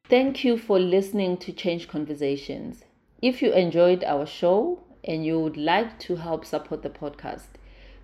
Thank 0.09 0.43
you 0.43 0.57
for 0.59 0.77
listening 0.77 1.37
to 1.37 1.51
Change 1.51 1.87
Conversations. 1.87 2.83
If 3.21 3.41
you 3.41 3.51
enjoyed 3.53 4.03
our 4.03 4.27
show 4.27 4.83
and 5.03 5.25
you 5.25 5.39
would 5.39 5.57
like 5.57 5.97
to 6.01 6.17
help 6.17 6.45
support 6.45 6.83
the 6.83 6.89
podcast, 6.89 7.47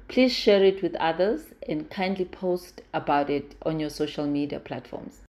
please 0.10 0.34
share 0.34 0.64
it 0.64 0.82
with 0.82 0.96
others 0.96 1.54
and 1.68 1.90
kindly 1.90 2.26
post 2.26 2.82
about 2.94 3.30
it 3.30 3.56
on 3.62 3.80
your 3.80 3.90
social 3.90 4.26
media 4.26 4.60
platforms. 4.60 5.22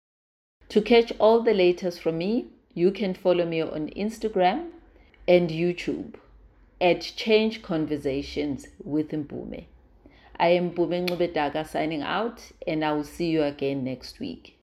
To 0.70 0.80
catch 0.80 1.12
all 1.18 1.42
the 1.42 1.54
latest 1.54 2.00
from 2.00 2.18
me, 2.18 2.46
you 2.74 2.90
can 2.90 3.14
follow 3.14 3.44
me 3.44 3.60
on 3.60 3.90
Instagram 3.90 4.70
and 5.28 5.50
YouTube 5.50 6.14
at 6.80 7.00
Change 7.02 7.62
Conversations 7.62 8.66
with 8.82 9.10
Mpume. 9.10 9.66
I 10.38 10.48
am 10.48 10.70
Mpume 10.70 11.06
Ngubedaka 11.06 11.68
signing 11.68 12.02
out 12.02 12.50
and 12.66 12.82
I 12.82 12.92
will 12.92 13.04
see 13.04 13.28
you 13.28 13.42
again 13.42 13.84
next 13.84 14.18
week. 14.18 14.59